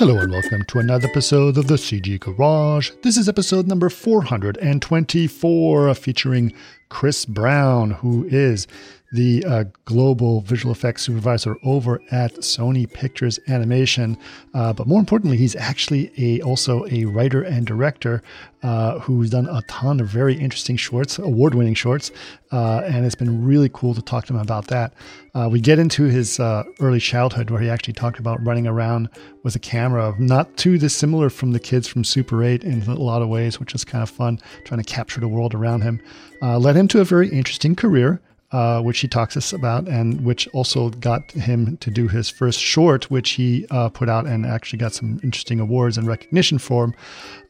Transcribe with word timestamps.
Hello 0.00 0.16
and 0.16 0.32
welcome 0.32 0.64
to 0.64 0.78
another 0.78 1.08
episode 1.08 1.58
of 1.58 1.66
the 1.66 1.74
CG 1.74 2.18
Garage. 2.20 2.90
This 3.02 3.18
is 3.18 3.28
episode 3.28 3.66
number 3.66 3.90
424 3.90 5.88
uh, 5.90 5.92
featuring 5.92 6.54
Chris 6.88 7.26
Browne, 7.26 7.90
who 7.90 8.24
is 8.30 8.66
the 9.12 9.44
uh, 9.44 9.64
global 9.86 10.40
visual 10.42 10.72
effects 10.72 11.02
supervisor 11.02 11.56
over 11.64 12.00
at 12.12 12.32
Sony 12.36 12.90
Pictures 12.90 13.40
Animation. 13.48 14.16
Uh, 14.54 14.72
but 14.72 14.86
more 14.86 15.00
importantly, 15.00 15.36
he's 15.36 15.56
actually 15.56 16.12
a 16.16 16.40
also 16.42 16.86
a 16.90 17.04
writer 17.06 17.42
and 17.42 17.66
director 17.66 18.22
uh, 18.62 18.98
who's 19.00 19.30
done 19.30 19.48
a 19.48 19.62
ton 19.62 19.98
of 20.00 20.06
very 20.06 20.34
interesting 20.34 20.76
shorts, 20.76 21.18
award-winning 21.18 21.74
shorts, 21.74 22.12
uh, 22.52 22.82
and 22.84 23.04
it's 23.04 23.14
been 23.14 23.44
really 23.44 23.70
cool 23.72 23.94
to 23.94 24.02
talk 24.02 24.26
to 24.26 24.34
him 24.34 24.40
about 24.40 24.66
that. 24.68 24.92
Uh, 25.34 25.48
we 25.50 25.60
get 25.60 25.78
into 25.78 26.04
his 26.04 26.38
uh, 26.38 26.62
early 26.80 27.00
childhood 27.00 27.50
where 27.50 27.60
he 27.60 27.70
actually 27.70 27.94
talked 27.94 28.18
about 28.18 28.44
running 28.44 28.66
around 28.66 29.08
with 29.42 29.56
a 29.56 29.58
camera, 29.58 30.14
not 30.18 30.56
too 30.56 30.76
dissimilar 30.76 31.30
from 31.30 31.52
the 31.52 31.60
kids 31.60 31.88
from 31.88 32.04
Super 32.04 32.44
8 32.44 32.62
in 32.62 32.82
a 32.82 32.94
lot 32.94 33.22
of 33.22 33.28
ways, 33.28 33.58
which 33.58 33.74
is 33.74 33.84
kind 33.84 34.02
of 34.02 34.10
fun, 34.10 34.38
trying 34.64 34.82
to 34.82 34.88
capture 34.88 35.20
the 35.20 35.28
world 35.28 35.54
around 35.54 35.80
him. 35.80 36.00
led 36.42 36.76
him 36.76 36.86
to 36.88 37.00
a 37.00 37.04
very 37.04 37.28
interesting 37.28 37.74
career 37.74 38.20
uh, 38.52 38.80
which 38.82 39.00
he 39.00 39.08
talks 39.08 39.36
us 39.36 39.52
about, 39.52 39.88
and 39.88 40.22
which 40.22 40.48
also 40.48 40.90
got 40.90 41.30
him 41.32 41.76
to 41.78 41.90
do 41.90 42.08
his 42.08 42.28
first 42.28 42.58
short, 42.60 43.10
which 43.10 43.30
he 43.30 43.66
uh, 43.70 43.88
put 43.88 44.08
out 44.08 44.26
and 44.26 44.44
actually 44.44 44.78
got 44.78 44.92
some 44.92 45.20
interesting 45.22 45.60
awards 45.60 45.96
and 45.96 46.06
recognition 46.06 46.58
for. 46.58 46.94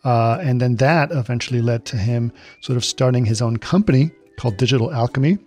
Uh, 0.04 0.38
and 0.40 0.60
then 0.60 0.76
that 0.76 1.10
eventually 1.12 1.60
led 1.60 1.84
to 1.84 1.96
him 1.96 2.32
sort 2.60 2.76
of 2.76 2.84
starting 2.84 3.24
his 3.24 3.40
own 3.40 3.56
company 3.56 4.10
called 4.38 4.56
Digital 4.56 4.92
Alchemy, 4.92 5.38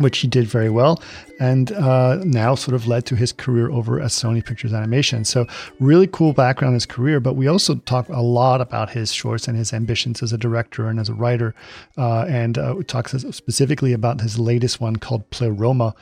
which 0.00 0.18
he 0.18 0.28
did 0.28 0.46
very 0.46 0.70
well, 0.70 1.00
and 1.38 1.72
uh, 1.72 2.16
now 2.24 2.54
sort 2.54 2.74
of 2.74 2.86
led 2.86 3.04
to 3.06 3.16
his 3.16 3.32
career 3.32 3.70
over 3.70 4.00
at 4.00 4.08
Sony 4.08 4.44
Pictures 4.44 4.72
Animation. 4.72 5.24
So, 5.24 5.46
really 5.78 6.06
cool 6.06 6.32
background 6.32 6.72
in 6.72 6.74
his 6.74 6.86
career. 6.86 7.20
But 7.20 7.34
we 7.34 7.46
also 7.46 7.76
talk 7.76 8.08
a 8.08 8.22
lot 8.22 8.60
about 8.60 8.90
his 8.90 9.12
shorts 9.12 9.46
and 9.46 9.56
his 9.56 9.72
ambitions 9.72 10.22
as 10.22 10.32
a 10.32 10.38
director 10.38 10.88
and 10.88 10.98
as 10.98 11.08
a 11.08 11.14
writer. 11.14 11.54
Uh, 11.98 12.22
and 12.22 12.56
uh, 12.56 12.74
we 12.78 12.84
talk 12.84 13.08
specifically 13.08 13.92
about 13.92 14.20
his 14.20 14.38
latest 14.38 14.80
one 14.80 14.96
called 14.96 15.28
Pleroma. 15.30 15.94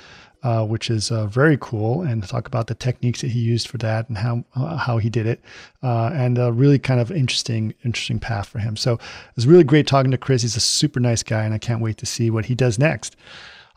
Uh, 0.45 0.65
which 0.65 0.89
is 0.89 1.11
uh, 1.11 1.27
very 1.27 1.59
cool, 1.61 2.03
and 2.03 2.23
talk 2.23 2.47
about 2.47 2.69
the 2.69 2.75
techniques 2.77 3.23
that 3.23 3.33
he 3.33 3.41
used 3.41 3.67
for 3.67 3.77
that 3.77 4.09
and 4.09 4.17
how 4.17 4.45
uh, 4.55 4.77
how 4.77 4.99
he 4.99 5.11
did 5.11 5.27
it, 5.27 5.41
uh, 5.83 6.13
and 6.15 6.39
a 6.39 6.53
really 6.53 6.79
kind 6.79 7.01
of 7.01 7.11
interesting 7.11 7.75
interesting 7.85 8.21
path 8.21 8.47
for 8.47 8.61
him. 8.61 8.77
So 8.77 8.93
it 8.93 9.01
was 9.35 9.49
really 9.49 9.65
great 9.65 9.89
talking 9.89 10.13
to 10.13 10.17
Chris. 10.17 10.43
He's 10.43 10.55
a 10.55 10.61
super 10.61 11.01
nice 11.01 11.25
guy, 11.25 11.43
and 11.43 11.53
I 11.53 11.59
can't 11.59 11.81
wait 11.81 11.97
to 11.97 12.07
see 12.07 12.31
what 12.31 12.45
he 12.45 12.55
does 12.55 12.79
next. 12.79 13.17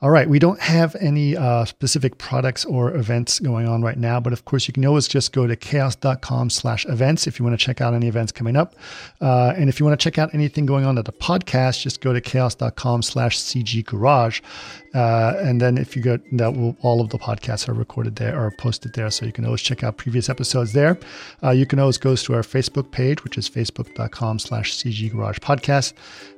All 0.04 0.10
right, 0.10 0.28
we 0.28 0.40
don't 0.40 0.60
have 0.60 0.96
any 0.96 1.38
uh, 1.38 1.64
specific 1.64 2.18
products 2.18 2.66
or 2.66 2.96
events 2.96 3.40
going 3.40 3.68
on 3.68 3.84
right 3.84 4.00
now, 4.00 4.20
but 4.20 4.34
of 4.34 4.46
course 4.46 4.68
you 4.68 4.74
can 4.74 4.84
always 4.84 5.08
just 5.08 5.32
go 5.32 5.46
to 5.46 5.56
chaos.com 5.56 6.50
slash 6.50 6.88
events 6.88 7.28
if 7.28 7.38
you 7.38 7.46
want 7.46 7.60
to 7.60 7.64
check 7.64 7.82
out 7.82 7.94
any 7.94 8.08
events 8.08 8.32
coming 8.32 8.56
up. 8.56 8.74
Uh, 9.22 9.54
and 9.56 9.70
if 9.70 9.80
you 9.80 9.86
want 9.86 10.00
to 10.00 10.04
check 10.04 10.18
out 10.18 10.34
anything 10.34 10.66
going 10.66 10.86
on 10.86 10.98
at 10.98 11.06
the 11.06 11.12
podcast, 11.12 11.84
just 11.84 12.02
go 12.02 12.14
to 12.14 12.20
chaos.com 12.20 13.04
slash 13.04 13.38
CG 13.38 13.86
Garage. 13.86 14.42
Uh, 14.96 15.36
and 15.38 15.62
then 15.62 15.78
if 15.78 15.96
you 15.96 16.02
go, 16.02 16.18
that 16.32 16.52
will 16.52 16.76
all 16.82 17.00
of 17.00 17.10
the 17.10 17.20
podcasts 17.20 17.70
are 17.70 17.74
recorded 17.74 18.16
there 18.16 18.44
or 18.44 18.50
posted 18.58 18.94
there, 18.94 19.12
so 19.12 19.24
you 19.26 19.32
can 19.32 19.46
always 19.46 19.62
check 19.62 19.84
out 19.84 19.98
previous 19.98 20.30
episodes 20.30 20.74
there. 20.74 20.98
Uh, 21.44 21.52
you 21.52 21.68
can 21.68 21.78
always 21.78 22.00
go 22.00 22.16
to 22.16 22.34
our 22.34 22.42
Facebook 22.42 22.90
page, 22.92 23.24
which 23.24 23.38
is 23.38 23.48
facebook.com 23.48 24.40
slash 24.40 24.74
CG 24.74 25.12
Garage 25.12 25.38
Podcast. 25.38 25.94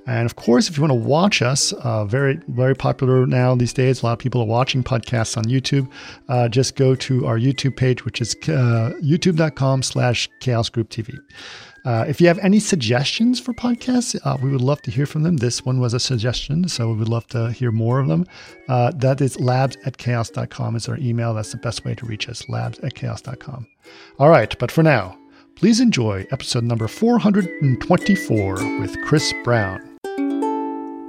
And 0.06 0.26
of 0.26 0.36
course, 0.36 0.70
if 0.70 0.78
you 0.78 0.84
want 0.84 0.92
to 0.92 1.08
watch 1.08 1.42
us, 1.42 1.72
uh, 1.74 2.06
very, 2.06 2.40
very 2.50 2.76
popular 2.76 3.26
now 3.26 3.53
these 3.56 3.74
days, 3.74 4.02
a 4.02 4.06
lot 4.06 4.14
of 4.14 4.20
people 4.20 4.42
are 4.42 4.48
watching 4.48 4.84
podcasts 4.84 5.38
on 5.38 5.46
YouTube. 5.46 5.90
Uh, 6.30 6.48
just 6.48 6.76
go 6.76 6.96
to 6.96 7.26
our 7.26 7.38
YouTube 7.38 7.76
page, 7.76 8.06
which 8.06 8.22
is 8.22 8.36
uh, 8.44 8.94
youtube.com 9.02 9.84
slash 9.84 10.30
chaos 10.40 10.70
group 10.70 10.90
TV. 10.90 11.20
Uh, 11.86 12.06
if 12.08 12.22
you 12.22 12.28
have 12.28 12.40
any 12.40 12.60
suggestions 12.60 13.40
for 13.40 13.54
podcasts, 13.54 14.18
uh, 14.24 14.38
we 14.42 14.50
would 14.50 14.62
love 14.62 14.82
to 14.82 14.92
hear 14.92 15.06
from 15.06 15.24
them. 15.24 15.38
This 15.38 15.66
one 15.66 15.80
was 15.80 15.94
a 15.94 16.00
suggestion, 16.00 16.68
so 16.70 16.90
we 16.90 16.96
would 16.96 17.10
love 17.10 17.28
to 17.28 17.52
hear 17.52 17.72
more 17.72 18.00
of 18.00 18.08
them. 18.08 18.26
Uh, 18.70 18.92
that 18.96 19.20
is 19.20 19.40
labs 19.40 19.78
at 19.86 19.98
chaos.com 19.98 20.76
is 20.76 20.88
our 20.88 20.98
email. 20.98 21.34
That's 21.34 21.52
the 21.52 21.58
best 21.58 21.84
way 21.84 21.94
to 21.96 22.06
reach 22.06 22.30
us, 22.30 22.48
labs 22.48 22.80
at 22.80 22.96
chaos.com. 22.96 23.68
All 24.18 24.30
right, 24.30 24.58
but 24.60 24.72
for 24.72 24.82
now, 24.82 25.18
please 25.56 25.82
enjoy 25.82 26.26
episode 26.32 26.64
number 26.64 26.88
424 26.88 28.80
with 28.80 29.02
Chris 29.04 29.34
Browne. 29.44 29.93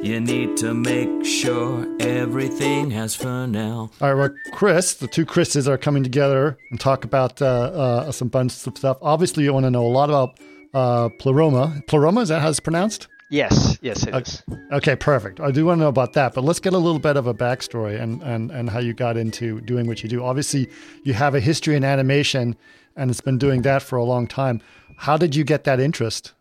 You 0.00 0.20
need 0.20 0.56
to 0.58 0.74
make 0.74 1.24
sure 1.24 1.86
everything 2.00 2.90
has 2.92 3.22
now. 3.22 3.90
All 4.00 4.14
right, 4.14 4.14
well, 4.14 4.30
Chris, 4.52 4.94
the 4.94 5.08
two 5.08 5.26
Chris's 5.26 5.66
are 5.66 5.76
coming 5.76 6.04
together 6.04 6.56
and 6.70 6.78
talk 6.78 7.04
about 7.04 7.42
uh, 7.42 7.46
uh, 7.46 8.12
some 8.12 8.28
bunch 8.28 8.66
of 8.66 8.78
stuff. 8.78 8.98
Obviously, 9.02 9.44
you 9.44 9.52
want 9.52 9.64
to 9.64 9.70
know 9.70 9.84
a 9.84 9.88
lot 9.88 10.08
about 10.08 10.38
uh, 10.72 11.08
Pleroma. 11.18 11.82
Pleroma, 11.88 12.20
is 12.20 12.28
that 12.28 12.40
how 12.40 12.48
it's 12.48 12.60
pronounced? 12.60 13.08
Yes, 13.30 13.76
yes, 13.82 14.04
it 14.04 14.14
okay. 14.14 14.30
is. 14.30 14.42
Okay, 14.72 14.96
perfect. 14.96 15.40
I 15.40 15.50
do 15.50 15.66
want 15.66 15.78
to 15.78 15.82
know 15.82 15.88
about 15.88 16.12
that, 16.14 16.32
but 16.32 16.44
let's 16.44 16.60
get 16.60 16.72
a 16.72 16.78
little 16.78 17.00
bit 17.00 17.16
of 17.16 17.26
a 17.26 17.34
backstory 17.34 18.00
and, 18.00 18.22
and, 18.22 18.50
and 18.50 18.70
how 18.70 18.78
you 18.78 18.94
got 18.94 19.16
into 19.16 19.60
doing 19.62 19.86
what 19.86 20.02
you 20.02 20.08
do. 20.08 20.24
Obviously, 20.24 20.70
you 21.02 21.12
have 21.12 21.34
a 21.34 21.40
history 21.40 21.74
in 21.76 21.84
animation 21.84 22.56
and 22.96 23.10
it's 23.10 23.20
been 23.20 23.38
doing 23.38 23.62
that 23.62 23.82
for 23.82 23.96
a 23.96 24.04
long 24.04 24.26
time. 24.26 24.60
How 24.96 25.16
did 25.16 25.34
you 25.34 25.44
get 25.44 25.64
that 25.64 25.80
interest? 25.80 26.32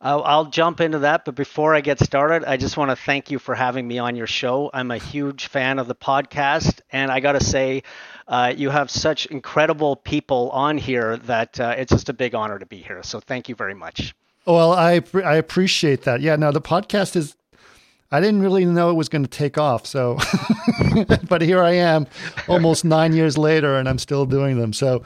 I'll, 0.00 0.44
jump 0.46 0.80
into 0.80 1.00
that, 1.00 1.24
but 1.24 1.34
before 1.34 1.74
I 1.74 1.80
get 1.80 1.98
started, 1.98 2.44
I 2.44 2.56
just 2.56 2.76
want 2.76 2.90
to 2.90 2.96
thank 2.96 3.30
you 3.30 3.38
for 3.38 3.54
having 3.54 3.86
me 3.86 3.98
on 3.98 4.16
your 4.16 4.26
show. 4.26 4.70
I'm 4.72 4.90
a 4.90 4.98
huge 4.98 5.48
fan 5.48 5.78
of 5.78 5.88
the 5.88 5.94
podcast, 5.94 6.80
and 6.92 7.10
I 7.10 7.20
got 7.20 7.32
to 7.32 7.42
say, 7.42 7.82
uh, 8.28 8.54
you 8.56 8.70
have 8.70 8.90
such 8.90 9.26
incredible 9.26 9.96
people 9.96 10.50
on 10.50 10.78
here 10.78 11.16
that 11.18 11.58
uh, 11.58 11.74
it's 11.76 11.92
just 11.92 12.08
a 12.08 12.12
big 12.12 12.34
honor 12.34 12.58
to 12.58 12.66
be 12.66 12.78
here. 12.78 13.02
So 13.02 13.20
thank 13.20 13.48
you 13.48 13.54
very 13.54 13.74
much. 13.74 14.14
Well, 14.46 14.72
I 14.72 15.02
I 15.14 15.34
appreciate 15.34 16.02
that. 16.02 16.20
Yeah, 16.20 16.36
now 16.36 16.50
the 16.50 16.62
podcast 16.62 17.16
is. 17.16 17.36
I 18.10 18.20
didn't 18.20 18.40
really 18.40 18.64
know 18.64 18.88
it 18.88 18.94
was 18.94 19.10
going 19.10 19.24
to 19.24 19.28
take 19.28 19.58
off, 19.58 19.86
so, 19.86 20.18
but 21.28 21.42
here 21.42 21.62
I 21.62 21.72
am, 21.72 22.06
almost 22.48 22.82
nine 22.82 23.12
years 23.12 23.36
later, 23.36 23.76
and 23.76 23.86
I'm 23.86 23.98
still 23.98 24.24
doing 24.24 24.58
them. 24.58 24.72
So, 24.72 25.02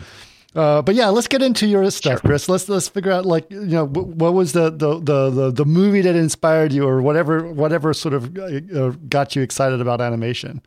uh, 0.54 0.82
but 0.82 0.94
yeah, 0.94 1.08
let's 1.08 1.28
get 1.28 1.40
into 1.42 1.66
your 1.66 1.90
stuff, 1.90 2.20
sure. 2.20 2.28
Chris. 2.28 2.48
Let's 2.48 2.68
let's 2.68 2.88
figure 2.88 3.10
out 3.10 3.24
like 3.24 3.50
you 3.50 3.60
know 3.60 3.86
what 3.86 4.34
was 4.34 4.52
the 4.52 4.70
the 4.70 4.98
the 4.98 5.30
the, 5.30 5.50
the 5.50 5.64
movie 5.64 6.02
that 6.02 6.14
inspired 6.14 6.72
you, 6.72 6.86
or 6.86 7.00
whatever 7.00 7.44
whatever 7.52 7.94
sort 7.94 8.12
of 8.14 8.36
uh, 8.36 8.60
uh, 8.78 8.90
got 9.08 9.34
you 9.34 9.42
excited 9.42 9.80
about 9.80 10.00
animation. 10.00 10.60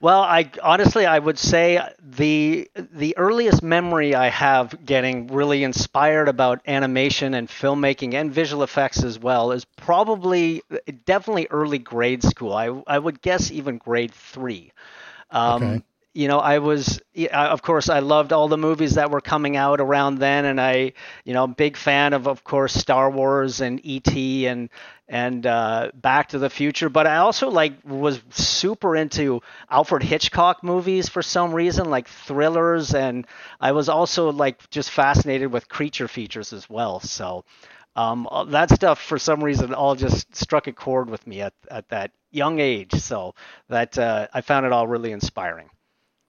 Well, 0.00 0.22
I 0.22 0.50
honestly 0.62 1.06
I 1.06 1.18
would 1.18 1.38
say 1.38 1.80
the 2.02 2.68
the 2.74 3.16
earliest 3.16 3.62
memory 3.62 4.16
I 4.16 4.30
have 4.30 4.84
getting 4.84 5.28
really 5.28 5.62
inspired 5.62 6.28
about 6.28 6.60
animation 6.66 7.34
and 7.34 7.48
filmmaking 7.48 8.14
and 8.14 8.32
visual 8.32 8.64
effects 8.64 9.04
as 9.04 9.18
well 9.18 9.52
is 9.52 9.64
probably 9.64 10.62
definitely 11.04 11.46
early 11.50 11.78
grade 11.78 12.24
school. 12.24 12.52
I 12.52 12.82
I 12.88 12.98
would 12.98 13.22
guess 13.22 13.52
even 13.52 13.78
grade 13.78 14.12
three. 14.12 14.72
Um, 15.30 15.62
okay 15.62 15.82
you 16.12 16.26
know, 16.26 16.40
I 16.40 16.58
was, 16.58 17.00
of 17.32 17.62
course, 17.62 17.88
I 17.88 18.00
loved 18.00 18.32
all 18.32 18.48
the 18.48 18.58
movies 18.58 18.94
that 18.94 19.10
were 19.12 19.20
coming 19.20 19.56
out 19.56 19.80
around 19.80 20.18
then, 20.18 20.44
and 20.44 20.60
I, 20.60 20.92
you 21.24 21.34
know, 21.34 21.46
big 21.46 21.76
fan 21.76 22.14
of, 22.14 22.26
of 22.26 22.42
course, 22.42 22.74
Star 22.74 23.10
Wars 23.10 23.60
and 23.60 23.80
E.T. 23.84 24.46
and 24.46 24.70
and 25.08 25.46
uh, 25.46 25.90
Back 25.94 26.30
to 26.30 26.38
the 26.38 26.50
Future. 26.50 26.88
But 26.88 27.06
I 27.06 27.18
also 27.18 27.48
like 27.50 27.74
was 27.84 28.20
super 28.30 28.96
into 28.96 29.40
Alfred 29.70 30.02
Hitchcock 30.02 30.64
movies 30.64 31.08
for 31.08 31.22
some 31.22 31.52
reason, 31.52 31.90
like 31.90 32.08
thrillers, 32.08 32.92
and 32.94 33.24
I 33.60 33.72
was 33.72 33.88
also 33.88 34.32
like 34.32 34.68
just 34.70 34.90
fascinated 34.90 35.52
with 35.52 35.68
creature 35.68 36.08
features 36.08 36.52
as 36.52 36.68
well. 36.68 36.98
So 37.00 37.44
um, 37.94 38.28
that 38.48 38.70
stuff, 38.70 39.00
for 39.00 39.18
some 39.18 39.44
reason, 39.44 39.74
all 39.74 39.94
just 39.94 40.34
struck 40.34 40.66
a 40.66 40.72
chord 40.72 41.08
with 41.08 41.24
me 41.26 41.40
at 41.42 41.54
at 41.70 41.88
that 41.90 42.10
young 42.32 42.58
age. 42.58 42.94
So 42.94 43.34
that 43.68 43.96
uh, 43.96 44.26
I 44.34 44.40
found 44.40 44.66
it 44.66 44.72
all 44.72 44.88
really 44.88 45.12
inspiring. 45.12 45.70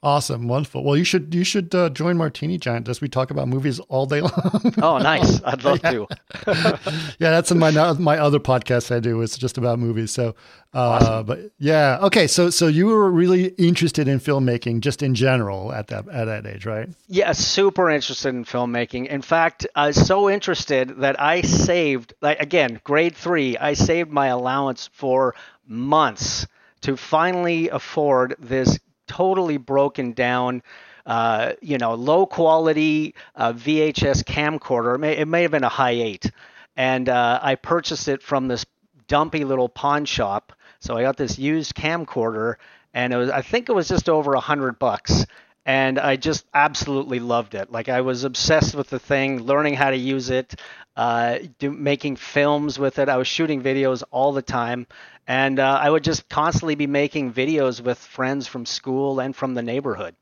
Awesome, 0.04 0.48
wonderful. 0.48 0.84
Well, 0.84 0.98
you 0.98 1.04
should 1.04 1.32
you 1.36 1.44
should 1.44 1.76
uh, 1.76 1.90
join 1.90 2.18
Martini 2.18 2.58
Giant 2.58 2.90
as 2.90 3.02
we 3.02 3.08
talk 3.08 3.30
about 3.30 3.48
movies 3.48 3.80
all 3.82 4.08
day 4.08 4.22
long. 4.22 4.74
oh, 4.82 4.98
nice! 4.98 5.44
I'd 5.44 5.64
love 5.64 5.80
yeah. 5.84 5.92
to. 5.92 6.08
yeah, 7.20 7.30
that's 7.30 7.52
in 7.52 7.60
my 7.60 7.70
my 7.94 8.18
other 8.18 8.40
podcast 8.40 8.94
I 8.94 9.00
do. 9.00 9.22
It's 9.22 9.38
just 9.38 9.60
about 9.60 9.78
movies. 9.78 10.10
So, 10.10 10.30
uh, 10.74 10.80
awesome. 10.80 11.26
but 11.28 11.52
yeah, 11.60 12.00
okay. 12.02 12.26
So 12.26 12.50
so 12.50 12.66
you 12.66 12.88
were 12.88 13.12
really 13.12 13.50
interested 13.60 14.08
in 14.08 14.20
filmmaking 14.20 14.80
just 14.80 15.04
in 15.04 15.14
general 15.14 15.72
at 15.72 15.86
that 15.90 16.10
at 16.10 16.26
that 16.26 16.48
age, 16.48 16.66
right? 16.66 16.90
Yeah, 17.08 17.32
super 17.34 17.88
interested 17.92 18.30
in 18.30 18.44
filmmaking. 18.44 19.06
In 19.06 19.22
fact, 19.22 19.68
I 19.76 19.86
was 19.86 20.04
so 20.08 20.32
interested 20.32 21.02
that 21.02 21.22
I 21.22 21.42
saved 21.42 22.16
like 22.22 22.40
again 22.40 22.82
grade 22.84 23.16
three. 23.16 23.56
I 23.56 23.74
saved 23.74 24.10
my 24.10 24.28
allowance 24.28 24.90
for 24.94 25.36
months 25.68 26.48
to 26.82 26.98
finally 26.98 27.70
afford 27.70 28.36
this 28.40 28.80
totally 29.12 29.58
broken 29.58 30.14
down, 30.14 30.64
uh, 31.06 31.54
you 31.62 31.78
know, 31.78 31.96
low 31.96 32.26
quality 32.26 33.14
uh, 33.36 33.52
VHS 33.52 34.24
camcorder. 34.24 34.96
It 34.96 35.00
may, 35.00 35.18
it 35.18 35.28
may, 35.28 35.42
have 35.42 35.52
been 35.52 35.66
a 35.66 35.70
high 35.70 35.92
eight, 35.92 36.32
and 36.78 37.10
uh, 37.10 37.40
I 37.42 37.56
purchased 37.56 38.08
it 38.08 38.24
from 38.24 38.48
this 38.48 38.66
dumpy 39.08 39.44
little 39.44 39.68
pawn 39.68 40.06
shop. 40.06 40.54
So 40.80 40.96
I 40.96 41.02
got 41.02 41.18
this 41.18 41.38
used 41.38 41.76
camcorder, 41.76 42.56
and 42.94 43.12
it 43.12 43.18
was 43.18 43.30
I 43.30 43.42
think 43.42 43.68
it 43.68 43.74
was 43.74 43.90
just 43.90 44.08
over 44.08 44.34
a 44.34 44.40
hundred 44.40 44.80
bucks. 44.80 45.26
And 45.66 46.00
I 46.00 46.16
just 46.16 46.46
absolutely 46.54 47.20
loved 47.20 47.54
it. 47.54 47.72
Like 47.72 47.88
I 47.88 48.02
was 48.02 48.24
obsessed 48.24 48.74
with 48.74 48.90
the 48.90 48.98
thing, 48.98 49.44
learning 49.44 49.76
how 49.76 49.92
to 49.92 49.98
use 49.98 50.32
it, 50.32 50.56
uh, 50.96 51.40
do, 51.60 51.72
making 51.72 52.16
films 52.16 52.80
with 52.80 52.98
it. 53.00 53.10
I 53.10 53.18
was 53.18 53.28
shooting 53.28 53.62
videos 53.62 54.04
all 54.12 54.34
the 54.34 54.42
time, 54.42 54.88
and 55.28 55.60
uh, 55.60 55.80
I 55.82 55.90
would 55.90 56.04
just 56.04 56.28
constantly 56.30 56.76
be 56.76 56.88
making 56.88 57.34
videos 57.34 57.80
with 57.80 58.00
friends 58.00 58.48
from 58.48 58.66
school 58.66 59.20
and 59.20 59.36
from 59.36 59.54
the 59.54 59.62
neighborhood. 59.62 60.16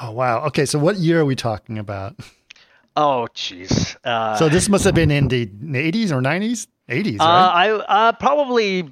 Oh 0.00 0.10
wow! 0.10 0.44
Okay, 0.46 0.66
so 0.66 0.78
what 0.78 0.96
year 0.96 1.20
are 1.20 1.24
we 1.24 1.36
talking 1.36 1.78
about? 1.78 2.14
Oh 2.96 3.26
jeez. 3.34 3.96
Uh, 4.04 4.36
so 4.36 4.48
this 4.48 4.68
must 4.68 4.84
have 4.84 4.94
been 4.94 5.10
in 5.10 5.28
the 5.28 5.46
80s 5.46 6.12
or 6.12 6.20
90s, 6.20 6.66
80s, 6.88 7.20
uh, 7.20 7.24
right? 7.24 7.26
I 7.26 7.70
uh, 7.70 8.12
probably, 8.12 8.90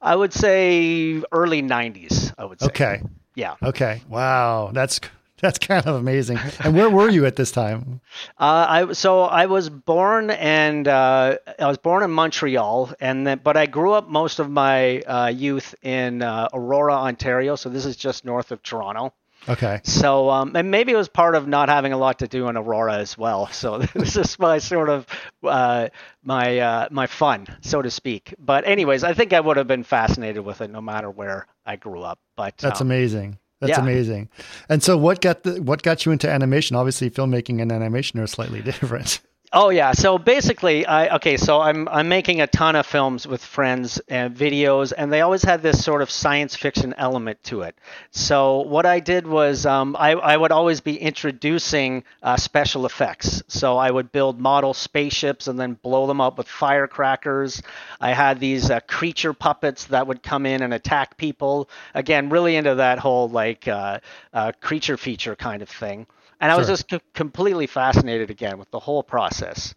I 0.00 0.16
would 0.16 0.32
say 0.32 1.22
early 1.30 1.62
90s. 1.62 2.32
I 2.38 2.44
would 2.46 2.60
say. 2.60 2.66
Okay. 2.66 3.02
Yeah. 3.38 3.54
Okay. 3.62 4.02
Wow, 4.08 4.72
that's 4.74 4.98
that's 5.40 5.60
kind 5.60 5.86
of 5.86 5.94
amazing. 5.94 6.40
And 6.64 6.74
where 6.74 6.90
were 6.90 7.08
you 7.08 7.24
at 7.24 7.36
this 7.36 7.52
time? 7.52 8.00
Uh, 8.36 8.66
I 8.68 8.92
so 8.92 9.22
I 9.22 9.46
was 9.46 9.68
born 9.68 10.30
and 10.30 10.86
uh, 10.86 11.36
I 11.58 11.66
was 11.66 11.78
born 11.78 12.02
in 12.02 12.10
Montreal, 12.10 12.92
and 13.00 13.26
then, 13.26 13.40
but 13.42 13.56
I 13.56 13.66
grew 13.66 13.92
up 13.92 14.08
most 14.08 14.38
of 14.38 14.48
my 14.50 15.00
uh, 15.00 15.26
youth 15.28 15.74
in 15.82 16.22
uh, 16.22 16.48
Aurora, 16.52 16.94
Ontario. 16.94 17.56
So 17.56 17.68
this 17.68 17.84
is 17.84 17.96
just 17.96 18.24
north 18.24 18.50
of 18.52 18.62
Toronto. 18.62 19.12
Okay. 19.48 19.80
So 19.84 20.30
um, 20.30 20.54
and 20.56 20.70
maybe 20.70 20.92
it 20.92 20.96
was 20.96 21.08
part 21.08 21.34
of 21.34 21.46
not 21.46 21.68
having 21.68 21.92
a 21.92 21.96
lot 21.98 22.18
to 22.20 22.28
do 22.28 22.48
in 22.48 22.56
Aurora 22.56 22.96
as 22.98 23.16
well. 23.16 23.46
So 23.52 23.78
this 23.94 24.16
is 24.16 24.38
my 24.38 24.58
sort 24.58 24.88
of 24.88 25.06
uh, 25.42 25.88
my 26.22 26.58
uh, 26.58 26.88
my 26.90 27.06
fun, 27.06 27.46
so 27.60 27.82
to 27.82 27.90
speak. 27.90 28.34
But 28.38 28.66
anyways, 28.66 29.04
I 29.04 29.14
think 29.14 29.32
I 29.32 29.40
would 29.40 29.56
have 29.56 29.66
been 29.66 29.84
fascinated 29.84 30.44
with 30.44 30.60
it 30.60 30.70
no 30.70 30.80
matter 30.80 31.10
where 31.10 31.46
I 31.68 31.76
grew 31.76 32.02
up. 32.02 32.18
But 32.36 32.56
that's 32.56 32.80
um, 32.80 32.88
amazing. 32.88 33.38
That's 33.60 33.70
yeah. 33.72 33.80
amazing. 33.80 34.28
And 34.68 34.82
so, 34.82 34.96
what 34.96 35.20
got 35.20 35.42
the 35.42 35.60
what 35.62 35.82
got 35.82 36.06
you 36.06 36.12
into 36.12 36.28
animation? 36.28 36.76
Obviously, 36.76 37.10
filmmaking 37.10 37.60
and 37.60 37.70
animation 37.70 38.18
are 38.18 38.26
slightly 38.26 38.62
different. 38.70 39.20
Oh 39.50 39.70
yeah. 39.70 39.92
So 39.92 40.18
basically, 40.18 40.84
I 40.84 41.16
okay. 41.16 41.38
So 41.38 41.58
I'm 41.58 41.88
I'm 41.88 42.06
making 42.06 42.42
a 42.42 42.46
ton 42.46 42.76
of 42.76 42.84
films 42.84 43.26
with 43.26 43.42
friends 43.42 43.98
and 44.06 44.36
videos, 44.36 44.92
and 44.96 45.10
they 45.10 45.22
always 45.22 45.42
had 45.42 45.62
this 45.62 45.82
sort 45.82 46.02
of 46.02 46.10
science 46.10 46.54
fiction 46.54 46.94
element 46.98 47.42
to 47.44 47.62
it. 47.62 47.74
So 48.10 48.60
what 48.60 48.84
I 48.84 49.00
did 49.00 49.26
was 49.26 49.64
um, 49.64 49.96
I 49.98 50.10
I 50.12 50.36
would 50.36 50.52
always 50.52 50.82
be 50.82 50.98
introducing 50.98 52.04
uh, 52.22 52.36
special 52.36 52.84
effects. 52.84 53.42
So 53.48 53.78
I 53.78 53.90
would 53.90 54.12
build 54.12 54.38
model 54.38 54.74
spaceships 54.74 55.46
and 55.48 55.58
then 55.58 55.74
blow 55.82 56.06
them 56.06 56.20
up 56.20 56.36
with 56.36 56.46
firecrackers. 56.46 57.62
I 58.02 58.12
had 58.12 58.40
these 58.40 58.70
uh, 58.70 58.80
creature 58.80 59.32
puppets 59.32 59.86
that 59.86 60.06
would 60.06 60.22
come 60.22 60.44
in 60.44 60.62
and 60.62 60.74
attack 60.74 61.16
people. 61.16 61.70
Again, 61.94 62.28
really 62.28 62.56
into 62.56 62.74
that 62.74 62.98
whole 62.98 63.30
like 63.30 63.66
uh, 63.66 64.00
uh 64.34 64.52
creature 64.60 64.98
feature 64.98 65.36
kind 65.36 65.62
of 65.62 65.70
thing. 65.70 66.06
And 66.40 66.50
I 66.52 66.56
was 66.56 66.66
just 66.68 66.90
c- 66.90 67.00
completely 67.14 67.66
fascinated 67.66 68.30
again 68.30 68.58
with 68.58 68.70
the 68.70 68.78
whole 68.80 69.02
process. 69.02 69.74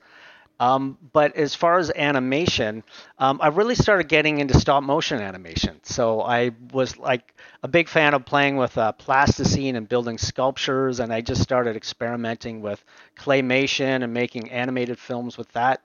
Um, 0.60 0.98
but 1.12 1.36
as 1.36 1.56
far 1.56 1.80
as 1.80 1.92
animation, 1.96 2.84
um, 3.18 3.40
I 3.42 3.48
really 3.48 3.74
started 3.74 4.08
getting 4.08 4.38
into 4.38 4.60
stop 4.60 4.84
motion 4.84 5.20
animation. 5.20 5.80
So 5.84 6.22
I 6.22 6.52
was 6.72 6.98
like 6.98 7.34
a 7.64 7.68
big 7.68 7.90
fan 7.90 8.14
of 8.14 8.26
playing 8.26 8.58
with 8.58 8.78
uh, 8.78 8.92
plasticine 8.92 9.76
and 9.76 9.90
building 9.90 10.20
sculptures, 10.20 11.00
and 11.00 11.12
I 11.12 11.22
just 11.22 11.42
started 11.42 11.76
experimenting 11.76 12.62
with 12.62 12.84
claymation 13.18 14.04
and 14.04 14.14
making 14.14 14.52
animated 14.52 15.00
films 15.00 15.36
with 15.38 15.52
that. 15.54 15.82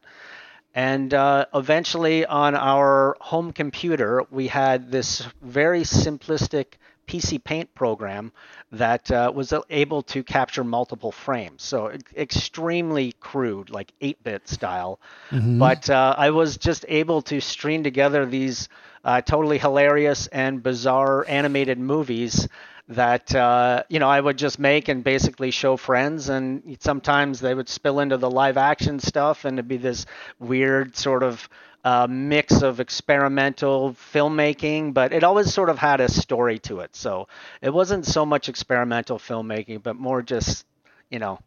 And 0.74 1.14
uh, 1.14 1.46
eventually, 1.54 2.26
on 2.26 2.54
our 2.54 3.16
home 3.20 3.52
computer, 3.52 4.24
we 4.30 4.48
had 4.48 4.90
this 4.90 5.26
very 5.40 5.80
simplistic 5.82 6.74
PC 7.06 7.42
Paint 7.42 7.74
program 7.74 8.32
that 8.72 9.10
uh, 9.10 9.32
was 9.34 9.52
able 9.70 10.02
to 10.02 10.22
capture 10.22 10.64
multiple 10.64 11.12
frames. 11.12 11.62
So 11.62 11.92
extremely 12.16 13.12
crude, 13.20 13.70
like 13.70 13.92
8-bit 14.02 14.48
style. 14.48 15.00
Mm-hmm. 15.30 15.58
But 15.58 15.88
uh, 15.88 16.14
I 16.16 16.30
was 16.30 16.56
just 16.56 16.84
able 16.88 17.22
to 17.22 17.40
string 17.40 17.82
together 17.82 18.26
these 18.26 18.68
uh, 19.04 19.20
totally 19.20 19.58
hilarious 19.58 20.26
and 20.26 20.62
bizarre 20.62 21.24
animated 21.28 21.78
movies 21.78 22.48
that 22.88 23.34
uh, 23.34 23.82
you 23.88 23.98
know 23.98 24.08
I 24.08 24.20
would 24.20 24.38
just 24.38 24.58
make 24.58 24.88
and 24.88 25.02
basically 25.02 25.50
show 25.50 25.76
friends, 25.76 26.28
and 26.28 26.76
sometimes 26.80 27.40
they 27.40 27.54
would 27.54 27.68
spill 27.68 28.00
into 28.00 28.16
the 28.16 28.30
live 28.30 28.56
action 28.56 29.00
stuff, 29.00 29.44
and 29.44 29.58
it'd 29.58 29.68
be 29.68 29.76
this 29.76 30.06
weird 30.38 30.96
sort 30.96 31.22
of 31.22 31.48
uh, 31.86 32.08
mix 32.10 32.62
of 32.62 32.80
experimental 32.80 33.92
filmmaking, 33.92 34.92
but 34.92 35.12
it 35.12 35.22
always 35.22 35.54
sort 35.54 35.70
of 35.70 35.78
had 35.78 36.00
a 36.00 36.08
story 36.08 36.58
to 36.58 36.80
it. 36.80 36.96
So 36.96 37.28
it 37.62 37.72
wasn't 37.72 38.04
so 38.04 38.26
much 38.26 38.48
experimental 38.48 39.20
filmmaking, 39.20 39.84
but 39.84 39.94
more 39.94 40.20
just, 40.20 40.66
you 41.10 41.20
know, 41.20 41.38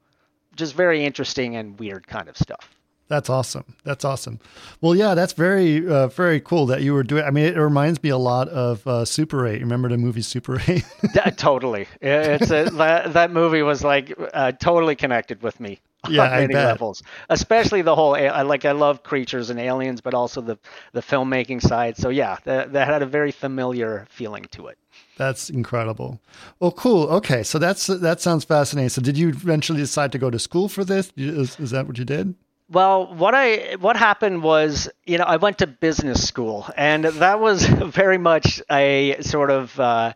just 0.55 0.75
very 0.75 1.03
interesting 1.03 1.57
and 1.57 1.77
weird 1.77 2.07
kind 2.07 2.29
of 2.29 2.37
stuff. 2.37 2.73
That's 3.09 3.29
awesome. 3.29 3.75
That's 3.83 4.05
awesome. 4.05 4.39
Well, 4.79 4.95
yeah, 4.95 5.13
that's 5.13 5.33
very, 5.33 5.85
uh, 5.85 6.07
very 6.07 6.39
cool 6.39 6.67
that 6.67 6.83
you 6.83 6.93
were 6.93 7.03
doing. 7.03 7.25
I 7.25 7.31
mean, 7.31 7.43
it 7.43 7.57
reminds 7.57 8.01
me 8.01 8.09
a 8.09 8.17
lot 8.17 8.47
of 8.47 8.87
uh, 8.87 9.03
Super 9.03 9.45
8. 9.45 9.59
Remember 9.59 9.89
the 9.89 9.97
movie 9.97 10.21
Super 10.21 10.61
8? 10.65 10.85
totally. 11.35 11.85
It's 11.99 12.49
a, 12.49 12.63
that, 12.75 13.11
that 13.11 13.31
movie 13.31 13.61
was 13.61 13.83
like 13.83 14.17
uh, 14.33 14.53
totally 14.53 14.95
connected 14.95 15.41
with 15.41 15.59
me 15.59 15.81
yeah, 16.09 16.23
on 16.23 16.29
many 16.29 16.53
levels. 16.53 17.03
Especially 17.29 17.81
the 17.81 17.95
whole 17.95 18.15
I 18.15 18.41
like 18.43 18.65
I 18.65 18.71
love 18.71 19.03
creatures 19.03 19.49
and 19.49 19.59
aliens, 19.59 20.01
but 20.01 20.13
also 20.13 20.41
the 20.41 20.57
the 20.93 21.01
filmmaking 21.01 21.61
side. 21.61 21.97
So 21.97 22.09
yeah, 22.09 22.37
that, 22.45 22.73
that 22.73 22.87
had 22.87 23.01
a 23.01 23.05
very 23.05 23.31
familiar 23.31 24.07
feeling 24.09 24.45
to 24.51 24.67
it. 24.67 24.77
That's 25.17 25.49
incredible. 25.49 26.21
Well, 26.61 26.71
cool. 26.71 27.07
Okay, 27.07 27.43
so 27.43 27.59
that's 27.59 27.87
that 27.87 28.21
sounds 28.21 28.45
fascinating. 28.45 28.89
So, 28.89 29.01
did 29.01 29.17
you 29.17 29.29
eventually 29.29 29.79
decide 29.79 30.13
to 30.13 30.17
go 30.17 30.29
to 30.29 30.39
school 30.39 30.69
for 30.69 30.85
this? 30.85 31.11
Is, 31.17 31.59
is 31.59 31.71
that 31.71 31.87
what 31.87 31.97
you 31.97 32.05
did? 32.05 32.35
Well, 32.71 33.13
what 33.13 33.35
I 33.35 33.75
what 33.81 33.97
happened 33.97 34.43
was, 34.43 34.87
you 35.05 35.17
know, 35.17 35.25
I 35.25 35.35
went 35.35 35.57
to 35.57 35.67
business 35.67 36.25
school, 36.25 36.67
and 36.77 37.03
that 37.03 37.41
was 37.41 37.65
very 37.67 38.17
much 38.17 38.61
a 38.71 39.17
sort 39.21 39.51
of 39.51 39.77
uh, 39.77 40.13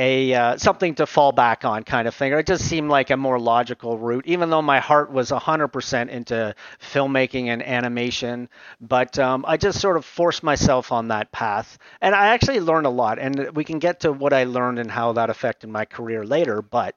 a 0.00 0.32
uh, 0.34 0.56
something 0.56 0.94
to 0.94 1.06
fall 1.06 1.30
back 1.30 1.64
on 1.66 1.84
kind 1.84 2.08
of 2.08 2.14
thing. 2.14 2.32
Or 2.32 2.38
it 2.38 2.46
just 2.46 2.64
seemed 2.64 2.88
like 2.90 3.10
a 3.10 3.16
more 3.18 3.38
logical 3.38 3.98
route, 3.98 4.26
even 4.26 4.48
though 4.48 4.62
my 4.62 4.80
heart 4.80 5.12
was 5.12 5.30
100% 5.30 6.08
into 6.08 6.54
filmmaking 6.80 7.46
and 7.48 7.62
animation. 7.62 8.48
But 8.80 9.18
um, 9.18 9.44
I 9.46 9.58
just 9.58 9.78
sort 9.78 9.98
of 9.98 10.04
forced 10.06 10.42
myself 10.42 10.90
on 10.90 11.08
that 11.08 11.30
path, 11.32 11.78
and 12.00 12.14
I 12.14 12.28
actually 12.28 12.60
learned 12.60 12.86
a 12.86 12.90
lot. 12.90 13.18
And 13.18 13.54
we 13.54 13.62
can 13.62 13.78
get 13.78 14.00
to 14.00 14.12
what 14.12 14.32
I 14.32 14.44
learned 14.44 14.78
and 14.78 14.90
how 14.90 15.12
that 15.12 15.28
affected 15.28 15.68
my 15.68 15.84
career 15.84 16.24
later. 16.24 16.62
But 16.62 16.96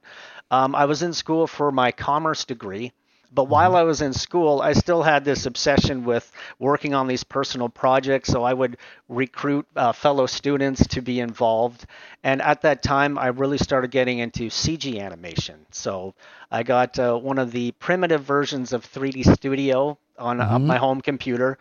um, 0.50 0.74
I 0.74 0.86
was 0.86 1.04
in 1.04 1.12
school 1.14 1.46
for 1.46 1.72
my 1.72 1.92
commerce 1.92 2.46
degree 2.46 2.94
but 3.34 3.46
while 3.46 3.70
mm-hmm. 3.70 3.78
I 3.78 3.84
was 3.84 4.02
in 4.02 4.14
school, 4.14 4.62
I 4.62 4.74
still 4.74 5.02
had 5.02 5.26
this 5.26 5.46
obsession 5.46 6.06
with 6.06 6.32
working 6.60 6.94
on 6.94 7.08
these 7.08 7.24
personal 7.24 7.68
projects. 7.68 8.30
So 8.30 8.44
I 8.44 8.54
would 8.54 8.78
recruit 9.10 9.66
uh, 9.76 9.92
fellow 9.92 10.28
students 10.28 10.86
to 10.88 11.02
be 11.02 11.20
involved. 11.20 11.86
And 12.24 12.42
at 12.42 12.62
that 12.62 12.84
time, 12.84 13.18
I 13.18 13.28
really 13.28 13.58
started 13.58 13.90
getting 13.92 14.20
into 14.20 14.50
CG 14.50 15.00
animation. 15.00 15.66
So 15.72 16.14
I 16.52 16.64
got 16.64 17.00
uh, 17.00 17.18
one 17.18 17.40
of 17.40 17.52
the 17.52 17.72
primitive 17.72 18.24
versions 18.24 18.72
of 18.72 18.86
3D 18.86 19.34
Studio 19.34 19.98
on 20.20 20.40
uh, 20.40 20.50
mm-hmm. 20.50 20.68
my 20.68 20.78
home 20.78 21.02
computer. 21.02 21.58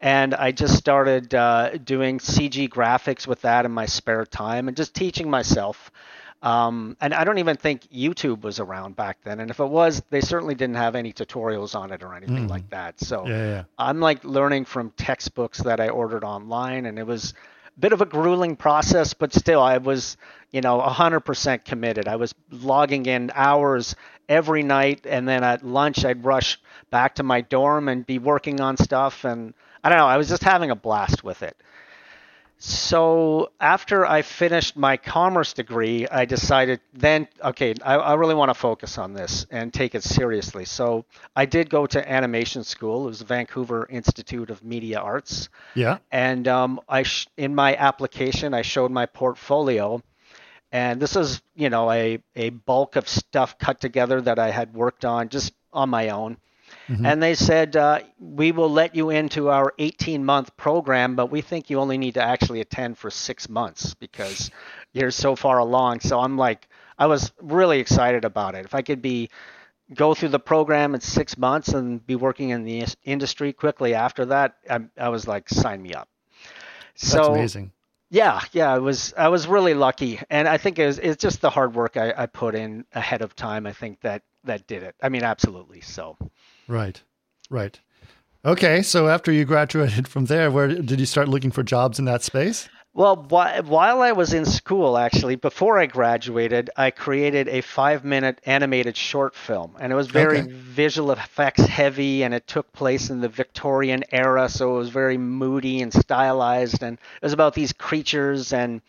And 0.00 0.34
I 0.34 0.52
just 0.52 0.76
started 0.76 1.34
uh, 1.34 1.78
doing 1.78 2.18
CG 2.18 2.68
graphics 2.68 3.26
with 3.26 3.40
that 3.42 3.64
in 3.64 3.72
my 3.72 3.86
spare 3.86 4.26
time 4.26 4.68
and 4.68 4.76
just 4.76 4.94
teaching 4.94 5.28
myself. 5.28 5.90
Um, 6.42 6.96
and 7.00 7.14
I 7.14 7.24
don't 7.24 7.38
even 7.38 7.56
think 7.56 7.88
YouTube 7.88 8.42
was 8.42 8.60
around 8.60 8.94
back 8.94 9.18
then. 9.24 9.40
And 9.40 9.50
if 9.50 9.58
it 9.58 9.68
was, 9.68 10.02
they 10.10 10.20
certainly 10.20 10.54
didn't 10.54 10.76
have 10.76 10.94
any 10.94 11.12
tutorials 11.12 11.74
on 11.74 11.92
it 11.92 12.02
or 12.02 12.14
anything 12.14 12.46
mm. 12.46 12.50
like 12.50 12.68
that. 12.70 13.00
So 13.00 13.26
yeah, 13.26 13.44
yeah. 13.44 13.64
I'm 13.78 14.00
like 14.00 14.22
learning 14.24 14.66
from 14.66 14.90
textbooks 14.90 15.58
that 15.58 15.80
I 15.80 15.88
ordered 15.88 16.24
online, 16.24 16.86
and 16.86 16.98
it 16.98 17.06
was 17.06 17.34
a 17.76 17.80
bit 17.80 17.92
of 17.92 18.00
a 18.00 18.06
grueling 18.06 18.56
process, 18.56 19.14
but 19.14 19.32
still, 19.32 19.60
I 19.60 19.78
was, 19.78 20.16
you 20.50 20.60
know, 20.60 20.80
100% 20.80 21.64
committed. 21.64 22.06
I 22.06 22.16
was 22.16 22.34
logging 22.50 23.06
in 23.06 23.30
hours 23.34 23.96
every 24.28 24.62
night, 24.62 25.06
and 25.08 25.26
then 25.26 25.42
at 25.42 25.64
lunch, 25.64 26.04
I'd 26.04 26.24
rush 26.24 26.60
back 26.90 27.16
to 27.16 27.22
my 27.22 27.40
dorm 27.40 27.88
and 27.88 28.06
be 28.06 28.18
working 28.18 28.60
on 28.60 28.76
stuff. 28.76 29.24
And 29.24 29.54
I 29.82 29.88
don't 29.88 29.98
know, 29.98 30.06
I 30.06 30.16
was 30.16 30.28
just 30.28 30.42
having 30.42 30.70
a 30.70 30.76
blast 30.76 31.24
with 31.24 31.42
it. 31.42 31.56
So 32.68 33.52
after 33.60 34.04
I 34.04 34.22
finished 34.22 34.76
my 34.76 34.96
commerce 34.96 35.52
degree, 35.52 36.08
I 36.08 36.24
decided 36.24 36.80
then, 36.92 37.28
okay, 37.40 37.74
I, 37.80 37.94
I 37.94 38.14
really 38.14 38.34
want 38.34 38.48
to 38.50 38.54
focus 38.54 38.98
on 38.98 39.12
this 39.12 39.46
and 39.52 39.72
take 39.72 39.94
it 39.94 40.02
seriously. 40.02 40.64
So 40.64 41.04
I 41.36 41.46
did 41.46 41.70
go 41.70 41.86
to 41.86 42.12
animation 42.12 42.64
school. 42.64 43.04
It 43.04 43.10
was 43.10 43.18
the 43.20 43.24
Vancouver 43.24 43.86
Institute 43.88 44.50
of 44.50 44.64
Media 44.64 44.98
Arts. 44.98 45.48
Yeah. 45.76 45.98
And 46.10 46.48
um, 46.48 46.80
I 46.88 47.04
sh- 47.04 47.28
in 47.36 47.54
my 47.54 47.76
application, 47.76 48.52
I 48.52 48.62
showed 48.62 48.90
my 48.90 49.06
portfolio. 49.06 50.02
And 50.72 51.00
this 51.00 51.14
is, 51.14 51.40
you 51.54 51.70
know, 51.70 51.88
a, 51.92 52.18
a 52.34 52.50
bulk 52.50 52.96
of 52.96 53.08
stuff 53.08 53.58
cut 53.58 53.80
together 53.80 54.20
that 54.22 54.40
I 54.40 54.50
had 54.50 54.74
worked 54.74 55.04
on 55.04 55.28
just 55.28 55.52
on 55.72 55.88
my 55.88 56.08
own. 56.08 56.36
Mm-hmm. 56.88 57.04
And 57.04 57.22
they 57.22 57.34
said, 57.34 57.76
uh, 57.76 58.00
we 58.20 58.52
will 58.52 58.70
let 58.70 58.94
you 58.94 59.10
into 59.10 59.50
our 59.50 59.74
18 59.78 60.24
month 60.24 60.56
program, 60.56 61.16
but 61.16 61.30
we 61.30 61.40
think 61.40 61.68
you 61.68 61.80
only 61.80 61.98
need 61.98 62.14
to 62.14 62.22
actually 62.22 62.60
attend 62.60 62.96
for 62.96 63.10
six 63.10 63.48
months 63.48 63.94
because 63.94 64.50
you're 64.92 65.10
so 65.10 65.34
far 65.34 65.58
along. 65.58 66.00
So 66.00 66.20
I'm 66.20 66.36
like, 66.36 66.68
I 66.98 67.06
was 67.06 67.32
really 67.40 67.80
excited 67.80 68.24
about 68.24 68.54
it. 68.54 68.64
If 68.64 68.74
I 68.74 68.82
could 68.82 69.02
be 69.02 69.30
go 69.94 70.14
through 70.14 70.30
the 70.30 70.38
program 70.38 70.94
in 70.94 71.00
six 71.00 71.36
months 71.36 71.68
and 71.68 72.04
be 72.04 72.16
working 72.16 72.50
in 72.50 72.64
the 72.64 72.84
industry 73.04 73.52
quickly 73.52 73.94
after 73.94 74.26
that, 74.26 74.56
I, 74.68 74.80
I 74.96 75.08
was 75.08 75.26
like, 75.26 75.48
sign 75.48 75.82
me 75.82 75.92
up. 75.92 76.08
So, 76.94 77.16
That's 77.16 77.28
amazing. 77.28 77.72
Yeah, 78.08 78.40
yeah, 78.52 78.72
I 78.72 78.78
was 78.78 79.12
I 79.18 79.28
was 79.28 79.48
really 79.48 79.74
lucky, 79.74 80.20
and 80.30 80.46
I 80.46 80.58
think 80.58 80.78
it 80.78 80.86
was, 80.86 81.00
it's 81.00 81.20
just 81.20 81.40
the 81.40 81.50
hard 81.50 81.74
work 81.74 81.96
I, 81.96 82.14
I 82.16 82.26
put 82.26 82.54
in 82.54 82.84
ahead 82.94 83.20
of 83.20 83.34
time. 83.34 83.66
I 83.66 83.72
think 83.72 84.00
that 84.02 84.22
that 84.44 84.68
did 84.68 84.84
it. 84.84 84.94
I 85.02 85.08
mean, 85.08 85.24
absolutely. 85.24 85.80
So. 85.80 86.16
Right. 86.68 87.02
Right. 87.50 87.78
Okay, 88.44 88.82
so 88.82 89.08
after 89.08 89.32
you 89.32 89.44
graduated 89.44 90.06
from 90.06 90.26
there, 90.26 90.50
where 90.50 90.68
did 90.68 91.00
you 91.00 91.06
start 91.06 91.28
looking 91.28 91.50
for 91.50 91.62
jobs 91.62 91.98
in 91.98 92.04
that 92.04 92.22
space? 92.22 92.68
Well, 92.96 93.26
while 93.28 94.00
I 94.00 94.12
was 94.12 94.32
in 94.32 94.46
school, 94.46 94.96
actually, 94.96 95.36
before 95.36 95.78
I 95.78 95.84
graduated, 95.84 96.70
I 96.78 96.90
created 96.90 97.46
a 97.46 97.60
five 97.60 98.06
minute 98.06 98.40
animated 98.46 98.96
short 98.96 99.34
film. 99.34 99.76
And 99.78 99.92
it 99.92 99.96
was 99.96 100.06
very 100.06 100.38
okay. 100.38 100.50
visual 100.50 101.10
effects 101.10 101.62
heavy, 101.62 102.22
and 102.22 102.32
it 102.32 102.46
took 102.46 102.72
place 102.72 103.10
in 103.10 103.20
the 103.20 103.28
Victorian 103.28 104.02
era. 104.12 104.48
So 104.48 104.76
it 104.76 104.78
was 104.78 104.88
very 104.88 105.18
moody 105.18 105.82
and 105.82 105.92
stylized. 105.92 106.82
And 106.82 106.94
it 106.94 107.22
was 107.22 107.34
about 107.34 107.52
these 107.52 107.74
creatures. 107.74 108.54
And 108.54 108.80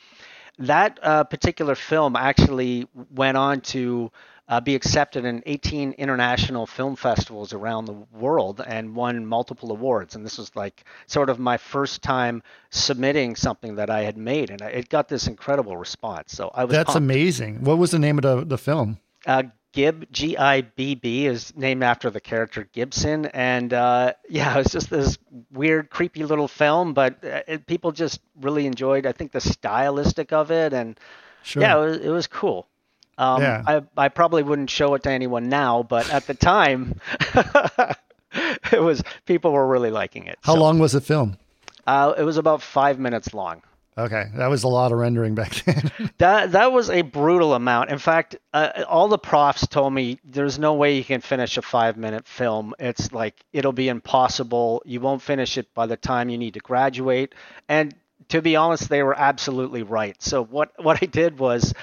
that 0.57 0.99
uh, 1.03 1.25
particular 1.25 1.75
film 1.75 2.15
actually 2.15 2.87
went 3.13 3.35
on 3.35 3.59
to 3.59 4.09
uh, 4.49 4.61
be 4.61 4.75
accepted 4.75 5.25
in 5.25 5.43
18 5.45 5.93
international 5.93 6.65
film 6.65 6.95
festivals 6.95 7.53
around 7.53 7.85
the 7.85 7.93
world 8.17 8.61
and 8.65 8.95
won 8.95 9.25
multiple 9.25 9.71
awards. 9.71 10.15
And 10.15 10.25
this 10.25 10.37
was 10.37 10.55
like 10.55 10.85
sort 11.05 11.29
of 11.29 11.37
my 11.37 11.57
first 11.57 12.01
time 12.01 12.41
submitting 12.69 13.35
something 13.35 13.75
that 13.75 13.89
I 13.89 14.03
had 14.03 14.17
made, 14.17 14.49
and 14.49 14.61
it 14.61 14.89
got 14.89 15.09
this 15.09 15.27
incredible 15.27 15.75
response. 15.77 16.31
So 16.33 16.49
I 16.53 16.63
was 16.63 16.73
that's 16.73 16.93
pumped. 16.93 16.97
amazing. 16.97 17.63
What 17.63 17.77
was 17.77 17.91
the 17.91 17.99
name 17.99 18.17
of 18.17 18.23
the 18.23 18.45
the 18.45 18.57
film? 18.57 18.99
Uh, 19.25 19.43
Gibb 19.73 20.11
G 20.11 20.37
I 20.37 20.61
B 20.61 20.95
B 20.95 21.25
is 21.25 21.55
named 21.55 21.83
after 21.83 22.09
the 22.09 22.21
character 22.21 22.67
Gibson, 22.71 23.25
and 23.27 23.73
uh, 23.73 24.13
yeah, 24.29 24.55
it 24.55 24.57
was 24.57 24.71
just 24.71 24.89
this 24.89 25.17
weird, 25.51 25.89
creepy 25.89 26.23
little 26.23 26.47
film, 26.47 26.93
but 26.93 27.23
uh, 27.23 27.41
it, 27.47 27.67
people 27.67 27.91
just 27.91 28.21
really 28.39 28.65
enjoyed. 28.65 29.05
I 29.05 29.11
think 29.11 29.33
the 29.33 29.41
stylistic 29.41 30.31
of 30.31 30.51
it, 30.51 30.73
and 30.73 30.97
sure. 31.43 31.61
yeah, 31.61 31.77
it 31.77 31.79
was, 31.79 31.97
it 31.97 32.09
was 32.09 32.27
cool. 32.27 32.67
Um, 33.17 33.41
yeah. 33.41 33.63
I, 33.65 33.81
I 33.97 34.09
probably 34.09 34.43
wouldn't 34.43 34.69
show 34.69 34.93
it 34.93 35.03
to 35.03 35.11
anyone 35.11 35.49
now, 35.49 35.83
but 35.83 36.11
at 36.11 36.27
the 36.27 36.33
time, 36.33 36.99
it 38.71 38.81
was 38.81 39.03
people 39.25 39.51
were 39.51 39.67
really 39.67 39.91
liking 39.91 40.27
it. 40.27 40.37
How 40.41 40.53
so, 40.53 40.61
long 40.61 40.79
was 40.79 40.91
the 40.91 41.01
film? 41.01 41.37
Uh, 41.85 42.13
it 42.17 42.23
was 42.23 42.37
about 42.37 42.61
five 42.61 42.99
minutes 42.99 43.33
long. 43.33 43.61
Okay, 43.97 44.25
that 44.35 44.47
was 44.47 44.61
a 44.63 44.67
lot 44.67 44.91
of 44.91 44.99
rendering 44.99 45.33
back 45.33 45.53
then. 45.65 45.91
that 46.19 46.51
that 46.51 46.71
was 46.71 46.91
a 46.91 47.01
brutal 47.01 47.55
amount. 47.55 47.89
In 47.89 47.97
fact, 47.97 48.35
uh, 48.53 48.83
all 48.87 49.07
the 49.07 49.17
profs 49.17 49.65
told 49.65 49.91
me 49.91 50.19
there's 50.23 50.59
no 50.59 50.75
way 50.75 50.95
you 50.97 51.03
can 51.03 51.21
finish 51.21 51.57
a 51.57 51.63
five 51.63 51.97
minute 51.97 52.27
film. 52.27 52.75
It's 52.77 53.11
like 53.11 53.43
it'll 53.53 53.73
be 53.73 53.89
impossible. 53.89 54.83
You 54.85 54.99
won't 54.99 55.23
finish 55.23 55.57
it 55.57 55.73
by 55.73 55.87
the 55.87 55.97
time 55.97 56.29
you 56.29 56.37
need 56.37 56.53
to 56.53 56.59
graduate. 56.59 57.33
And 57.67 57.95
to 58.29 58.41
be 58.41 58.55
honest, 58.55 58.87
they 58.87 59.01
were 59.01 59.17
absolutely 59.17 59.81
right. 59.81 60.21
So 60.21 60.43
what 60.43 60.71
what 60.77 61.01
I 61.01 61.07
did 61.07 61.39
was 61.39 61.73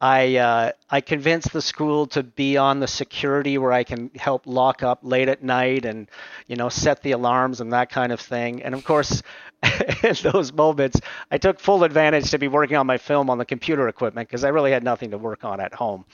I 0.00 0.36
uh, 0.36 0.72
I 0.90 1.00
convinced 1.00 1.52
the 1.52 1.62
school 1.62 2.06
to 2.08 2.22
be 2.22 2.56
on 2.56 2.80
the 2.80 2.86
security 2.86 3.58
where 3.58 3.72
I 3.72 3.84
can 3.84 4.10
help 4.16 4.46
lock 4.46 4.82
up 4.82 5.00
late 5.02 5.28
at 5.28 5.42
night 5.42 5.84
and 5.84 6.10
you 6.46 6.56
know 6.56 6.68
set 6.68 7.02
the 7.02 7.12
alarms 7.12 7.60
and 7.60 7.72
that 7.72 7.90
kind 7.90 8.12
of 8.12 8.20
thing. 8.20 8.62
And 8.62 8.74
of 8.74 8.84
course, 8.84 9.22
in 10.02 10.14
those 10.22 10.52
moments, 10.52 11.00
I 11.30 11.38
took 11.38 11.60
full 11.60 11.84
advantage 11.84 12.30
to 12.32 12.38
be 12.38 12.48
working 12.48 12.76
on 12.76 12.86
my 12.86 12.98
film 12.98 13.30
on 13.30 13.38
the 13.38 13.44
computer 13.44 13.88
equipment 13.88 14.28
because 14.28 14.44
I 14.44 14.48
really 14.48 14.72
had 14.72 14.84
nothing 14.84 15.10
to 15.12 15.18
work 15.18 15.44
on 15.44 15.60
at 15.60 15.72
home. 15.74 16.04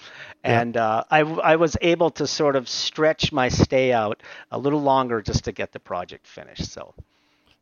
Yeah. 0.45 0.61
And 0.61 0.77
uh, 0.77 1.05
I 1.11 1.21
I 1.21 1.57
was 1.57 1.77
able 1.81 2.11
to 2.13 2.27
sort 2.27 2.57
of 2.57 2.69
stretch 2.69 3.33
my 3.33 3.49
stay 3.49 3.93
out 3.93 4.23
a 4.51 4.59
little 4.59 4.83
longer 4.83 5.23
just 5.23 5.45
to 5.45 5.53
get 5.53 5.73
the 5.73 5.81
project 5.81 6.27
finished. 6.27 6.71
So. 6.71 6.95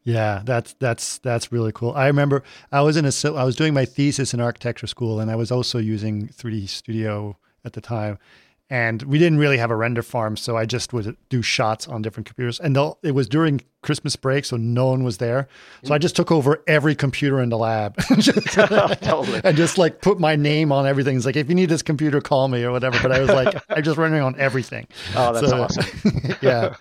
Yeah, 0.05 0.43
that's 0.45 0.75
that's 0.75 1.19
that's 1.19 1.53
really 1.53 1.73
cool. 1.73 1.93
I 1.93 2.07
remember 2.07 2.43
I 2.73 2.81
was 2.81 2.97
in 2.97 3.05
a 3.05 3.13
I 3.37 3.45
was 3.45 3.57
doing 3.57 3.75
my 3.75 3.85
thesis 3.85 4.33
in 4.33 4.41
architecture 4.41 4.87
school, 4.87 5.21
and 5.21 5.31
I 5.31 5.37
was 5.37 5.51
also 5.51 5.79
using 5.79 6.29
3D 6.29 6.69
Studio 6.69 7.37
at 7.65 7.75
the 7.75 7.81
time, 7.81 8.19
and 8.71 9.03
we 9.03 9.19
didn't 9.19 9.39
really 9.39 9.57
have 9.57 9.71
a 9.71 9.77
render 9.77 10.03
farm, 10.03 10.37
so 10.37 10.57
I 10.57 10.67
just 10.67 10.93
would 10.93 11.17
do 11.31 11.41
shots 11.41 11.89
on 11.89 12.03
different 12.03 12.27
computers. 12.27 12.61
And 12.61 12.77
it 13.03 13.13
was 13.13 13.27
during 13.27 13.63
Christmas 13.81 14.15
break, 14.17 14.45
so 14.45 14.59
no 14.59 14.89
one 14.89 15.05
was 15.05 15.17
there. 15.19 15.49
So 15.85 15.95
I 15.95 15.99
just 15.99 16.15
took 16.17 16.31
over 16.31 16.63
every 16.67 16.95
computer 16.95 17.41
in 17.41 17.49
the 17.49 17.57
lab, 17.57 17.97
totally. 19.01 19.41
and 19.43 19.57
just 19.57 19.79
like 19.79 20.03
put 20.03 20.21
my 20.21 20.37
name 20.37 20.71
on 20.71 20.87
everything. 20.87 21.17
It's 21.17 21.25
like 21.25 21.37
if 21.37 21.49
you 21.49 21.55
need 21.55 21.71
this 21.71 21.83
computer, 21.83 22.21
call 22.21 22.49
me 22.49 22.63
or 22.63 22.71
whatever. 22.73 22.99
But 23.01 23.13
I 23.13 23.21
was 23.21 23.31
like, 23.31 23.57
I 23.71 23.81
just 23.81 23.97
running 23.97 24.21
on 24.21 24.39
everything. 24.39 24.87
Oh, 25.17 25.33
that's 25.33 25.49
so, 25.49 25.63
awesome. 25.63 26.35
yeah, 26.43 26.75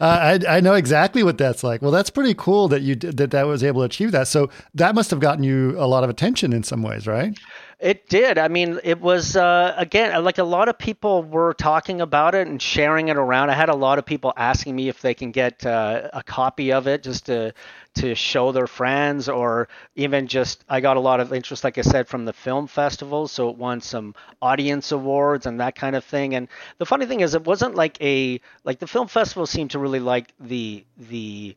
uh, 0.00 0.38
I 0.46 0.56
I 0.56 0.60
know 0.60 0.74
exactly 0.74 1.22
what 1.24 1.38
that's 1.38 1.64
like. 1.64 1.82
Well, 1.82 1.90
that's 1.90 2.10
pretty 2.10 2.34
cool 2.34 2.68
that 2.68 2.82
you 2.82 2.94
did, 2.94 3.16
that 3.16 3.30
that 3.32 3.46
was 3.46 3.64
able 3.64 3.80
to 3.80 3.86
achieve 3.86 4.12
that. 4.12 4.28
So 4.28 4.50
that 4.74 4.94
must 4.94 5.10
have 5.10 5.20
gotten 5.20 5.42
you 5.42 5.74
a 5.78 5.88
lot 5.88 6.04
of 6.04 6.10
attention 6.10 6.52
in 6.52 6.62
some 6.62 6.82
ways, 6.82 7.06
right? 7.06 7.36
It 7.80 8.08
did. 8.08 8.38
I 8.38 8.48
mean, 8.48 8.80
it 8.82 9.00
was 9.00 9.36
uh, 9.36 9.72
again 9.76 10.24
like 10.24 10.38
a 10.38 10.42
lot 10.44 10.68
of 10.68 10.78
people 10.78 11.22
were 11.22 11.54
talking 11.54 12.00
about 12.00 12.34
it 12.34 12.48
and 12.48 12.60
sharing 12.60 13.06
it 13.06 13.16
around. 13.16 13.50
I 13.50 13.54
had 13.54 13.68
a 13.68 13.74
lot 13.76 14.00
of 14.00 14.04
people 14.04 14.32
asking 14.36 14.74
me 14.74 14.88
if 14.88 15.00
they 15.00 15.14
can 15.14 15.30
get 15.30 15.64
uh, 15.64 16.10
a 16.12 16.24
copy 16.24 16.72
of 16.72 16.88
it 16.88 17.04
just 17.04 17.26
to 17.26 17.54
to 17.94 18.16
show 18.16 18.50
their 18.50 18.66
friends, 18.66 19.28
or 19.28 19.68
even 19.94 20.26
just 20.26 20.64
I 20.68 20.80
got 20.80 20.96
a 20.96 21.00
lot 21.00 21.20
of 21.20 21.32
interest, 21.32 21.62
like 21.62 21.78
I 21.78 21.82
said, 21.82 22.08
from 22.08 22.24
the 22.24 22.32
film 22.32 22.66
festival. 22.66 23.28
So 23.28 23.48
it 23.48 23.56
won 23.56 23.80
some 23.80 24.16
audience 24.42 24.90
awards 24.90 25.46
and 25.46 25.60
that 25.60 25.76
kind 25.76 25.94
of 25.94 26.04
thing. 26.04 26.34
And 26.34 26.48
the 26.78 26.86
funny 26.86 27.06
thing 27.06 27.20
is, 27.20 27.34
it 27.36 27.44
wasn't 27.44 27.76
like 27.76 27.96
a 28.02 28.40
like 28.64 28.80
the 28.80 28.88
film 28.88 29.06
festival 29.06 29.46
seemed 29.46 29.70
to 29.70 29.78
really 29.78 30.00
like 30.00 30.34
the 30.40 30.84
the 30.96 31.54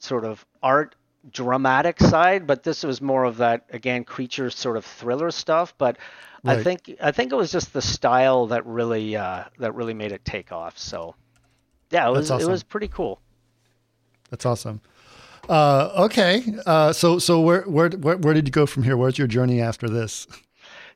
sort 0.00 0.24
of 0.26 0.44
art 0.62 0.94
dramatic 1.30 2.00
side, 2.00 2.46
but 2.46 2.62
this 2.62 2.82
was 2.82 3.00
more 3.00 3.24
of 3.24 3.38
that 3.38 3.64
again 3.70 4.04
creature 4.04 4.50
sort 4.50 4.76
of 4.76 4.84
thriller 4.84 5.30
stuff. 5.30 5.74
But 5.78 5.98
right. 6.44 6.58
I 6.58 6.62
think 6.62 6.96
I 7.00 7.12
think 7.12 7.32
it 7.32 7.36
was 7.36 7.52
just 7.52 7.72
the 7.72 7.82
style 7.82 8.48
that 8.48 8.66
really 8.66 9.16
uh, 9.16 9.44
that 9.58 9.74
really 9.74 9.94
made 9.94 10.12
it 10.12 10.24
take 10.24 10.52
off. 10.52 10.78
So 10.78 11.14
yeah, 11.90 12.08
it 12.08 12.12
was 12.12 12.30
awesome. 12.30 12.48
it 12.48 12.50
was 12.50 12.62
pretty 12.62 12.88
cool. 12.88 13.20
That's 14.30 14.46
awesome. 14.46 14.80
Uh, 15.48 15.90
okay, 16.04 16.44
uh, 16.66 16.92
so 16.92 17.18
so 17.18 17.40
where, 17.40 17.62
where 17.62 17.90
where 17.90 18.16
where 18.16 18.34
did 18.34 18.46
you 18.46 18.52
go 18.52 18.64
from 18.64 18.84
here? 18.84 18.96
Where's 18.96 19.18
your 19.18 19.26
journey 19.26 19.60
after 19.60 19.88
this? 19.88 20.26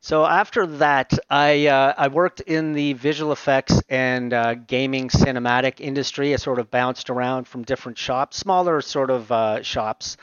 So 0.06 0.24
after 0.24 0.68
that, 0.78 1.18
I 1.28 1.66
uh, 1.66 1.92
I 1.98 2.06
worked 2.06 2.40
in 2.40 2.74
the 2.74 2.92
visual 2.92 3.32
effects 3.32 3.82
and 3.88 4.32
uh, 4.32 4.54
gaming 4.54 5.08
cinematic 5.08 5.80
industry. 5.80 6.32
I 6.32 6.36
sort 6.36 6.60
of 6.60 6.70
bounced 6.70 7.10
around 7.10 7.48
from 7.48 7.64
different 7.64 7.98
shops, 7.98 8.36
smaller 8.36 8.80
sort 8.82 9.10
of 9.10 9.32
uh, 9.32 9.64
shops. 9.64 10.16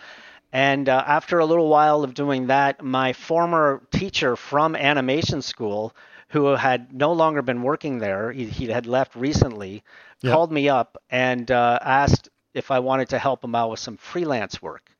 And 0.53 0.87
uh, 0.87 1.03
after 1.05 1.39
a 1.39 1.45
little 1.45 1.67
while 1.67 2.05
of 2.05 2.13
doing 2.13 2.47
that, 2.47 2.81
my 2.81 3.11
former 3.11 3.85
teacher 3.91 4.37
from 4.37 4.77
animation 4.77 5.41
school, 5.41 5.93
who 6.29 6.45
had 6.55 6.93
no 6.93 7.11
longer 7.11 7.41
been 7.41 7.61
working 7.61 7.97
there, 7.99 8.31
he, 8.31 8.45
he 8.45 8.67
had 8.67 8.87
left 8.87 9.17
recently, 9.17 9.83
yep. 10.21 10.31
called 10.31 10.53
me 10.53 10.69
up 10.69 10.97
and 11.09 11.51
uh, 11.51 11.77
asked 11.81 12.29
if 12.53 12.71
I 12.71 12.79
wanted 12.79 13.09
to 13.09 13.19
help 13.19 13.43
him 13.43 13.53
out 13.53 13.71
with 13.71 13.81
some 13.81 13.97
freelance 13.97 14.61
work. 14.61 14.92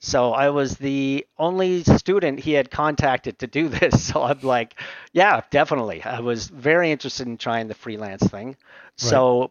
So 0.00 0.32
I 0.32 0.48
was 0.48 0.76
the 0.76 1.26
only 1.38 1.84
student 1.84 2.40
he 2.40 2.52
had 2.52 2.70
contacted 2.70 3.38
to 3.40 3.46
do 3.46 3.68
this. 3.80 4.02
So 4.02 4.22
I'm 4.22 4.40
like, 4.40 4.74
yeah, 5.12 5.42
definitely. 5.50 6.02
I 6.02 6.20
was 6.20 6.48
very 6.48 6.90
interested 6.90 7.26
in 7.26 7.36
trying 7.36 7.68
the 7.68 7.74
freelance 7.74 8.22
thing. 8.22 8.48
Right. 8.48 8.56
So 8.96 9.50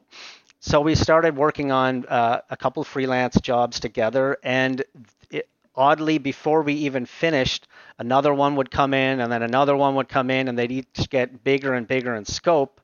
so 0.60 0.82
we 0.82 0.96
started 0.96 1.38
working 1.38 1.72
on 1.72 2.06
uh, 2.08 2.42
a 2.50 2.58
couple 2.58 2.84
freelance 2.84 3.40
jobs 3.40 3.80
together, 3.80 4.38
and 4.44 4.84
it, 5.32 5.48
oddly, 5.74 6.18
before 6.18 6.64
we 6.64 6.74
even 6.74 7.06
finished, 7.06 7.66
another 7.98 8.34
one 8.34 8.58
would 8.58 8.70
come 8.70 8.94
in, 8.94 9.22
and 9.22 9.32
then 9.32 9.42
another 9.42 9.76
one 9.78 9.96
would 9.96 10.10
come 10.10 10.30
in, 10.30 10.50
and 10.50 10.60
they'd 10.60 10.72
each 10.72 11.10
get 11.10 11.46
bigger 11.46 11.76
and 11.76 11.88
bigger 11.88 12.14
in 12.14 12.26
scope. 12.26 12.82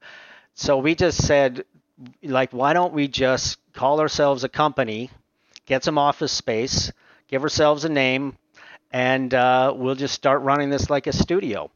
So 0.53 0.77
we 0.77 0.95
just 0.95 1.25
said, 1.27 1.65
like, 2.23 2.53
why 2.53 2.71
don't 2.71 2.93
we 2.93 3.09
just 3.09 3.59
call 3.73 3.99
ourselves 3.99 4.45
a 4.45 4.49
company, 4.49 5.09
get 5.65 5.83
some 5.83 5.97
office 5.97 6.31
space, 6.31 6.93
give 7.35 7.43
ourselves 7.43 7.83
a 7.83 7.89
name, 7.89 8.37
and 8.91 9.33
uh, 9.33 9.73
we'll 9.75 9.95
just 9.95 10.13
start 10.13 10.41
running 10.43 10.69
this 10.69 10.89
like 10.89 11.05
a 11.05 11.11
studio. 11.11 11.69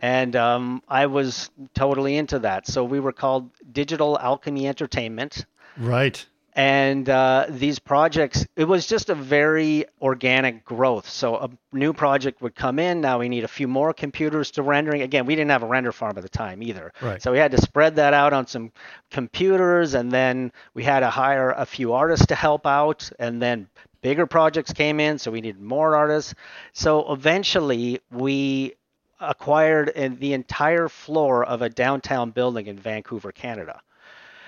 And 0.00 0.36
um, 0.36 0.84
I 0.86 1.06
was 1.06 1.50
totally 1.74 2.16
into 2.16 2.38
that. 2.40 2.68
So 2.68 2.84
we 2.84 3.00
were 3.00 3.10
called 3.10 3.50
Digital 3.72 4.16
Alchemy 4.16 4.68
Entertainment. 4.68 5.46
Right 5.76 6.24
and 6.54 7.08
uh, 7.08 7.46
these 7.48 7.78
projects 7.78 8.46
it 8.56 8.64
was 8.64 8.86
just 8.86 9.10
a 9.10 9.14
very 9.14 9.86
organic 10.00 10.64
growth. 10.64 11.08
So 11.08 11.36
a 11.36 11.50
new 11.72 11.92
project 11.92 12.40
would 12.42 12.54
come 12.54 12.78
in 12.78 13.00
now 13.00 13.18
we 13.18 13.28
need 13.28 13.44
a 13.44 13.48
few 13.48 13.66
more 13.66 13.92
computers 13.92 14.50
to 14.52 14.62
rendering 14.62 15.02
again 15.02 15.26
we 15.26 15.34
didn't 15.34 15.50
have 15.50 15.62
a 15.62 15.66
render 15.66 15.92
farm 15.92 16.16
at 16.16 16.22
the 16.22 16.28
time 16.28 16.62
either. 16.62 16.92
Right. 17.00 17.20
so 17.20 17.32
we 17.32 17.38
had 17.38 17.50
to 17.52 17.60
spread 17.60 17.96
that 17.96 18.14
out 18.14 18.32
on 18.32 18.46
some 18.46 18.72
computers 19.10 19.94
and 19.94 20.12
then 20.12 20.52
we 20.74 20.84
had 20.84 21.00
to 21.00 21.10
hire 21.10 21.50
a 21.50 21.66
few 21.66 21.92
artists 21.92 22.26
to 22.26 22.34
help 22.34 22.66
out 22.66 23.10
and 23.18 23.42
then 23.42 23.68
bigger 24.00 24.26
projects 24.26 24.72
came 24.72 25.00
in 25.00 25.18
so 25.18 25.30
we 25.30 25.40
needed 25.40 25.60
more 25.60 25.96
artists. 25.96 26.34
So 26.72 27.12
eventually 27.12 28.00
we 28.12 28.74
acquired 29.20 29.92
the 30.20 30.34
entire 30.34 30.88
floor 30.88 31.44
of 31.44 31.62
a 31.62 31.68
downtown 31.68 32.30
building 32.30 32.66
in 32.66 32.78
vancouver 32.78 33.32
canada 33.32 33.80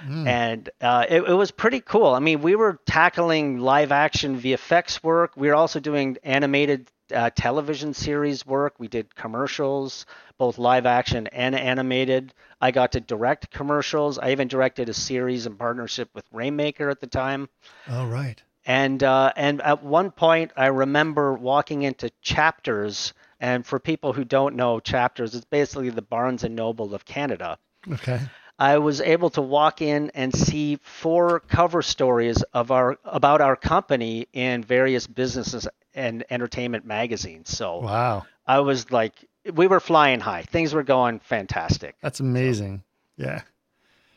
Mm. 0.04 0.26
And 0.26 0.70
uh, 0.80 1.06
it, 1.08 1.22
it, 1.22 1.32
was 1.32 1.50
pretty 1.50 1.80
cool. 1.80 2.08
I 2.08 2.18
mean, 2.18 2.42
we 2.42 2.54
were 2.54 2.78
tackling 2.86 3.58
live 3.60 3.92
action 3.92 4.40
VFX 4.40 5.02
work. 5.02 5.32
We 5.36 5.48
were 5.48 5.54
also 5.54 5.80
doing 5.80 6.18
animated 6.22 6.90
uh, 7.14 7.30
television 7.34 7.94
series 7.94 8.44
work. 8.46 8.74
We 8.78 8.88
did 8.88 9.14
commercials, 9.14 10.06
both 10.38 10.58
live 10.58 10.86
action 10.86 11.26
and 11.28 11.54
animated. 11.54 12.34
I 12.60 12.70
got 12.70 12.92
to 12.92 13.00
direct 13.00 13.50
commercials. 13.50 14.18
I 14.18 14.32
even 14.32 14.48
directed 14.48 14.88
a 14.88 14.94
series 14.94 15.46
in 15.46 15.56
partnership 15.56 16.10
with 16.14 16.24
Rainmaker 16.32 16.90
at 16.90 17.00
the 17.00 17.06
time. 17.06 17.48
Oh, 17.88 18.06
right. 18.06 18.42
And 18.64 19.02
uh, 19.02 19.32
and 19.36 19.62
at 19.62 19.84
one 19.84 20.10
point, 20.10 20.52
I 20.56 20.66
remember 20.66 21.34
walking 21.34 21.82
into 21.82 22.10
Chapters. 22.20 23.12
And 23.38 23.66
for 23.66 23.78
people 23.78 24.14
who 24.14 24.24
don't 24.24 24.56
know, 24.56 24.80
Chapters 24.80 25.34
it's 25.34 25.44
basically 25.44 25.90
the 25.90 26.02
Barnes 26.02 26.42
and 26.42 26.56
Noble 26.56 26.94
of 26.94 27.04
Canada. 27.04 27.58
Okay. 27.90 28.20
I 28.58 28.78
was 28.78 29.00
able 29.00 29.30
to 29.30 29.42
walk 29.42 29.82
in 29.82 30.10
and 30.14 30.34
see 30.34 30.78
four 30.82 31.40
cover 31.40 31.82
stories 31.82 32.42
of 32.54 32.70
our 32.70 32.98
about 33.04 33.40
our 33.40 33.56
company 33.56 34.28
in 34.32 34.62
various 34.62 35.06
businesses 35.06 35.68
and 35.94 36.24
entertainment 36.30 36.86
magazines. 36.86 37.50
So 37.50 37.80
wow, 37.80 38.26
I 38.46 38.60
was 38.60 38.90
like, 38.90 39.12
we 39.52 39.66
were 39.66 39.80
flying 39.80 40.20
high. 40.20 40.42
Things 40.42 40.72
were 40.72 40.82
going 40.82 41.20
fantastic. 41.20 41.96
That's 42.00 42.20
amazing. 42.20 42.82
Yeah, 43.18 43.42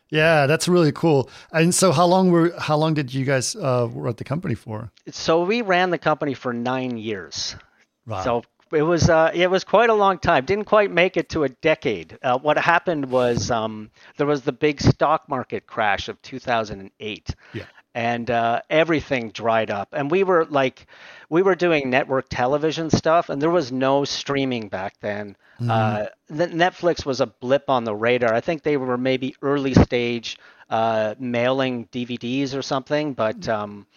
yeah, 0.10 0.48
that's 0.48 0.68
really 0.68 0.92
cool. 0.92 1.30
And 1.52 1.74
so, 1.74 1.92
how 1.92 2.06
long 2.06 2.32
were 2.32 2.54
how 2.58 2.78
long 2.78 2.94
did 2.94 3.14
you 3.14 3.26
guys 3.26 3.56
uh, 3.56 3.88
run 3.92 4.16
the 4.16 4.24
company 4.24 4.56
for? 4.56 4.92
So 5.12 5.44
we 5.44 5.62
ran 5.62 5.92
the 5.92 5.98
company 5.98 6.34
for 6.34 6.52
nine 6.52 6.98
years. 6.98 7.56
Wow. 8.08 8.24
So 8.24 8.44
it 8.72 8.82
was 8.82 9.10
uh, 9.10 9.32
it 9.34 9.50
was 9.50 9.64
quite 9.64 9.90
a 9.90 9.94
long 9.94 10.20
time. 10.20 10.46
Didn't 10.46 10.66
quite 10.66 10.92
make 10.92 11.18
it 11.18 11.30
to 11.30 11.44
a 11.44 11.50
decade. 11.50 12.18
Uh, 12.22 12.38
what 12.38 12.58
happened 12.58 13.10
was 13.10 13.52
um, 13.52 13.90
there 14.18 14.28
was 14.28 14.42
the 14.42 14.52
big 14.52 14.82
stock 14.82 15.28
market 15.28 15.68
crash 15.68 16.10
of 16.10 16.22
2008. 16.22 17.36
Yeah. 17.54 17.64
And 17.96 18.30
uh, 18.30 18.62
everything 18.70 19.32
dried 19.32 19.72
up, 19.72 19.90
and 19.94 20.12
we 20.12 20.24
were 20.24 20.46
like, 20.46 20.86
we 21.28 21.42
were 21.42 21.56
doing 21.56 21.90
network 21.90 22.28
television 22.30 22.92
stuff, 22.92 23.30
and 23.30 23.42
there 23.42 23.50
was 23.50 23.72
no 23.72 24.06
streaming 24.06 24.70
back 24.70 24.94
then. 25.02 25.36
Mm-hmm. 25.60 25.72
Uh, 25.72 26.06
Netflix 26.32 27.04
was 27.04 27.20
a 27.20 27.26
blip 27.26 27.68
on 27.68 27.84
the 27.84 27.96
radar. 27.96 28.34
I 28.34 28.42
think 28.42 28.62
they 28.62 28.78
were 28.78 28.98
maybe 28.98 29.36
early 29.42 29.74
stage 29.74 30.38
uh, 30.70 31.16
mailing 31.20 31.88
DVDs 31.88 32.56
or 32.56 32.62
something, 32.62 33.14
but 33.14 33.50
um, 33.50 33.88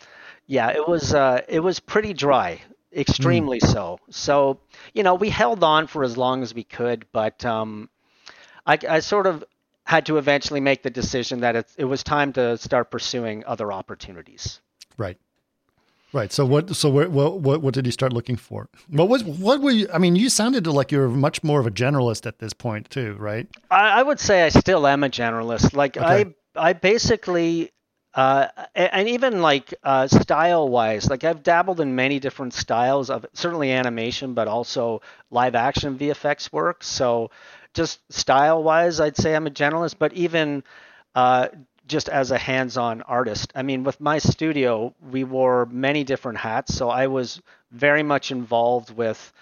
yeah, 0.47 0.71
it 0.71 0.89
was 0.89 1.15
uh, 1.15 1.43
it 1.47 1.61
was 1.61 1.79
pretty 1.79 2.15
dry 2.15 2.63
extremely 2.95 3.61
mm. 3.61 3.67
so. 3.67 3.99
So, 4.11 4.61
you 4.95 5.03
know, 5.03 5.15
we 5.15 5.31
held 5.31 5.65
on 5.65 5.87
for 5.87 6.05
as 6.05 6.17
long 6.17 6.43
as 6.43 6.55
we 6.55 6.65
could, 6.65 7.07
but 7.13 7.45
um, 7.45 7.89
I, 8.67 8.79
I, 8.89 9.01
sort 9.01 9.27
of 9.27 9.45
had 9.85 10.07
to 10.07 10.19
eventually 10.19 10.61
make 10.61 10.83
the 10.83 10.91
decision 10.91 11.41
that 11.41 11.57
it, 11.57 11.73
it 11.77 11.85
was 11.85 12.03
time 12.03 12.33
to 12.35 12.57
start 12.59 12.91
pursuing 12.91 13.45
other 13.47 13.73
opportunities. 13.73 14.61
Right. 14.97 15.19
Right. 16.13 16.31
So 16.31 16.45
what? 16.45 16.77
So 16.77 16.91
what? 16.91 17.11
What? 17.11 17.63
What 17.63 17.73
did 17.73 17.87
you 17.87 17.93
start 17.93 18.13
looking 18.13 18.37
for? 18.37 18.69
What 18.89 19.09
was? 19.09 19.25
What 19.25 19.63
were 19.63 19.71
you? 19.71 19.89
I 19.95 19.97
mean, 19.97 20.15
you 20.15 20.29
sounded 20.29 20.67
like 20.67 20.93
you're 20.93 21.09
much 21.09 21.43
more 21.43 21.59
of 21.59 21.67
a 21.67 21.71
generalist 21.71 22.27
at 22.27 22.39
this 22.39 22.53
point, 22.53 22.91
too, 22.91 23.17
right? 23.19 23.49
I, 23.71 24.01
I 24.01 24.03
would 24.03 24.21
say 24.21 24.43
I 24.43 24.51
still 24.51 24.87
am 24.87 25.05
a 25.05 25.09
generalist. 25.09 25.75
Like 25.75 25.97
okay. 25.97 26.27
I, 26.55 26.69
I 26.69 26.73
basically 26.75 27.73
uh, 28.15 28.49
and 28.75 29.09
even 29.09 29.41
like 29.41 29.73
uh, 29.83 30.07
style 30.07 30.69
wise, 30.69 31.09
like 31.09 31.25
I've 31.25 31.43
dabbled 31.43 31.81
in 31.81 31.95
many 31.95 32.19
different 32.21 32.53
styles 32.55 33.09
of 33.09 33.25
certainly 33.33 33.73
animation, 33.73 34.35
but 34.35 34.49
also 34.49 35.01
live 35.31 35.55
action 35.55 35.97
VFX 35.99 36.53
work. 36.53 36.85
So 36.85 37.31
just 37.73 38.01
style 38.13 38.63
wise, 38.63 39.01
I'd 39.01 39.17
say 39.17 39.35
I'm 39.35 39.47
a 39.47 39.51
generalist, 39.51 39.97
but 39.99 40.13
even 40.13 40.63
uh, 41.15 41.49
just 41.89 42.09
as 42.09 42.31
a 42.31 42.39
hands 42.39 42.77
on 42.77 43.03
artist. 43.03 43.53
I 43.55 43.63
mean, 43.63 43.83
with 43.85 44.01
my 44.01 44.19
studio, 44.19 44.95
we 45.01 45.25
wore 45.25 45.67
many 45.67 46.05
different 46.05 46.39
hats. 46.39 46.75
So 46.75 46.91
I 46.91 47.07
was 47.07 47.41
very 47.71 48.03
much 48.03 48.31
involved 48.31 48.95
with 48.95 49.33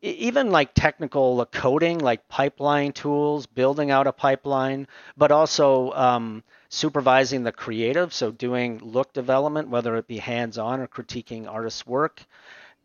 even 0.00 0.50
like 0.50 0.74
technical 0.74 1.44
coding, 1.46 1.98
like 1.98 2.28
pipeline 2.28 2.92
tools, 2.92 3.46
building 3.46 3.90
out 3.90 4.06
a 4.06 4.12
pipeline, 4.12 4.86
but 5.16 5.32
also 5.32 5.92
um, 5.92 6.42
supervising 6.68 7.42
the 7.42 7.52
creative, 7.52 8.12
so 8.12 8.30
doing 8.30 8.78
look 8.78 9.12
development, 9.12 9.68
whether 9.68 9.96
it 9.96 10.06
be 10.06 10.18
hands-on 10.18 10.80
or 10.80 10.86
critiquing 10.86 11.48
artists' 11.48 11.86
work, 11.86 12.22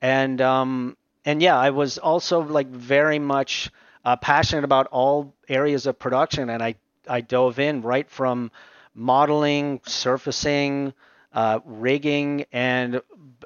and 0.02 0.42
um, 0.42 0.98
and 1.26 1.42
yeah, 1.42 1.58
I 1.58 1.72
was 1.72 1.98
also 1.98 2.42
like 2.42 2.68
very 2.68 3.20
much 3.20 3.72
uh, 4.06 4.16
passionate 4.16 4.64
about 4.64 4.88
all 4.88 5.34
areas 5.48 5.86
of 5.86 6.00
production, 6.00 6.50
and 6.50 6.62
I 6.62 6.76
I 7.08 7.22
dove 7.22 7.60
in 7.60 7.82
right 7.82 8.10
from 8.10 8.52
modeling, 8.96 9.82
surfacing, 9.86 10.94
uh, 11.34 11.60
rigging, 11.66 12.46
and 12.52 13.02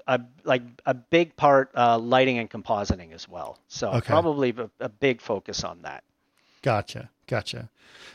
a, 0.07 0.21
like 0.43 0.61
a 0.85 0.93
big 0.93 1.35
part 1.35 1.71
uh, 1.75 1.97
lighting 1.97 2.37
and 2.37 2.49
compositing 2.49 3.13
as 3.13 3.27
well. 3.27 3.57
So 3.67 3.89
okay. 3.89 4.07
probably 4.07 4.53
a, 4.57 4.69
a, 4.79 4.89
big 4.89 5.21
focus 5.21 5.63
on 5.63 5.81
that. 5.83 6.03
Gotcha, 6.61 7.09
gotcha. 7.27 7.69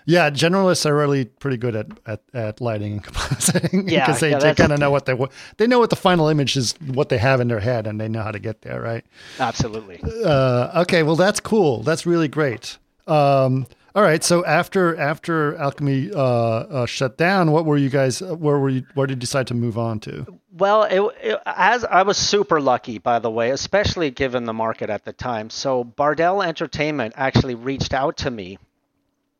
Yeah, 0.04 0.30
generalists 0.30 0.84
are 0.84 0.96
really 0.96 1.26
pretty 1.26 1.56
good 1.56 1.76
at 1.76 1.86
at, 2.06 2.22
at 2.34 2.60
lighting 2.60 2.94
and 2.94 3.04
compositing 3.04 3.90
yeah, 3.90 4.06
because 4.06 4.20
they, 4.20 4.30
yeah, 4.30 4.38
they 4.38 4.54
kind 4.54 4.72
of 4.72 4.80
know 4.80 4.90
what 4.90 5.06
they 5.06 5.16
they 5.58 5.66
know 5.66 5.78
what 5.78 5.90
the 5.90 5.96
final 5.96 6.28
image 6.28 6.56
is, 6.56 6.74
what 6.86 7.08
they 7.08 7.18
have 7.18 7.40
in 7.40 7.48
their 7.48 7.60
head, 7.60 7.86
and 7.86 8.00
they 8.00 8.08
know 8.08 8.22
how 8.22 8.32
to 8.32 8.40
get 8.40 8.62
there, 8.62 8.80
right? 8.80 9.04
Absolutely. 9.38 10.00
Uh, 10.24 10.82
okay, 10.82 11.02
well 11.02 11.16
that's 11.16 11.40
cool. 11.40 11.82
That's 11.82 12.04
really 12.04 12.28
great. 12.28 12.78
Um, 13.06 13.66
all 13.94 14.02
right. 14.02 14.24
So 14.24 14.44
after 14.44 14.96
after 14.96 15.54
Alchemy 15.56 16.12
uh, 16.14 16.18
uh, 16.18 16.86
shut 16.86 17.18
down, 17.18 17.52
what 17.52 17.66
were 17.66 17.76
you 17.76 17.90
guys? 17.90 18.22
Uh, 18.22 18.34
where 18.34 18.58
were 18.58 18.70
you? 18.70 18.86
Where 18.94 19.06
did 19.06 19.16
you 19.16 19.20
decide 19.20 19.46
to 19.48 19.54
move 19.54 19.76
on 19.76 20.00
to? 20.00 20.26
Well, 20.52 20.84
it, 20.84 21.00
it, 21.22 21.40
as 21.44 21.84
I 21.84 22.02
was 22.02 22.16
super 22.16 22.60
lucky, 22.60 22.98
by 22.98 23.18
the 23.18 23.30
way, 23.30 23.50
especially 23.50 24.10
given 24.10 24.44
the 24.44 24.52
market 24.52 24.88
at 24.88 25.04
the 25.04 25.12
time. 25.12 25.50
So 25.50 25.84
Bardel 25.84 26.44
Entertainment 26.46 27.14
actually 27.16 27.54
reached 27.54 27.92
out 27.92 28.16
to 28.18 28.30
me. 28.30 28.58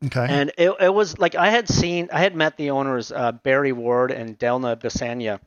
Okay. 0.05 0.27
And 0.29 0.51
it, 0.57 0.71
it 0.79 0.93
was 0.93 1.17
like 1.17 1.35
I 1.35 1.49
had 1.49 1.69
seen, 1.69 2.09
I 2.11 2.19
had 2.19 2.35
met 2.35 2.57
the 2.57 2.71
owners, 2.71 3.11
uh, 3.11 3.31
Barry 3.31 3.71
Ward 3.71 4.11
and 4.11 4.37
Delna 4.37 4.75
Bhesania. 4.75 5.39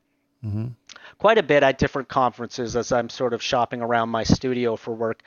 Mm-hmm 0.44 0.66
quite 1.18 1.38
a 1.38 1.42
bit 1.42 1.62
at 1.62 1.78
different 1.78 2.08
conferences 2.08 2.76
as 2.76 2.92
I'm 2.92 3.08
sort 3.08 3.32
of 3.32 3.42
shopping 3.42 3.80
around 3.80 4.10
my 4.10 4.22
studio 4.22 4.76
for 4.76 4.92
work. 4.92 5.22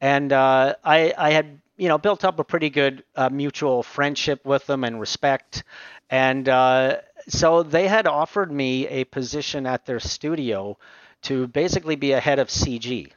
And 0.00 0.32
uh, 0.32 0.76
I, 0.84 1.12
I 1.18 1.30
had 1.32 1.58
you 1.76 1.88
know 1.88 1.98
built 1.98 2.24
up 2.24 2.38
a 2.38 2.44
pretty 2.44 2.70
good 2.70 3.04
uh, 3.16 3.28
mutual 3.28 3.82
friendship 3.82 4.44
with 4.44 4.66
them 4.66 4.84
and 4.84 5.00
respect 5.00 5.64
and 6.10 6.48
uh, 6.48 6.98
so 7.28 7.62
they 7.62 7.88
had 7.88 8.06
offered 8.06 8.52
me 8.52 8.86
a 8.88 9.04
position 9.04 9.66
at 9.66 9.86
their 9.86 10.00
studio 10.00 10.76
to 11.22 11.46
basically 11.48 11.96
be 11.96 12.12
a 12.12 12.20
head 12.20 12.38
of 12.38 12.48
cg 12.48 13.10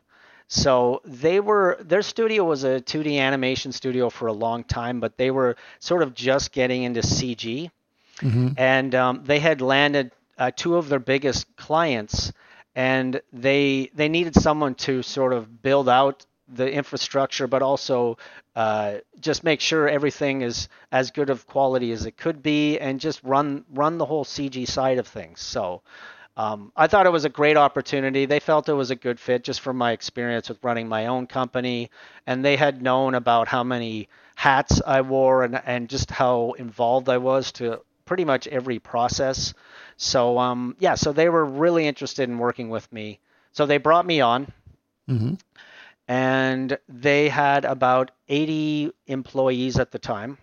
so 0.47 1.01
they 1.05 1.39
were 1.39 1.77
their 1.81 2.01
studio 2.01 2.43
was 2.43 2.63
a 2.63 2.79
2d 2.81 3.19
animation 3.19 3.71
studio 3.71 4.09
for 4.09 4.27
a 4.27 4.33
long 4.33 4.63
time 4.63 4.99
but 4.99 5.17
they 5.17 5.31
were 5.31 5.55
sort 5.79 6.01
of 6.01 6.13
just 6.13 6.51
getting 6.51 6.83
into 6.83 7.01
cg 7.01 7.69
mm-hmm. 8.19 8.49
and 8.57 8.93
um, 8.95 9.21
they 9.23 9.39
had 9.39 9.61
landed 9.61 10.11
uh, 10.37 10.51
two 10.55 10.75
of 10.75 10.89
their 10.89 10.99
biggest 10.99 11.47
clients 11.55 12.31
and 12.75 13.21
they 13.31 13.89
they 13.93 14.09
needed 14.09 14.35
someone 14.35 14.75
to 14.75 15.01
sort 15.01 15.33
of 15.33 15.61
build 15.61 15.87
out 15.87 16.25
the 16.47 16.71
infrastructure, 16.71 17.47
but 17.47 17.61
also 17.61 18.17
uh, 18.55 18.95
just 19.19 19.43
make 19.43 19.61
sure 19.61 19.87
everything 19.87 20.41
is 20.41 20.67
as 20.91 21.11
good 21.11 21.29
of 21.29 21.47
quality 21.47 21.91
as 21.91 22.05
it 22.05 22.17
could 22.17 22.43
be, 22.43 22.77
and 22.79 22.99
just 22.99 23.23
run 23.23 23.65
run 23.73 23.97
the 23.97 24.05
whole 24.05 24.25
CG 24.25 24.67
side 24.67 24.97
of 24.97 25.07
things. 25.07 25.41
So 25.41 25.81
um, 26.37 26.71
I 26.75 26.87
thought 26.87 27.05
it 27.05 27.11
was 27.11 27.25
a 27.25 27.29
great 27.29 27.55
opportunity. 27.55 28.25
They 28.25 28.39
felt 28.39 28.67
it 28.67 28.73
was 28.73 28.91
a 28.91 28.95
good 28.95 29.19
fit 29.19 29.43
just 29.43 29.61
from 29.61 29.77
my 29.77 29.93
experience 29.93 30.49
with 30.49 30.63
running 30.63 30.87
my 30.87 31.07
own 31.07 31.27
company, 31.27 31.89
and 32.27 32.43
they 32.43 32.57
had 32.57 32.81
known 32.81 33.15
about 33.15 33.47
how 33.47 33.63
many 33.63 34.09
hats 34.35 34.81
I 34.85 35.01
wore 35.01 35.43
and 35.43 35.61
and 35.65 35.89
just 35.89 36.11
how 36.11 36.53
involved 36.57 37.07
I 37.07 37.17
was 37.17 37.53
to 37.53 37.81
pretty 38.03 38.25
much 38.25 38.47
every 38.47 38.79
process. 38.79 39.53
So 39.95 40.37
um, 40.37 40.75
yeah, 40.79 40.95
so 40.95 41.13
they 41.13 41.29
were 41.29 41.45
really 41.45 41.87
interested 41.87 42.29
in 42.29 42.37
working 42.37 42.69
with 42.69 42.91
me. 42.91 43.19
So 43.53 43.65
they 43.65 43.77
brought 43.77 44.05
me 44.05 44.19
on. 44.21 44.51
Mm-hmm. 45.09 45.35
And 46.07 46.77
they 46.87 47.29
had 47.29 47.65
about 47.65 48.11
80 48.27 48.91
employees 49.07 49.79
at 49.79 49.91
the 49.91 49.97
time 49.97 50.37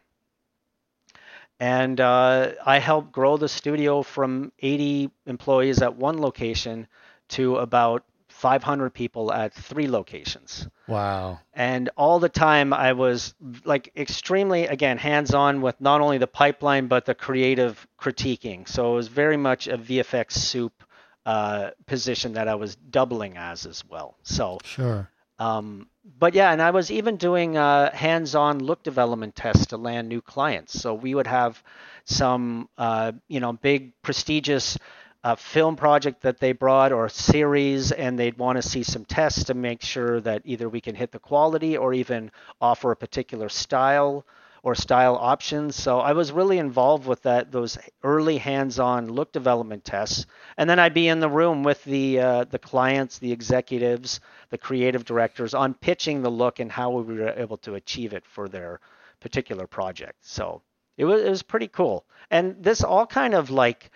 and 1.62 2.00
uh, 2.00 2.54
I 2.66 2.80
helped 2.80 3.12
grow 3.12 3.36
the 3.36 3.48
studio 3.48 4.02
from 4.02 4.50
80 4.58 5.12
employees 5.26 5.80
at 5.80 5.94
one 5.94 6.20
location 6.20 6.88
to 7.28 7.58
about 7.58 8.02
500 8.30 8.92
people 8.92 9.32
at 9.32 9.54
three 9.54 9.86
locations. 9.86 10.66
Wow. 10.88 11.38
And 11.54 11.88
all 11.96 12.18
the 12.18 12.28
time 12.28 12.72
I 12.72 12.94
was 12.94 13.36
like 13.64 13.92
extremely, 13.96 14.66
again, 14.66 14.98
hands 14.98 15.34
on 15.34 15.60
with 15.60 15.80
not 15.80 16.00
only 16.00 16.18
the 16.18 16.26
pipeline, 16.26 16.88
but 16.88 17.04
the 17.04 17.14
creative 17.14 17.86
critiquing. 17.96 18.66
So 18.66 18.94
it 18.94 18.96
was 18.96 19.06
very 19.06 19.36
much 19.36 19.68
a 19.68 19.78
VFX 19.78 20.32
soup 20.32 20.82
uh, 21.24 21.70
position 21.86 22.32
that 22.32 22.48
I 22.48 22.56
was 22.56 22.74
doubling 22.74 23.36
as 23.36 23.66
as 23.66 23.84
well. 23.88 24.16
So, 24.24 24.58
sure. 24.64 25.08
Um, 25.42 25.88
but 26.20 26.34
yeah, 26.34 26.52
and 26.52 26.62
I 26.62 26.70
was 26.70 26.92
even 26.92 27.16
doing 27.16 27.56
uh, 27.56 27.92
hands-on 27.92 28.60
look 28.60 28.84
development 28.84 29.34
tests 29.34 29.66
to 29.66 29.76
land 29.76 30.08
new 30.08 30.20
clients. 30.20 30.80
So 30.80 30.94
we 30.94 31.16
would 31.16 31.26
have 31.26 31.60
some, 32.04 32.68
uh, 32.78 33.10
you 33.26 33.40
know, 33.40 33.52
big 33.52 33.92
prestigious 34.02 34.78
uh, 35.24 35.34
film 35.34 35.74
project 35.74 36.22
that 36.22 36.38
they 36.38 36.52
brought 36.52 36.92
or 36.92 37.08
series, 37.08 37.90
and 37.90 38.16
they'd 38.16 38.38
want 38.38 38.62
to 38.62 38.62
see 38.62 38.84
some 38.84 39.04
tests 39.04 39.44
to 39.44 39.54
make 39.54 39.82
sure 39.82 40.20
that 40.20 40.42
either 40.44 40.68
we 40.68 40.80
can 40.80 40.94
hit 40.94 41.10
the 41.10 41.18
quality 41.18 41.76
or 41.76 41.92
even 41.92 42.30
offer 42.60 42.92
a 42.92 42.96
particular 42.96 43.48
style 43.48 44.24
or 44.62 44.74
style 44.74 45.16
options. 45.16 45.74
So 45.74 45.98
I 45.98 46.12
was 46.12 46.30
really 46.30 46.58
involved 46.58 47.06
with 47.06 47.22
that 47.22 47.50
those 47.50 47.78
early 48.02 48.38
hands-on 48.38 49.08
look 49.08 49.32
development 49.32 49.84
tests, 49.84 50.26
and 50.56 50.70
then 50.70 50.78
I'd 50.78 50.94
be 50.94 51.08
in 51.08 51.20
the 51.20 51.28
room 51.28 51.62
with 51.64 51.82
the 51.84 52.20
uh, 52.20 52.44
the 52.44 52.58
clients, 52.58 53.18
the 53.18 53.32
executives, 53.32 54.20
the 54.50 54.58
creative 54.58 55.04
directors 55.04 55.54
on 55.54 55.74
pitching 55.74 56.22
the 56.22 56.30
look 56.30 56.60
and 56.60 56.70
how 56.70 56.90
we 56.90 57.14
were 57.14 57.30
able 57.30 57.58
to 57.58 57.74
achieve 57.74 58.12
it 58.12 58.24
for 58.24 58.48
their 58.48 58.80
particular 59.20 59.66
project. 59.66 60.24
So 60.24 60.62
it 60.96 61.04
was 61.04 61.22
it 61.22 61.30
was 61.30 61.42
pretty 61.42 61.68
cool, 61.68 62.04
and 62.30 62.62
this 62.62 62.82
all 62.82 63.06
kind 63.06 63.34
of 63.34 63.50
like. 63.50 63.90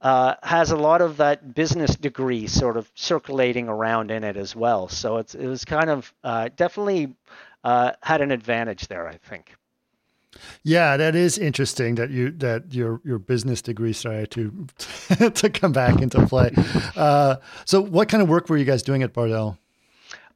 Uh, 0.00 0.34
has 0.42 0.70
a 0.70 0.76
lot 0.76 1.00
of 1.00 1.16
that 1.16 1.54
business 1.54 1.96
degree 1.96 2.46
sort 2.46 2.76
of 2.76 2.90
circulating 2.94 3.70
around 3.70 4.10
in 4.10 4.22
it 4.22 4.36
as 4.36 4.54
well. 4.54 4.86
So 4.86 5.16
it's 5.16 5.34
it 5.34 5.46
was 5.46 5.64
kind 5.64 5.88
of 5.88 6.12
uh, 6.22 6.50
definitely 6.54 7.16
uh, 7.62 7.92
had 8.02 8.20
an 8.20 8.30
advantage 8.30 8.86
there, 8.88 9.08
I 9.08 9.16
think. 9.16 9.54
Yeah, 10.62 10.96
that 10.96 11.14
is 11.14 11.38
interesting 11.38 11.96
that 11.96 12.10
you 12.10 12.30
that 12.32 12.72
your 12.72 13.00
your 13.04 13.18
business 13.18 13.62
degree 13.62 13.92
started 13.92 14.30
to 14.32 15.30
to 15.30 15.50
come 15.50 15.72
back 15.72 16.00
into 16.00 16.26
play. 16.26 16.52
Uh, 16.96 17.36
so, 17.64 17.80
what 17.80 18.08
kind 18.08 18.22
of 18.22 18.28
work 18.28 18.48
were 18.48 18.56
you 18.56 18.64
guys 18.64 18.82
doing 18.82 19.02
at 19.02 19.12
Bardel? 19.12 19.58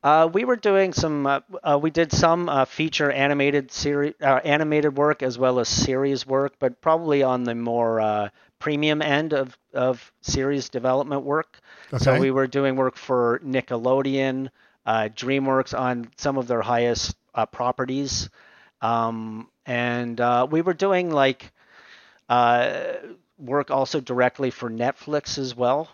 Uh, 0.03 0.29
we 0.33 0.45
were 0.45 0.57
doing 0.57 0.93
some. 0.93 1.27
Uh, 1.27 1.41
uh 1.63 1.79
we 1.81 1.91
did 1.91 2.13
some 2.13 2.49
uh, 2.49 2.65
feature 2.65 3.11
animated 3.11 3.73
series, 3.73 4.15
uh, 4.23 4.41
animated 4.45 4.97
work 4.97 5.23
as 5.23 5.39
well 5.39 5.59
as 5.59 5.69
series 5.69 6.27
work, 6.27 6.55
but 6.59 6.81
probably 6.81 7.23
on 7.23 7.45
the 7.45 7.55
more 7.55 8.31
premium 8.59 9.03
end 9.03 9.33
of 9.33 9.57
of 9.75 10.13
series 10.21 10.69
development 10.69 11.23
work. 11.23 11.59
Okay. 11.93 12.05
So 12.05 12.21
we 12.21 12.31
were 12.31 12.47
doing 12.47 12.77
work 12.77 12.97
for 12.97 13.41
Nickelodeon, 13.45 14.51
DreamWorks 14.87 15.79
on 15.79 16.09
some 16.17 16.39
of 16.39 16.47
their 16.47 16.63
highest 16.63 17.17
properties. 17.51 18.31
Um, 18.81 19.49
and 19.69 20.19
uh, 20.21 20.49
we 20.51 20.63
were 20.63 20.75
doing 20.75 21.11
like 21.11 21.53
uh, 22.29 22.95
work 23.39 23.71
also 23.71 24.01
directly 24.01 24.51
for 24.51 24.71
Netflix 24.71 25.39
as 25.39 25.55
well. 25.55 25.89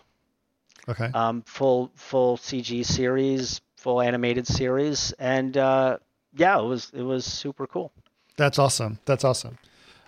Okay. 0.87 1.11
Um, 1.13 1.43
full 1.43 1.91
full 1.95 2.37
CG 2.37 2.85
series, 2.85 3.61
full 3.75 4.01
animated 4.01 4.47
series, 4.47 5.11
and 5.13 5.55
uh, 5.57 5.97
yeah, 6.35 6.59
it 6.59 6.63
was 6.63 6.91
it 6.93 7.01
was 7.01 7.25
super 7.25 7.67
cool. 7.67 7.91
That's 8.37 8.57
awesome. 8.57 8.99
That's 9.05 9.23
awesome. 9.23 9.57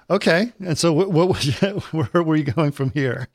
Okay, 0.10 0.54
and 0.60 0.78
so 0.78 0.94
what, 0.94 1.12
what 1.12 1.28
was 1.28 1.60
where 1.92 2.24
were 2.24 2.36
you 2.36 2.46
going 2.46 2.72
from 2.72 2.92
here? 2.92 3.28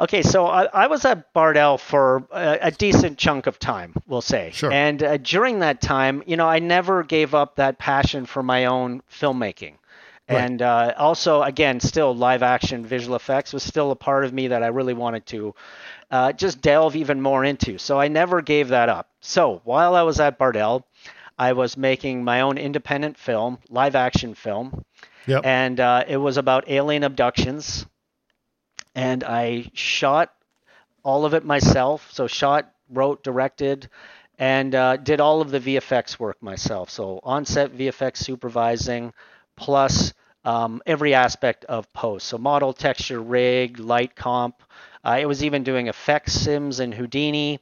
Okay, 0.00 0.22
so 0.22 0.46
I, 0.46 0.64
I 0.72 0.86
was 0.86 1.04
at 1.04 1.34
Bardel 1.34 1.78
for 1.78 2.26
a, 2.32 2.58
a, 2.62 2.70
decent 2.70 3.18
chunk 3.18 3.46
of 3.46 3.58
time, 3.58 3.94
we'll 4.06 4.22
say. 4.22 4.50
Sure. 4.52 4.72
And 4.72 5.02
uh, 5.02 5.16
during 5.18 5.58
that 5.58 5.82
time, 5.82 6.22
you 6.26 6.36
know, 6.36 6.48
I 6.48 6.60
never 6.60 7.02
gave 7.02 7.34
up 7.34 7.56
that 7.56 7.78
passion 7.78 8.24
for 8.24 8.42
my 8.42 8.64
own 8.64 9.02
filmmaking. 9.10 9.74
Right. 10.28 10.40
And 10.40 10.62
uh, 10.62 10.94
also, 10.96 11.42
again, 11.42 11.80
still 11.80 12.16
live 12.16 12.42
action 12.42 12.86
visual 12.86 13.14
effects 13.14 13.52
was 13.52 13.62
still 13.62 13.90
a 13.90 13.96
part 13.96 14.24
of 14.24 14.32
me 14.32 14.48
that 14.48 14.62
I 14.62 14.68
really 14.68 14.94
wanted 14.94 15.26
to 15.26 15.54
uh, 16.10 16.32
just 16.32 16.62
delve 16.62 16.96
even 16.96 17.20
more 17.20 17.44
into. 17.44 17.76
So 17.76 18.00
I 18.00 18.08
never 18.08 18.40
gave 18.40 18.68
that 18.68 18.88
up. 18.88 19.10
So 19.20 19.60
while 19.64 19.94
I 19.94 20.02
was 20.02 20.20
at 20.20 20.38
Bardel, 20.38 20.84
I 21.38 21.52
was 21.52 21.76
making 21.76 22.24
my 22.24 22.40
own 22.40 22.58
independent 22.58 23.18
film, 23.18 23.58
live 23.68 23.94
action 23.96 24.34
film. 24.34 24.84
Yep. 25.26 25.42
And 25.44 25.80
uh, 25.80 26.04
it 26.06 26.16
was 26.16 26.36
about 26.36 26.68
alien 26.68 27.02
abductions. 27.02 27.86
And 28.94 29.24
I 29.24 29.70
shot 29.74 30.32
all 31.02 31.24
of 31.24 31.34
it 31.34 31.44
myself. 31.44 32.10
So, 32.12 32.26
shot, 32.26 32.70
wrote, 32.90 33.22
directed, 33.22 33.88
and 34.38 34.74
uh, 34.74 34.96
did 34.96 35.20
all 35.20 35.40
of 35.40 35.50
the 35.50 35.60
VFX 35.60 36.18
work 36.18 36.42
myself. 36.42 36.90
So, 36.90 37.20
on 37.22 37.44
set 37.44 37.72
VFX 37.72 38.18
supervising, 38.18 39.12
plus 39.56 40.12
um, 40.44 40.82
every 40.86 41.14
aspect 41.14 41.64
of 41.64 41.92
post. 41.92 42.26
So, 42.26 42.38
model, 42.38 42.72
texture, 42.72 43.20
rig, 43.20 43.78
light 43.78 44.14
comp. 44.14 44.62
Uh, 45.04 45.08
I 45.08 45.24
was 45.26 45.44
even 45.44 45.64
doing 45.64 45.88
effects 45.88 46.32
sims 46.32 46.80
in 46.80 46.92
Houdini 46.92 47.60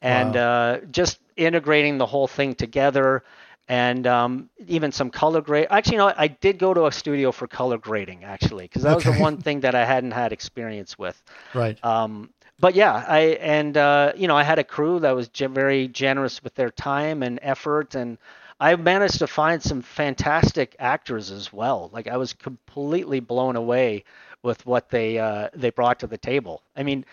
and 0.00 0.34
wow. 0.34 0.40
uh, 0.40 0.80
just 0.90 1.18
integrating 1.36 1.98
the 1.98 2.06
whole 2.06 2.26
thing 2.26 2.54
together 2.54 3.22
and 3.68 4.06
um, 4.06 4.50
even 4.66 4.92
some 4.92 5.10
color 5.10 5.40
grade. 5.40 5.66
Actually, 5.70 5.94
you 5.94 5.98
know, 5.98 6.12
I 6.16 6.28
did 6.28 6.58
go 6.58 6.74
to 6.74 6.86
a 6.86 6.92
studio 6.92 7.32
for 7.32 7.46
color 7.46 7.78
grading 7.78 8.24
actually, 8.24 8.64
because 8.64 8.82
that 8.82 8.96
okay. 8.96 9.08
was 9.10 9.16
the 9.16 9.22
one 9.22 9.38
thing 9.38 9.60
that 9.60 9.74
I 9.74 9.84
hadn't 9.84 10.12
had 10.12 10.32
experience 10.32 10.98
with. 10.98 11.22
Right. 11.54 11.82
Um, 11.84 12.30
but 12.58 12.74
yeah, 12.74 13.04
I 13.08 13.20
and 13.40 13.76
uh, 13.76 14.12
you 14.16 14.28
know, 14.28 14.36
I 14.36 14.42
had 14.42 14.58
a 14.58 14.64
crew 14.64 15.00
that 15.00 15.12
was 15.12 15.28
ge- 15.28 15.50
very 15.50 15.88
generous 15.88 16.42
with 16.44 16.54
their 16.54 16.70
time 16.70 17.22
and 17.22 17.38
effort, 17.42 17.94
and 17.94 18.18
I 18.60 18.76
managed 18.76 19.18
to 19.18 19.26
find 19.26 19.60
some 19.60 19.82
fantastic 19.82 20.76
actors 20.78 21.30
as 21.32 21.52
well. 21.52 21.90
Like 21.92 22.06
I 22.06 22.16
was 22.16 22.32
completely 22.32 23.18
blown 23.18 23.56
away 23.56 24.04
with 24.42 24.64
what 24.66 24.90
they 24.90 25.18
uh, 25.18 25.48
they 25.54 25.70
brought 25.70 26.00
to 26.00 26.06
the 26.06 26.18
table. 26.18 26.62
I 26.76 26.82
mean, 26.82 27.04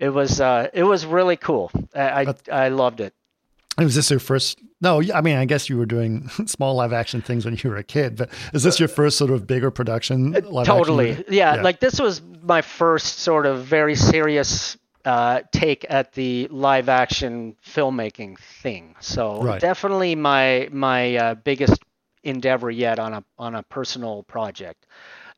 it 0.00 0.08
was 0.08 0.40
uh, 0.40 0.68
it 0.72 0.82
was 0.82 1.06
really 1.06 1.36
cool. 1.36 1.70
I 1.94 2.24
I, 2.24 2.34
I 2.50 2.68
loved 2.68 3.00
it. 3.00 3.14
Was 3.78 3.94
this 3.94 4.10
your 4.10 4.20
first? 4.20 4.58
No, 4.80 5.02
I 5.14 5.20
mean, 5.20 5.36
I 5.36 5.44
guess 5.44 5.68
you 5.68 5.76
were 5.76 5.86
doing 5.86 6.28
small 6.46 6.74
live 6.74 6.92
action 6.92 7.20
things 7.22 7.44
when 7.44 7.58
you 7.62 7.70
were 7.70 7.76
a 7.76 7.84
kid, 7.84 8.16
but 8.16 8.30
is 8.52 8.62
this 8.62 8.78
your 8.78 8.88
first 8.88 9.18
sort 9.18 9.30
of 9.30 9.46
bigger 9.46 9.70
production? 9.70 10.34
Uh, 10.34 10.64
totally, 10.64 11.24
yeah, 11.28 11.56
yeah, 11.56 11.62
Like 11.62 11.80
this 11.80 12.00
was 12.00 12.22
my 12.42 12.62
first 12.62 13.18
sort 13.18 13.46
of 13.46 13.64
very 13.64 13.94
serious 13.94 14.78
uh, 15.04 15.42
take 15.52 15.86
at 15.88 16.12
the 16.12 16.48
live 16.48 16.88
action 16.88 17.56
filmmaking 17.64 18.38
thing. 18.38 18.96
So 19.00 19.40
right. 19.40 19.60
definitely 19.60 20.14
my 20.14 20.68
my 20.72 21.16
uh, 21.16 21.34
biggest 21.34 21.82
endeavor 22.24 22.70
yet 22.70 22.98
on 22.98 23.14
a 23.14 23.24
on 23.38 23.54
a 23.54 23.62
personal 23.62 24.24
project. 24.24 24.86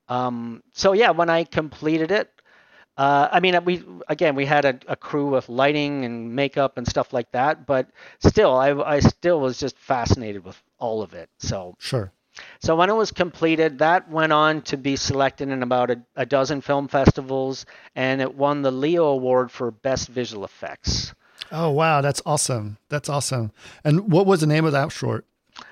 Um, 0.09 0.63
so 0.73 0.93
yeah, 0.93 1.11
when 1.11 1.29
I 1.29 1.45
completed 1.45 2.11
it, 2.11 2.33
uh, 2.99 3.29
I 3.31 3.39
mean, 3.39 3.57
we 3.65 3.85
again 4.09 4.35
we 4.35 4.45
had 4.45 4.65
a, 4.65 4.79
a, 4.89 4.97
crew 4.97 5.31
with 5.31 5.49
lighting 5.49 6.05
and 6.05 6.35
makeup 6.35 6.79
and 6.79 6.87
stuff 6.87 7.13
like 7.13 7.31
that, 7.31 7.65
but 7.65 7.89
still, 8.19 8.57
I, 8.57 8.73
I 8.73 8.99
still 8.99 9.39
was 9.41 9.57
just 9.57 9.79
fascinated 9.79 10.45
with 10.45 10.61
all 10.81 11.01
of 11.01 11.15
it. 11.15 11.31
So 11.39 11.77
sure. 11.79 12.11
So 12.61 12.75
when 12.75 12.91
it 12.91 12.95
was 12.95 13.13
completed, 13.13 13.79
that 13.79 14.11
went 14.11 14.33
on 14.33 14.63
to 14.63 14.77
be 14.77 14.97
selected 14.97 15.49
in 15.49 15.63
about 15.63 15.93
a, 15.93 16.03
a 16.17 16.27
dozen 16.27 16.61
film 16.61 16.89
festivals, 16.89 17.67
and 17.95 18.21
it 18.21 18.35
won 18.35 18.63
the 18.63 18.73
Leo 18.73 19.07
Award 19.07 19.53
for 19.53 19.71
Best 19.71 20.09
Visual 20.09 20.45
Effects. 20.45 21.15
Oh 21.53 21.71
wow, 21.71 22.01
that's 22.01 22.21
awesome! 22.27 22.79
That's 22.89 23.09
awesome. 23.09 23.53
And 23.85 24.11
what 24.11 24.27
was 24.27 24.41
the 24.41 24.49
name 24.49 24.65
of 24.65 24.73
that 24.73 24.91
short? 24.91 25.25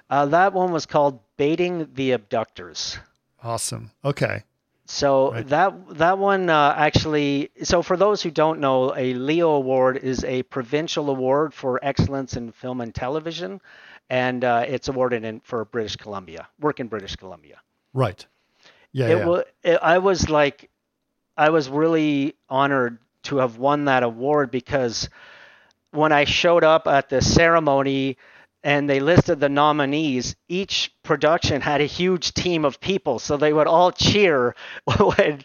Uh, 0.08 0.26
that 0.26 0.52
one 0.52 0.70
was 0.70 0.86
called 0.86 1.18
"Beating 1.36 1.88
the 1.94 2.12
Abductors." 2.12 2.98
Awesome. 3.42 3.90
Okay. 4.04 4.44
So 4.86 5.32
right. 5.32 5.46
that 5.48 5.98
that 5.98 6.18
one 6.18 6.48
uh, 6.48 6.74
actually. 6.76 7.50
So 7.62 7.82
for 7.82 7.96
those 7.96 8.22
who 8.22 8.30
don't 8.30 8.60
know, 8.60 8.94
a 8.96 9.14
Leo 9.14 9.50
Award 9.50 9.98
is 9.98 10.24
a 10.24 10.44
provincial 10.44 11.10
award 11.10 11.52
for 11.52 11.80
excellence 11.82 12.36
in 12.36 12.52
film 12.52 12.80
and 12.80 12.94
television, 12.94 13.60
and 14.08 14.44
uh, 14.44 14.64
it's 14.66 14.88
awarded 14.88 15.24
in 15.24 15.40
for 15.40 15.64
British 15.64 15.96
Columbia. 15.96 16.48
Work 16.60 16.80
in 16.80 16.86
British 16.86 17.16
Columbia. 17.16 17.60
Right. 17.92 18.24
Yeah. 18.92 19.08
It 19.08 19.18
yeah. 19.18 19.26
Was, 19.26 19.44
it, 19.64 19.78
I 19.82 19.98
was 19.98 20.28
like, 20.28 20.70
I 21.36 21.50
was 21.50 21.68
really 21.68 22.36
honored 22.48 22.98
to 23.24 23.38
have 23.38 23.58
won 23.58 23.86
that 23.86 24.04
award 24.04 24.52
because 24.52 25.08
when 25.90 26.12
I 26.12 26.24
showed 26.24 26.62
up 26.62 26.86
at 26.86 27.08
the 27.08 27.20
ceremony 27.20 28.18
and 28.66 28.90
they 28.90 28.98
listed 28.98 29.38
the 29.38 29.48
nominees, 29.48 30.34
each 30.48 30.92
production 31.04 31.60
had 31.60 31.80
a 31.80 31.84
huge 31.84 32.34
team 32.34 32.64
of 32.64 32.80
people, 32.80 33.20
so 33.20 33.36
they 33.36 33.52
would 33.52 33.68
all 33.68 33.92
cheer 33.92 34.56
when 34.98 35.44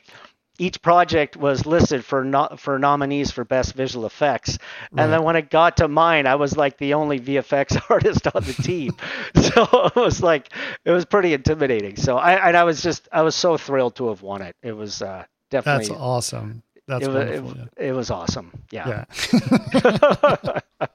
each 0.58 0.82
project 0.82 1.38
was 1.38 1.68
listed 1.68 2.04
for 2.04 2.24
no, 2.24 2.50
for 2.58 2.80
nominees 2.80 3.30
for 3.30 3.46
best 3.46 3.76
visual 3.76 4.08
effects. 4.08 4.58
Right. 4.92 5.04
And 5.04 5.14
then 5.14 5.22
when 5.22 5.36
it 5.36 5.52
got 5.52 5.78
to 5.78 5.88
mine, 5.88 6.26
I 6.26 6.34
was 6.34 6.58
like 6.58 6.80
the 6.80 6.96
only 6.96 7.20
VFX 7.20 7.80
artist 7.92 8.26
on 8.34 8.44
the 8.44 8.54
team. 8.54 8.94
so 9.36 9.68
it 9.86 9.96
was 9.96 10.24
like 10.24 10.52
it 10.84 10.92
was 10.92 11.06
pretty 11.06 11.36
intimidating. 11.36 11.98
So 11.98 12.18
I 12.18 12.48
and 12.48 12.58
I 12.58 12.64
was 12.64 12.82
just 12.82 13.08
I 13.12 13.22
was 13.22 13.36
so 13.36 13.56
thrilled 13.56 13.98
to 13.98 14.10
have 14.10 14.24
won 14.24 14.42
it. 14.42 14.56
It 14.64 14.76
was 14.76 15.04
uh, 15.04 15.26
definitely 15.52 15.90
That's 15.90 16.00
awesome. 16.00 16.64
That's 16.88 17.06
it, 17.06 17.14
wonderful. 17.14 17.52
It, 17.52 17.58
yeah. 17.58 17.88
it 17.88 17.92
was 17.92 18.10
awesome. 18.10 18.52
Yeah. 18.72 19.06
Yeah. 19.14 20.88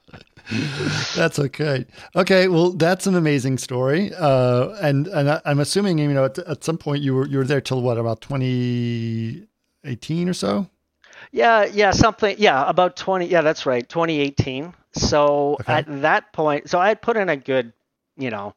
That's 1.15 1.39
okay. 1.39 1.85
Okay, 2.15 2.47
well, 2.47 2.71
that's 2.71 3.07
an 3.07 3.15
amazing 3.15 3.57
story, 3.57 4.13
uh, 4.13 4.69
and 4.81 5.07
and 5.07 5.29
I, 5.29 5.41
am 5.45 5.59
assuming 5.59 5.97
you 5.97 6.13
know 6.13 6.25
at, 6.25 6.37
at, 6.39 6.63
some 6.63 6.77
point 6.77 7.03
you 7.03 7.13
were 7.13 7.27
you 7.27 7.37
were 7.37 7.43
there 7.43 7.59
till 7.59 7.81
what 7.81 7.97
about 7.97 8.21
2018 8.21 10.29
or 10.29 10.33
so? 10.33 10.67
Yeah, 11.31 11.65
yeah, 11.65 11.91
something. 11.91 12.35
Yeah, 12.39 12.67
about 12.69 12.95
20. 12.95 13.25
Yeah, 13.25 13.41
that's 13.41 13.65
right, 13.65 13.87
2018. 13.87 14.73
So 14.93 15.57
okay. 15.59 15.73
at 15.73 16.01
that 16.01 16.31
point, 16.31 16.69
so 16.69 16.79
I 16.79 16.87
had 16.87 17.01
put 17.01 17.17
in 17.17 17.27
a 17.27 17.35
good, 17.35 17.73
you 18.15 18.29
know, 18.29 18.55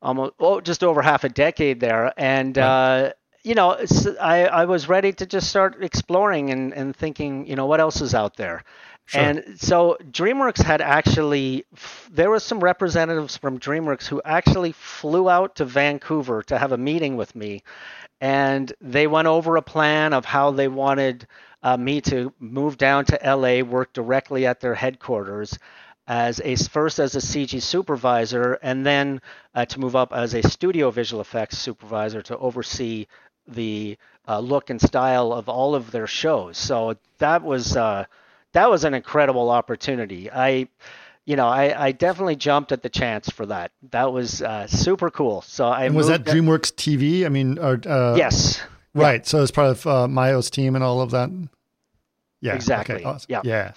almost 0.00 0.34
oh, 0.38 0.60
just 0.60 0.84
over 0.84 1.02
half 1.02 1.24
a 1.24 1.28
decade 1.28 1.80
there, 1.80 2.12
and. 2.16 2.56
Right. 2.56 2.64
Uh, 2.64 3.12
you 3.44 3.56
know, 3.56 3.76
I, 4.20 4.46
I 4.46 4.64
was 4.66 4.88
ready 4.88 5.12
to 5.14 5.26
just 5.26 5.48
start 5.48 5.82
exploring 5.82 6.50
and, 6.50 6.72
and 6.72 6.94
thinking, 6.94 7.44
you 7.48 7.56
know, 7.56 7.66
what 7.66 7.80
else 7.80 8.00
is 8.00 8.14
out 8.14 8.36
there. 8.36 8.62
Sure. 9.06 9.20
And 9.22 9.60
so 9.60 9.96
DreamWorks 10.10 10.62
had 10.62 10.80
actually, 10.80 11.64
there 12.10 12.30
were 12.30 12.40
some 12.40 12.60
representatives 12.60 13.36
from 13.36 13.58
DreamWorks 13.58 14.06
who 14.06 14.22
actually 14.24 14.72
flew 14.72 15.28
out 15.28 15.56
to 15.56 15.64
Vancouver 15.64 16.42
to 16.44 16.58
have 16.58 16.72
a 16.72 16.78
meeting 16.78 17.16
with 17.16 17.34
me. 17.34 17.62
And 18.20 18.72
they 18.80 19.06
went 19.06 19.28
over 19.28 19.56
a 19.56 19.62
plan 19.62 20.12
of 20.12 20.24
how 20.24 20.52
they 20.52 20.68
wanted 20.68 21.26
uh, 21.62 21.76
me 21.76 22.00
to 22.02 22.32
move 22.38 22.78
down 22.78 23.04
to 23.06 23.18
LA, 23.22 23.62
work 23.62 23.92
directly 23.92 24.46
at 24.46 24.60
their 24.60 24.74
headquarters 24.74 25.58
as 26.06 26.40
a 26.44 26.56
first 26.56 26.98
as 26.98 27.14
a 27.14 27.20
CG 27.20 27.60
supervisor, 27.60 28.54
and 28.62 28.84
then 28.84 29.20
uh, 29.54 29.64
to 29.66 29.78
move 29.80 29.94
up 29.96 30.12
as 30.12 30.34
a 30.34 30.42
studio 30.42 30.90
visual 30.90 31.20
effects 31.20 31.58
supervisor 31.58 32.22
to 32.22 32.36
oversee 32.38 33.06
the 33.46 33.96
uh, 34.28 34.38
look 34.38 34.70
and 34.70 34.80
style 34.80 35.32
of 35.32 35.48
all 35.48 35.74
of 35.74 35.90
their 35.90 36.06
shows. 36.06 36.58
So 36.58 36.96
that 37.18 37.42
was 37.42 37.76
uh, 37.76 38.06
that 38.52 38.70
was 38.70 38.84
an 38.84 38.94
incredible 38.94 39.50
opportunity. 39.50 40.30
I, 40.30 40.68
you 41.24 41.36
know, 41.36 41.46
I, 41.46 41.86
I 41.86 41.92
definitely 41.92 42.36
jumped 42.36 42.72
at 42.72 42.82
the 42.82 42.88
chance 42.88 43.30
for 43.30 43.46
that. 43.46 43.72
That 43.90 44.12
was 44.12 44.42
uh, 44.42 44.66
super 44.66 45.10
cool. 45.10 45.42
So 45.42 45.66
I 45.66 45.84
and 45.84 45.94
was 45.94 46.08
that 46.08 46.24
DreamWorks 46.24 46.72
TV? 46.72 47.24
I 47.24 47.28
mean, 47.28 47.58
or, 47.58 47.80
uh, 47.86 48.14
yes, 48.16 48.60
right. 48.94 49.20
Yeah. 49.20 49.26
So 49.26 49.42
it's 49.42 49.50
part 49.50 49.68
of 49.68 49.86
uh, 49.86 50.08
Mayo's 50.08 50.50
team 50.50 50.74
and 50.74 50.84
all 50.84 51.00
of 51.00 51.10
that. 51.12 51.30
Yeah, 52.40 52.54
exactly. 52.54 52.96
Okay. 52.96 53.04
Awesome. 53.04 53.26
Yeah, 53.28 53.40
yeah. 53.44 53.72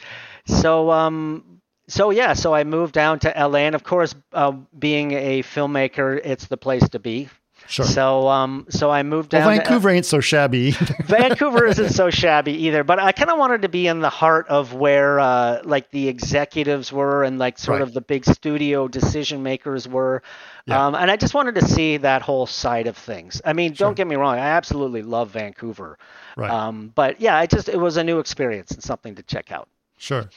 So 0.47 0.91
um, 0.91 1.61
so 1.87 2.09
yeah, 2.09 2.33
so 2.33 2.53
I 2.53 2.63
moved 2.63 2.93
down 2.93 3.19
to 3.19 3.29
LA, 3.29 3.59
and 3.59 3.75
of 3.75 3.83
course, 3.83 4.15
uh, 4.33 4.53
being 4.77 5.11
a 5.11 5.43
filmmaker, 5.43 6.19
it's 6.23 6.47
the 6.47 6.57
place 6.57 6.87
to 6.89 6.99
be 6.99 7.29
Sure. 7.67 7.85
So 7.85 8.27
um 8.27 8.67
so 8.69 8.91
I 8.91 9.03
moved 9.03 9.29
down. 9.29 9.47
Well, 9.47 9.55
Vancouver 9.55 9.89
to, 9.89 9.95
ain't 9.95 10.05
so 10.05 10.19
shabby. 10.19 10.71
Vancouver 11.05 11.65
isn't 11.65 11.89
so 11.89 12.09
shabby 12.09 12.53
either, 12.65 12.83
but 12.83 12.99
I 12.99 13.11
kind 13.11 13.31
of 13.31 13.37
wanted 13.37 13.63
to 13.63 13.69
be 13.69 13.87
in 13.87 14.01
the 14.01 14.09
heart 14.09 14.47
of 14.49 14.73
where 14.73 15.19
uh, 15.19 15.61
like 15.63 15.89
the 15.91 16.07
executives 16.07 16.91
were 16.91 17.23
and 17.23 17.39
like 17.39 17.57
sort 17.57 17.79
right. 17.79 17.81
of 17.81 17.93
the 17.93 18.01
big 18.01 18.25
studio 18.25 18.87
decision 18.87 19.41
makers 19.41 19.87
were. 19.87 20.21
Yeah. 20.67 20.85
Um, 20.85 20.95
and 20.95 21.09
I 21.09 21.17
just 21.17 21.33
wanted 21.33 21.55
to 21.55 21.65
see 21.65 21.97
that 21.97 22.21
whole 22.21 22.45
side 22.45 22.87
of 22.87 22.97
things. 22.97 23.41
I 23.43 23.53
mean, 23.53 23.73
sure. 23.73 23.87
don't 23.87 23.95
get 23.95 24.07
me 24.07 24.15
wrong, 24.15 24.35
I 24.35 24.47
absolutely 24.47 25.01
love 25.01 25.31
Vancouver. 25.31 25.97
Right. 26.37 26.51
Um, 26.51 26.91
but 26.93 27.19
yeah, 27.19 27.37
I 27.37 27.47
just 27.47 27.69
it 27.69 27.77
was 27.77 27.97
a 27.97 28.03
new 28.03 28.19
experience 28.19 28.71
and 28.71 28.83
something 28.83 29.15
to 29.15 29.23
check 29.23 29.51
out. 29.51 29.67
Sure. 29.97 30.29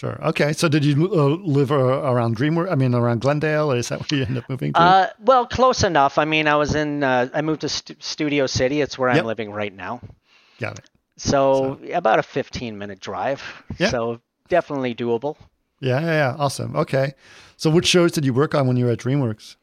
Sure. 0.00 0.18
Okay. 0.28 0.54
So, 0.54 0.66
did 0.66 0.82
you 0.82 1.12
uh, 1.12 1.36
live 1.44 1.70
uh, 1.70 1.76
around 1.76 2.34
Dreamworks? 2.34 2.72
I 2.72 2.74
mean, 2.74 2.94
around 2.94 3.20
Glendale, 3.20 3.70
or 3.70 3.76
is 3.76 3.90
that 3.90 4.00
where 4.00 4.20
you 4.20 4.24
end 4.24 4.38
up 4.38 4.48
moving 4.48 4.72
to? 4.72 4.80
Uh, 4.80 5.06
well, 5.20 5.44
close 5.44 5.84
enough. 5.84 6.16
I 6.16 6.24
mean, 6.24 6.48
I 6.48 6.56
was 6.56 6.74
in. 6.74 7.04
Uh, 7.04 7.28
I 7.34 7.42
moved 7.42 7.60
to 7.60 7.68
St- 7.68 8.02
Studio 8.02 8.46
City. 8.46 8.80
It's 8.80 8.98
where 8.98 9.10
yep. 9.10 9.18
I'm 9.18 9.26
living 9.26 9.52
right 9.52 9.76
now. 9.76 10.00
Got 10.58 10.78
it. 10.78 10.88
So, 11.18 11.78
so, 11.82 11.92
about 11.92 12.18
a 12.18 12.22
15 12.22 12.78
minute 12.78 12.98
drive. 12.98 13.42
Yeah. 13.78 13.90
So 13.90 14.22
definitely 14.48 14.94
doable. 14.94 15.36
Yeah, 15.80 16.00
yeah, 16.00 16.06
yeah. 16.06 16.36
Awesome. 16.38 16.74
Okay. 16.76 17.12
So, 17.58 17.68
which 17.68 17.86
shows 17.86 18.12
did 18.12 18.24
you 18.24 18.32
work 18.32 18.54
on 18.54 18.66
when 18.66 18.78
you 18.78 18.86
were 18.86 18.92
at 18.92 19.00
DreamWorks? 19.00 19.56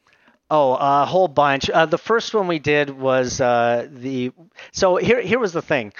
Oh, 0.52 0.76
a 0.76 1.08
whole 1.08 1.28
bunch. 1.28 1.67
Uh, 1.67 1.88
the 1.88 1.97
first 1.97 2.36
one 2.36 2.47
we 2.47 2.60
did 2.60 2.91
was 2.91 3.41
uh, 3.41 3.88
the. 3.91 4.32
So 4.71 4.97
here, 4.97 5.19
here 5.19 5.39
was 5.39 5.54
the 5.54 5.63
thing. 5.63 5.93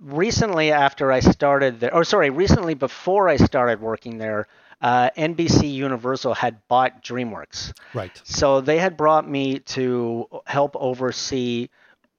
Recently 0.00 0.72
after 0.72 1.10
I 1.10 1.20
started 1.20 1.80
there, 1.80 1.94
or 1.94 2.04
sorry, 2.04 2.30
recently 2.30 2.74
before 2.74 3.28
I 3.28 3.36
started 3.36 3.80
working 3.80 4.18
there, 4.18 4.46
uh, 4.82 5.10
NBC 5.16 5.72
Universal 5.72 6.34
had 6.34 6.66
bought 6.68 7.02
DreamWorks. 7.02 7.72
Right. 7.94 8.20
So 8.24 8.60
they 8.60 8.78
had 8.78 8.96
brought 8.96 9.28
me 9.28 9.60
to 9.60 10.28
help 10.46 10.76
oversee 10.78 11.68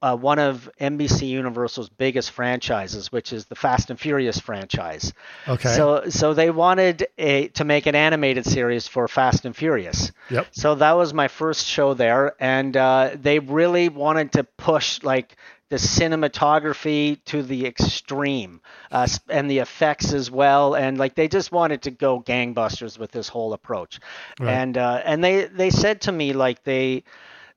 uh, 0.01 0.15
one 0.15 0.37
of 0.37 0.69
NBC 0.79 1.27
Universal's 1.27 1.89
biggest 1.89 2.31
franchises, 2.31 3.11
which 3.11 3.33
is 3.33 3.45
the 3.45 3.55
Fast 3.55 3.89
and 3.89 3.99
Furious 3.99 4.39
franchise. 4.39 5.11
Okay. 5.47 5.73
So 5.73 6.09
so 6.09 6.33
they 6.33 6.51
wanted 6.51 7.07
a, 7.17 7.47
to 7.49 7.65
make 7.65 7.87
an 7.87 7.95
animated 7.95 8.45
series 8.45 8.87
for 8.87 9.07
Fast 9.07 9.45
and 9.45 9.55
Furious. 9.55 10.11
Yep. 10.29 10.47
So 10.51 10.75
that 10.75 10.91
was 10.93 11.13
my 11.13 11.27
first 11.27 11.65
show 11.65 11.95
there, 11.95 12.35
and 12.39 12.77
uh, 12.77 13.11
they 13.15 13.39
really 13.39 13.89
wanted 13.89 14.33
to 14.33 14.43
push 14.43 15.01
like 15.01 15.35
the 15.69 15.75
cinematography 15.75 17.23
to 17.25 17.43
the 17.43 17.65
extreme 17.65 18.61
uh, 18.91 19.07
and 19.29 19.49
the 19.49 19.59
effects 19.59 20.13
as 20.13 20.31
well. 20.31 20.75
And 20.75 20.97
like 20.97 21.15
they 21.15 21.27
just 21.27 21.51
wanted 21.51 21.81
to 21.83 21.91
go 21.91 22.21
gangbusters 22.21 22.97
with 22.97 23.11
this 23.11 23.27
whole 23.27 23.53
approach. 23.53 23.99
Right. 24.39 24.53
and 24.53 24.77
uh, 24.77 25.01
and 25.03 25.23
they 25.23 25.45
they 25.45 25.69
said 25.69 26.01
to 26.01 26.11
me 26.11 26.33
like 26.33 26.63
they 26.63 27.03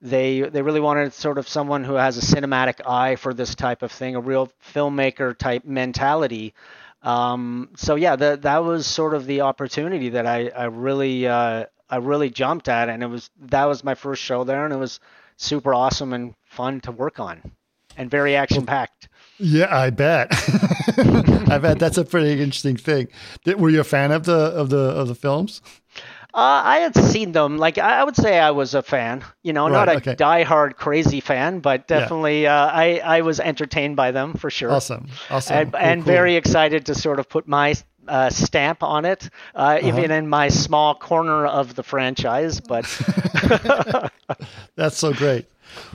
they 0.03 0.41
they 0.41 0.63
really 0.63 0.81
wanted 0.81 1.13
sort 1.13 1.39
of 1.39 1.49
someone 1.49 1.85
who 1.85 1.95
has 1.95 2.17
a 2.17 2.21
cinematic 2.21 2.81
eye 2.87 3.17
for 3.17 3.33
this 3.33 3.55
type 3.55 3.83
of 3.83 3.93
thing 3.93 4.17
a 4.17 4.21
real 4.21 4.51
filmmaker 4.75 5.37
type 5.37 5.65
mentality. 5.65 6.55
Um, 7.03 7.71
so 7.77 7.95
yeah 7.95 8.17
that 8.17 8.43
that 8.43 8.65
was 8.65 8.87
sort 8.87 9.15
of 9.15 9.27
the 9.27 9.43
opportunity 9.43 10.11
that 10.11 10.27
I 10.27 10.49
I 10.49 10.65
really 10.65 11.27
uh, 11.29 11.67
I 11.89 11.97
really 11.97 12.31
jumped 12.31 12.69
at. 12.69 12.89
And 12.89 13.03
it 13.03 13.07
was 13.09 13.31
that 13.43 13.67
was 13.67 13.85
my 13.85 13.95
first 13.95 14.23
show 14.23 14.43
there 14.45 14.65
and 14.65 14.75
it 14.75 14.79
was 14.79 14.99
super 15.37 15.73
awesome 15.73 16.13
and 16.13 16.35
fun 16.45 16.81
to 16.81 16.93
work 16.93 17.21
on 17.21 17.53
and 18.01 18.11
very 18.11 18.35
action 18.35 18.65
packed. 18.65 19.09
Yeah, 19.39 19.75
I 19.75 19.91
bet. 19.91 20.29
I 21.51 21.59
bet 21.59 21.79
that's 21.79 21.99
a 21.99 22.05
pretty 22.05 22.43
interesting 22.43 22.77
thing. 22.77 23.09
Were 23.47 23.71
you 23.71 23.81
a 23.81 23.85
fan 23.85 24.11
of 24.11 24.25
the 24.25 24.33
of 24.33 24.71
the 24.71 24.79
of 24.79 25.09
the 25.09 25.15
films? 25.15 25.61
Uh, 26.33 26.63
I 26.65 26.79
had 26.79 26.95
seen 26.95 27.33
them. 27.33 27.59
Like 27.59 27.77
I 27.79 28.05
would 28.05 28.17
say, 28.17 28.39
I 28.39 28.53
was 28.53 28.75
a 28.75 28.83
fan. 28.83 29.25
You 29.43 29.53
know, 29.53 29.65
right, 29.65 29.73
not 29.73 29.89
a 29.89 29.97
okay. 29.97 30.15
diehard 30.15 30.77
crazy 30.77 31.21
fan, 31.21 31.61
but 31.61 31.89
definitely 31.89 32.43
yeah. 32.43 32.65
uh, 32.65 32.71
I 32.73 32.99
I 32.99 33.21
was 33.23 33.41
entertained 33.41 33.97
by 33.97 34.11
them 34.13 34.35
for 34.35 34.51
sure. 34.51 34.71
Awesome, 34.71 35.09
awesome, 35.29 35.57
and, 35.57 35.73
cool, 35.73 35.81
and 35.81 36.05
cool. 36.05 36.13
very 36.13 36.37
excited 36.37 36.87
to 36.87 36.95
sort 36.95 37.19
of 37.19 37.29
put 37.29 37.49
my 37.49 37.75
uh, 38.09 38.31
stamp 38.31 38.83
on 38.83 39.05
it, 39.05 39.29
uh, 39.55 39.59
uh-huh. 39.59 39.89
even 39.89 40.11
in 40.11 40.29
my 40.29 40.49
small 40.49 40.95
corner 40.95 41.47
of 41.47 41.75
the 41.75 41.83
franchise. 41.83 42.61
But 42.61 42.85
that's 44.77 44.99
so 44.99 45.13
great. 45.13 45.47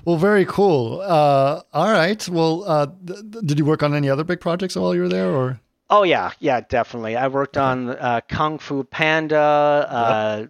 Well, 0.03 0.17
very 0.17 0.45
cool. 0.45 1.01
Uh, 1.01 1.61
all 1.73 1.91
right. 1.91 2.27
Well, 2.29 2.63
uh, 2.65 2.88
th- 3.05 3.19
did 3.45 3.59
you 3.59 3.65
work 3.65 3.83
on 3.83 3.93
any 3.93 4.09
other 4.09 4.23
big 4.23 4.39
projects 4.39 4.75
while 4.75 4.93
you 4.95 5.01
were 5.01 5.09
there, 5.09 5.29
or? 5.29 5.59
Oh 5.89 6.03
yeah, 6.03 6.31
yeah, 6.39 6.61
definitely. 6.61 7.15
I 7.15 7.27
worked 7.27 7.57
on 7.57 7.89
uh, 7.89 8.21
Kung 8.27 8.57
Fu 8.57 8.83
Panda. 8.83 9.38
Uh, 9.38 10.38
yep. 10.41 10.49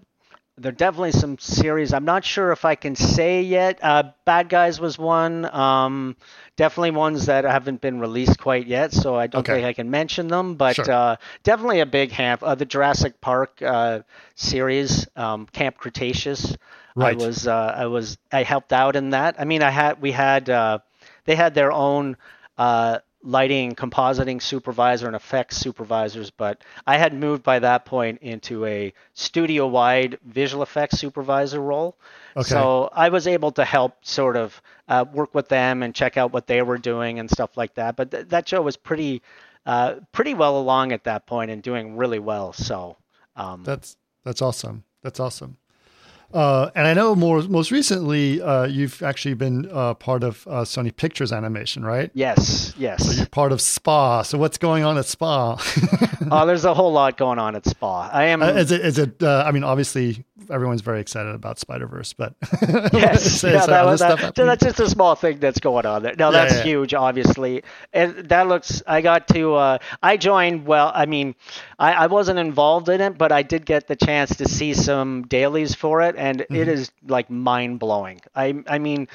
There 0.58 0.70
are 0.70 0.74
definitely 0.76 1.12
some 1.12 1.38
series. 1.38 1.94
I'm 1.94 2.06
not 2.06 2.24
sure 2.24 2.54
if 2.54 2.64
I 2.64 2.76
can 2.76 2.96
say 2.96 3.42
yet. 3.42 3.78
Uh, 3.84 4.04
Bad 4.24 4.48
Guys 4.48 4.80
was 4.80 4.98
one. 4.98 5.44
Um, 5.54 6.16
definitely 6.56 6.92
ones 6.92 7.26
that 7.26 7.44
haven't 7.44 7.82
been 7.82 8.00
released 8.00 8.40
quite 8.40 8.66
yet, 8.66 8.94
so 8.94 9.16
I 9.16 9.28
don't 9.28 9.42
okay. 9.42 9.56
think 9.56 9.66
I 9.66 9.74
can 9.74 9.92
mention 9.92 10.30
them. 10.30 10.56
But 10.56 10.78
sure. 10.78 10.90
uh, 10.90 11.16
definitely 11.44 11.82
a 11.82 11.86
big 11.86 12.12
hand. 12.12 12.42
Uh, 12.42 12.56
the 12.56 12.64
Jurassic 12.64 13.20
Park 13.20 13.62
uh, 13.62 14.00
series, 14.36 15.06
um, 15.18 15.46
Camp 15.48 15.78
Cretaceous. 15.78 16.56
Right. 16.96 17.22
I 17.22 17.26
was 17.26 17.46
uh, 17.46 17.74
I 17.76 17.86
was 17.88 18.18
I 18.32 18.44
helped 18.44 18.72
out 18.72 18.96
in 18.96 19.10
that. 19.12 19.36
I 19.38 19.46
mean, 19.46 19.62
I 19.62 19.70
had 19.70 20.02
we 20.02 20.12
had 20.12 20.50
uh, 20.50 20.80
they 21.26 21.36
had 21.36 21.54
their 21.54 21.72
own 21.72 22.16
uh, 22.58 23.00
lighting, 23.22 23.74
compositing 23.76 24.42
supervisor, 24.42 25.08
and 25.08 25.16
effects 25.16 25.58
supervisors. 25.58 26.30
But 26.30 26.64
I 26.88 26.98
had 26.98 27.14
moved 27.14 27.44
by 27.44 27.60
that 27.60 27.86
point 27.86 28.20
into 28.22 28.66
a 28.66 28.94
studio-wide 29.14 30.20
visual 30.24 30.64
effects 30.64 30.98
supervisor 31.00 31.60
role. 31.60 31.98
Okay. 32.38 32.48
So 32.48 32.90
I 32.94 33.10
was 33.10 33.28
able 33.28 33.52
to 33.54 33.66
help 33.66 34.06
sort 34.06 34.38
of 34.38 34.62
uh, 34.88 35.04
work 35.12 35.36
with 35.36 35.50
them 35.50 35.84
and 35.84 35.94
check 35.94 36.16
out 36.16 36.32
what 36.32 36.48
they 36.48 36.62
were 36.62 36.78
doing 36.78 37.20
and 37.20 37.30
stuff 37.30 37.58
like 37.58 37.76
that. 37.76 37.98
But 37.98 38.12
th- 38.12 38.28
that 38.30 38.48
show 38.48 38.62
was 38.62 38.78
pretty 38.78 39.22
uh, 39.66 39.96
pretty 40.12 40.34
well 40.34 40.58
along 40.58 40.92
at 40.92 41.04
that 41.06 41.26
point 41.26 41.52
and 41.52 41.62
doing 41.62 41.98
really 41.98 42.20
well. 42.20 42.54
So 42.54 42.98
um, 43.36 43.64
That's 43.64 43.98
that's 44.24 44.42
awesome. 44.42 44.84
That's 45.02 45.20
awesome. 45.20 45.58
Uh, 46.36 46.70
and 46.76 46.86
I 46.86 46.94
know 46.94 47.16
more 47.16 47.42
most 47.44 47.72
recently 47.72 48.42
uh, 48.42 48.66
you've 48.66 49.02
actually 49.02 49.36
been 49.36 49.70
uh, 49.72 49.94
part 49.94 50.22
of 50.22 50.46
uh, 50.48 50.64
Sony 50.64 50.94
Pictures 50.94 51.32
Animation, 51.32 51.86
right? 51.86 52.12
yes, 52.14 52.74
yes. 52.78 53.18
You're 53.18 53.26
part 53.28 53.54
of 53.54 53.62
SPA. 53.62 54.24
So 54.24 54.38
what's 54.38 54.58
going 54.58 54.84
on 54.84 54.98
at 54.98 55.06
SPA? 55.06 55.58
oh, 56.32 56.46
there's 56.46 56.66
a 56.66 56.74
whole 56.74 56.92
lot 56.92 57.16
going 57.16 57.40
on 57.40 57.56
at 57.56 57.66
Spa. 57.66 58.10
I 58.12 58.26
am. 58.26 58.44
Uh, 58.44 58.48
is 58.48 58.72
it? 58.72 58.82
Is 58.82 59.00
it? 59.00 59.24
Uh, 59.24 59.46
I 59.48 59.52
mean, 59.52 59.64
obviously, 59.64 60.26
everyone's 60.50 60.82
very 60.82 61.00
excited 61.02 61.34
about 61.34 61.60
Spider 61.60 61.88
Verse, 61.88 62.14
but 62.14 62.34
Yes, 62.94 63.44
yeah, 63.44 63.66
that, 63.66 63.86
was- 63.86 64.00
that- 64.02 64.36
that's 64.36 64.64
just 64.64 64.80
a 64.80 64.90
small 64.90 65.16
thing 65.16 65.40
that's 65.40 65.60
going 65.60 65.86
on 65.86 66.04
there. 66.04 66.16
No, 66.18 66.32
that's 66.32 66.56
yeah. 66.56 66.64
huge, 66.64 66.94
obviously, 66.94 67.64
and 67.94 68.16
that 68.30 68.48
looks. 68.48 68.82
I 68.86 69.02
got 69.02 69.28
to. 69.30 69.56
Uh, 69.56 69.78
I 70.04 70.18
joined. 70.18 70.66
Well, 70.66 70.92
I 70.94 71.06
mean, 71.06 71.36
I, 71.80 71.94
I 71.94 72.08
wasn't 72.08 72.40
involved 72.40 72.90
in 72.90 73.02
it, 73.02 73.18
but 73.18 73.32
I 73.32 73.44
did 73.44 73.66
get 73.66 73.88
the 73.88 73.96
chance 73.96 74.36
to 74.38 74.48
see 74.48 74.74
some 74.74 75.24
dailies 75.28 75.76
for 75.76 76.02
it, 76.02 76.16
and 76.18 76.40
Mm-hmm. 76.42 76.56
it 76.56 76.68
is 76.68 76.92
like 77.08 77.30
mind 77.30 77.80
blowing. 77.80 78.22
I, 78.36 78.62
I 78.68 78.78
mean, 78.78 79.08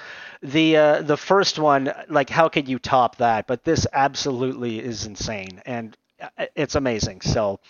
the 0.42 0.76
uh, 0.76 1.02
the 1.02 1.16
first 1.16 1.58
one, 1.58 1.92
like, 2.08 2.30
how 2.30 2.48
could 2.48 2.68
you 2.68 2.78
top 2.78 3.16
that? 3.16 3.46
But 3.46 3.62
this 3.64 3.86
absolutely 3.92 4.80
is 4.80 5.06
insane, 5.06 5.62
and 5.66 5.96
uh, 6.20 6.46
it's 6.56 6.74
amazing. 6.74 7.20
So. 7.20 7.60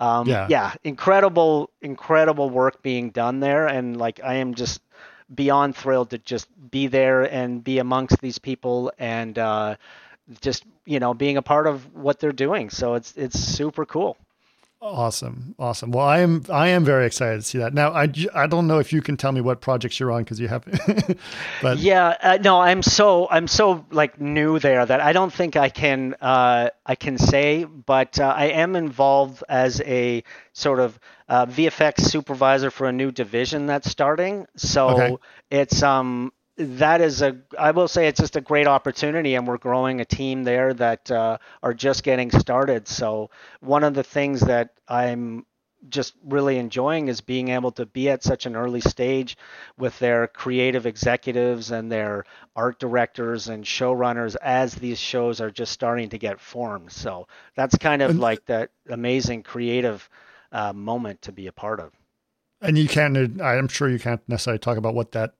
Um, 0.00 0.38
Yeah. 0.38 0.46
yeah, 0.46 0.74
incredible, 0.84 1.70
incredible 1.82 2.50
work 2.50 2.82
being 2.82 3.10
done 3.10 3.40
there, 3.40 3.66
and 3.68 3.96
like 3.96 4.20
I 4.24 4.34
am 4.36 4.54
just 4.54 4.80
beyond 5.34 5.76
thrilled 5.76 6.10
to 6.10 6.18
just 6.18 6.48
be 6.70 6.88
there 6.88 7.22
and 7.22 7.62
be 7.64 7.78
amongst 7.78 8.20
these 8.20 8.38
people 8.38 8.92
and 8.98 9.38
uh, 9.38 9.76
just 10.40 10.64
you 10.86 11.00
know 11.00 11.14
being 11.14 11.36
a 11.38 11.42
part 11.42 11.66
of 11.66 11.94
what 11.94 12.18
they're 12.20 12.32
doing. 12.32 12.70
So 12.70 12.94
it's 12.94 13.16
it's 13.16 13.38
super 13.38 13.86
cool. 13.86 14.16
Awesome, 14.80 15.54
awesome. 15.58 15.90
Well, 15.90 16.06
I 16.06 16.20
am 16.20 16.44
I 16.50 16.68
am 16.68 16.84
very 16.84 17.06
excited 17.06 17.36
to 17.36 17.42
see 17.42 17.58
that. 17.58 17.74
Now, 17.74 17.92
I, 17.92 18.08
I 18.34 18.46
don't 18.46 18.66
know 18.66 18.78
if 18.78 18.92
you 18.92 19.02
can 19.02 19.16
tell 19.16 19.32
me 19.32 19.40
what 19.40 19.60
projects 19.60 20.00
you're 20.00 20.10
on 20.12 20.24
because 20.24 20.40
you 20.40 20.48
have, 20.48 20.64
but 21.60 21.78
Yeah, 21.78 22.16
uh, 22.20 22.38
no, 22.42 22.60
I'm 22.60 22.82
so 22.82 23.28
I'm 23.30 23.46
so 23.46 23.86
like 23.90 24.20
new 24.20 24.58
there 24.58 24.84
that 24.84 25.00
I 25.00 25.12
don't 25.12 25.32
think 25.32 25.56
I 25.56 25.68
can 25.68 26.14
uh, 26.20 26.70
I 26.84 26.94
can 26.96 27.16
say, 27.18 27.64
but 27.64 28.18
uh, 28.18 28.34
I 28.36 28.46
am 28.46 28.74
involved 28.74 29.44
as 29.48 29.80
a 29.82 30.24
sort 30.52 30.80
of 30.80 30.98
uh, 31.28 31.46
VFX 31.46 32.00
supervisor 32.00 32.70
for 32.70 32.88
a 32.88 32.92
new 32.92 33.12
division 33.12 33.66
that's 33.66 33.88
starting. 33.88 34.46
So 34.56 34.88
Okay. 34.92 35.16
it's 35.50 35.82
um 35.82 36.32
that 36.60 37.00
is 37.00 37.22
a 37.22 37.36
I 37.58 37.70
will 37.72 37.88
say 37.88 38.06
it's 38.08 38.20
just 38.20 38.36
a 38.36 38.40
great 38.40 38.66
opportunity, 38.66 39.34
and 39.34 39.46
we're 39.46 39.58
growing 39.58 40.00
a 40.00 40.04
team 40.04 40.44
there 40.44 40.72
that 40.74 41.10
uh, 41.10 41.38
are 41.62 41.74
just 41.74 42.02
getting 42.02 42.30
started. 42.30 42.86
So 42.88 43.30
one 43.60 43.84
of 43.84 43.94
the 43.94 44.02
things 44.02 44.40
that 44.42 44.70
I'm 44.88 45.46
just 45.88 46.12
really 46.24 46.58
enjoying 46.58 47.08
is 47.08 47.22
being 47.22 47.48
able 47.48 47.72
to 47.72 47.86
be 47.86 48.10
at 48.10 48.22
such 48.22 48.44
an 48.44 48.54
early 48.54 48.82
stage 48.82 49.38
with 49.78 49.98
their 49.98 50.26
creative 50.26 50.84
executives 50.84 51.70
and 51.70 51.90
their 51.90 52.24
art 52.54 52.78
directors 52.78 53.48
and 53.48 53.64
showrunners 53.64 54.36
as 54.42 54.74
these 54.74 54.98
shows 55.00 55.40
are 55.40 55.50
just 55.50 55.72
starting 55.72 56.10
to 56.10 56.18
get 56.18 56.38
formed. 56.38 56.92
So 56.92 57.28
that's 57.56 57.78
kind 57.78 58.02
of 58.02 58.10
And- 58.10 58.20
like 58.20 58.44
that 58.46 58.70
amazing 58.90 59.42
creative 59.42 60.06
uh, 60.52 60.74
moment 60.74 61.22
to 61.22 61.32
be 61.32 61.46
a 61.46 61.52
part 61.52 61.80
of. 61.80 61.92
and 62.60 62.76
you 62.76 62.86
can't. 62.86 63.40
I'm 63.40 63.68
sure 63.68 63.88
you 63.88 63.98
can't 63.98 64.20
necessarily 64.28 64.58
talk 64.58 64.76
about 64.76 64.94
what 64.94 65.12
that 65.12 65.32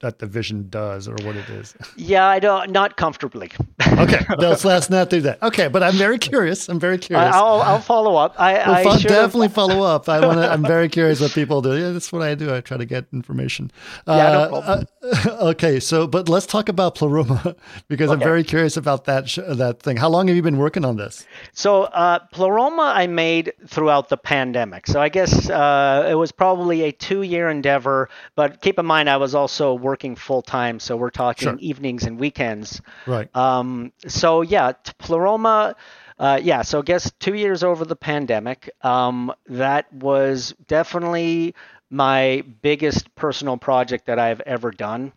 that 0.00 0.18
the 0.18 0.26
vision 0.26 0.68
does 0.68 1.08
or 1.08 1.14
what 1.24 1.36
it 1.36 1.48
is. 1.48 1.74
Yeah, 1.96 2.26
I 2.26 2.38
don't 2.38 2.70
not 2.70 2.96
comfortably. 2.96 3.50
Okay, 3.86 4.20
let's 4.38 4.64
let's 4.64 4.90
not 4.90 5.08
do 5.10 5.20
that. 5.22 5.42
Okay, 5.42 5.68
but 5.68 5.82
I'm 5.82 5.94
very 5.94 6.18
curious. 6.18 6.68
I'm 6.68 6.78
very 6.78 6.94
I, 6.94 6.98
curious. 6.98 7.34
I'll 7.34 7.62
I'll 7.62 7.80
follow 7.80 8.16
up. 8.16 8.34
I, 8.38 8.54
Well, 8.54 8.74
I 8.74 8.82
fo- 8.84 9.08
definitely 9.08 9.48
follow 9.48 9.82
up. 9.94 10.08
I 10.08 10.20
want 10.26 10.38
to. 10.38 10.50
I'm 10.50 10.62
very 10.62 10.88
curious 10.88 11.20
what 11.20 11.32
people 11.32 11.62
do. 11.62 11.76
Yeah, 11.76 11.90
that's 11.90 12.12
what 12.12 12.22
I 12.22 12.34
do. 12.34 12.54
I 12.54 12.60
try 12.60 12.76
to 12.76 12.84
get 12.84 13.06
information. 13.12 13.70
Yeah, 14.06 14.14
no 14.14 14.22
Uh, 14.40 14.48
problem. 14.48 14.86
uh, 15.02 15.28
okay, 15.50 15.80
so 15.80 16.06
but 16.06 16.28
let's 16.28 16.46
talk 16.46 16.68
about 16.68 16.94
Pleroma 16.94 17.56
because 17.88 18.10
I'm 18.10 18.20
very 18.20 18.44
curious 18.44 18.76
about 18.76 19.04
that 19.06 19.28
sh- 19.28 19.38
that 19.48 19.80
thing. 19.82 19.96
How 19.96 20.08
long 20.10 20.28
have 20.28 20.36
you 20.36 20.42
been 20.42 20.58
working 20.58 20.84
on 20.84 20.96
this? 20.96 21.26
So 21.52 21.84
uh, 21.84 22.18
Pleroma 22.32 22.92
I 22.94 23.06
made 23.06 23.52
throughout 23.66 24.08
the 24.10 24.16
pandemic. 24.18 24.86
So 24.86 25.00
I 25.00 25.08
guess 25.08 25.48
uh, 25.48 26.06
it 26.10 26.14
was 26.16 26.32
probably 26.32 26.82
a 26.82 26.92
two-year 26.92 27.48
endeavor. 27.48 28.08
But 28.36 28.60
keep 28.60 28.78
in 28.78 28.86
mind, 28.86 29.08
I 29.08 29.16
was 29.16 29.34
also 29.34 29.69
working 29.74 30.16
full 30.16 30.42
time. 30.42 30.80
So 30.80 30.96
we're 30.96 31.10
talking 31.10 31.48
Sure. 31.48 31.56
evenings 31.58 32.04
and 32.04 32.18
weekends. 32.18 32.80
Right. 33.06 33.34
Um, 33.36 33.92
so 34.06 34.42
yeah, 34.42 34.72
Pleroma. 34.98 35.74
Uh, 36.18 36.38
yeah, 36.42 36.60
so 36.62 36.80
I 36.80 36.82
guess 36.82 37.10
two 37.18 37.34
years 37.34 37.62
over 37.64 37.84
the 37.86 37.96
pandemic. 37.96 38.68
Um, 38.82 39.32
that 39.46 39.90
was 39.92 40.54
definitely 40.66 41.54
my 41.88 42.44
biggest 42.62 43.14
personal 43.14 43.56
project 43.56 44.06
that 44.06 44.18
I've 44.18 44.40
ever 44.42 44.70
done. 44.70 45.12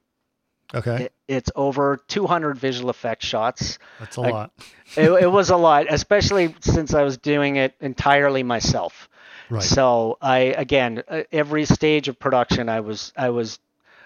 okay, 0.74 1.04
It, 1.06 1.14
it's 1.28 1.52
over 1.56 1.98
200 2.08 2.58
visual 2.58 2.90
effects 2.90 3.26
shots 3.26 3.80
that's 4.00 4.18
a 4.18 4.22
I- 4.22 4.30
lot. 4.32 4.52
it, 4.98 5.10
it 5.24 5.32
was 5.32 5.50
a 5.50 5.58
lot, 5.58 5.88
especially 5.90 6.56
since 6.62 6.94
I 6.94 7.04
was 7.04 7.18
doing 7.18 7.58
it 7.58 7.76
entirely 7.82 8.42
myself. 8.44 9.10
Right. 9.50 9.62
So 9.62 10.18
I 10.22 10.38
again, 10.58 11.04
uh, 11.08 11.24
every 11.34 11.66
stage 11.66 12.08
of 12.08 12.18
production, 12.18 12.70
I 12.70 12.80
was 12.80 13.12
I 13.18 13.30
was 13.30 13.60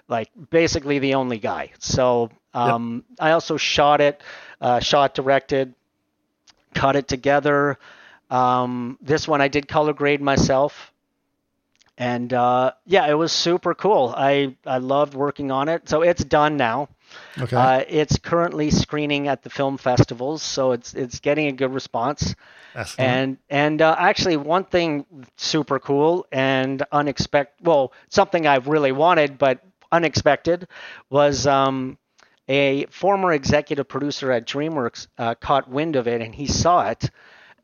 like 0.08 0.30
basically 0.50 0.98
the 0.98 1.14
only 1.14 1.38
guy. 1.38 1.70
So 1.78 2.30
um, 2.54 3.04
I 3.20 3.32
also 3.32 3.56
shot 3.56 4.00
it, 4.00 4.22
uh, 4.60 4.80
shot, 4.80 5.14
directed, 5.14 5.74
cut 6.74 6.96
it 6.96 7.08
together. 7.08 7.78
Um, 8.30 8.98
this 9.00 9.28
one 9.28 9.40
I 9.40 9.48
did 9.48 9.68
color 9.68 9.92
grade 9.92 10.20
myself. 10.20 10.92
And 11.96 12.32
uh, 12.32 12.72
yeah, 12.86 13.06
it 13.08 13.14
was 13.14 13.32
super 13.32 13.74
cool. 13.74 14.14
I, 14.16 14.56
I 14.64 14.78
loved 14.78 15.14
working 15.14 15.50
on 15.50 15.68
it. 15.68 15.88
So 15.88 16.02
it's 16.02 16.22
done 16.24 16.56
now. 16.56 16.88
Okay. 17.38 17.56
Uh, 17.56 17.84
it's 17.88 18.18
currently 18.18 18.70
screening 18.70 19.28
at 19.28 19.42
the 19.42 19.50
film 19.50 19.78
festivals, 19.78 20.42
so 20.42 20.72
it's 20.72 20.92
it's 20.94 21.20
getting 21.20 21.46
a 21.46 21.52
good 21.52 21.72
response. 21.72 22.34
Excellent. 22.74 23.10
And 23.10 23.38
and 23.48 23.82
uh, 23.82 23.96
actually, 23.98 24.36
one 24.36 24.64
thing 24.64 25.06
super 25.36 25.78
cool 25.78 26.26
and 26.30 26.82
unexpected, 26.92 27.66
well, 27.66 27.92
something 28.08 28.46
I've 28.46 28.68
really 28.68 28.92
wanted 28.92 29.38
but 29.38 29.60
unexpected, 29.92 30.68
was 31.10 31.46
um, 31.46 31.98
a 32.48 32.86
former 32.86 33.32
executive 33.32 33.88
producer 33.88 34.32
at 34.32 34.46
DreamWorks 34.46 35.08
uh, 35.18 35.34
caught 35.34 35.68
wind 35.68 35.96
of 35.96 36.08
it 36.08 36.20
and 36.20 36.34
he 36.34 36.46
saw 36.46 36.88
it, 36.88 37.10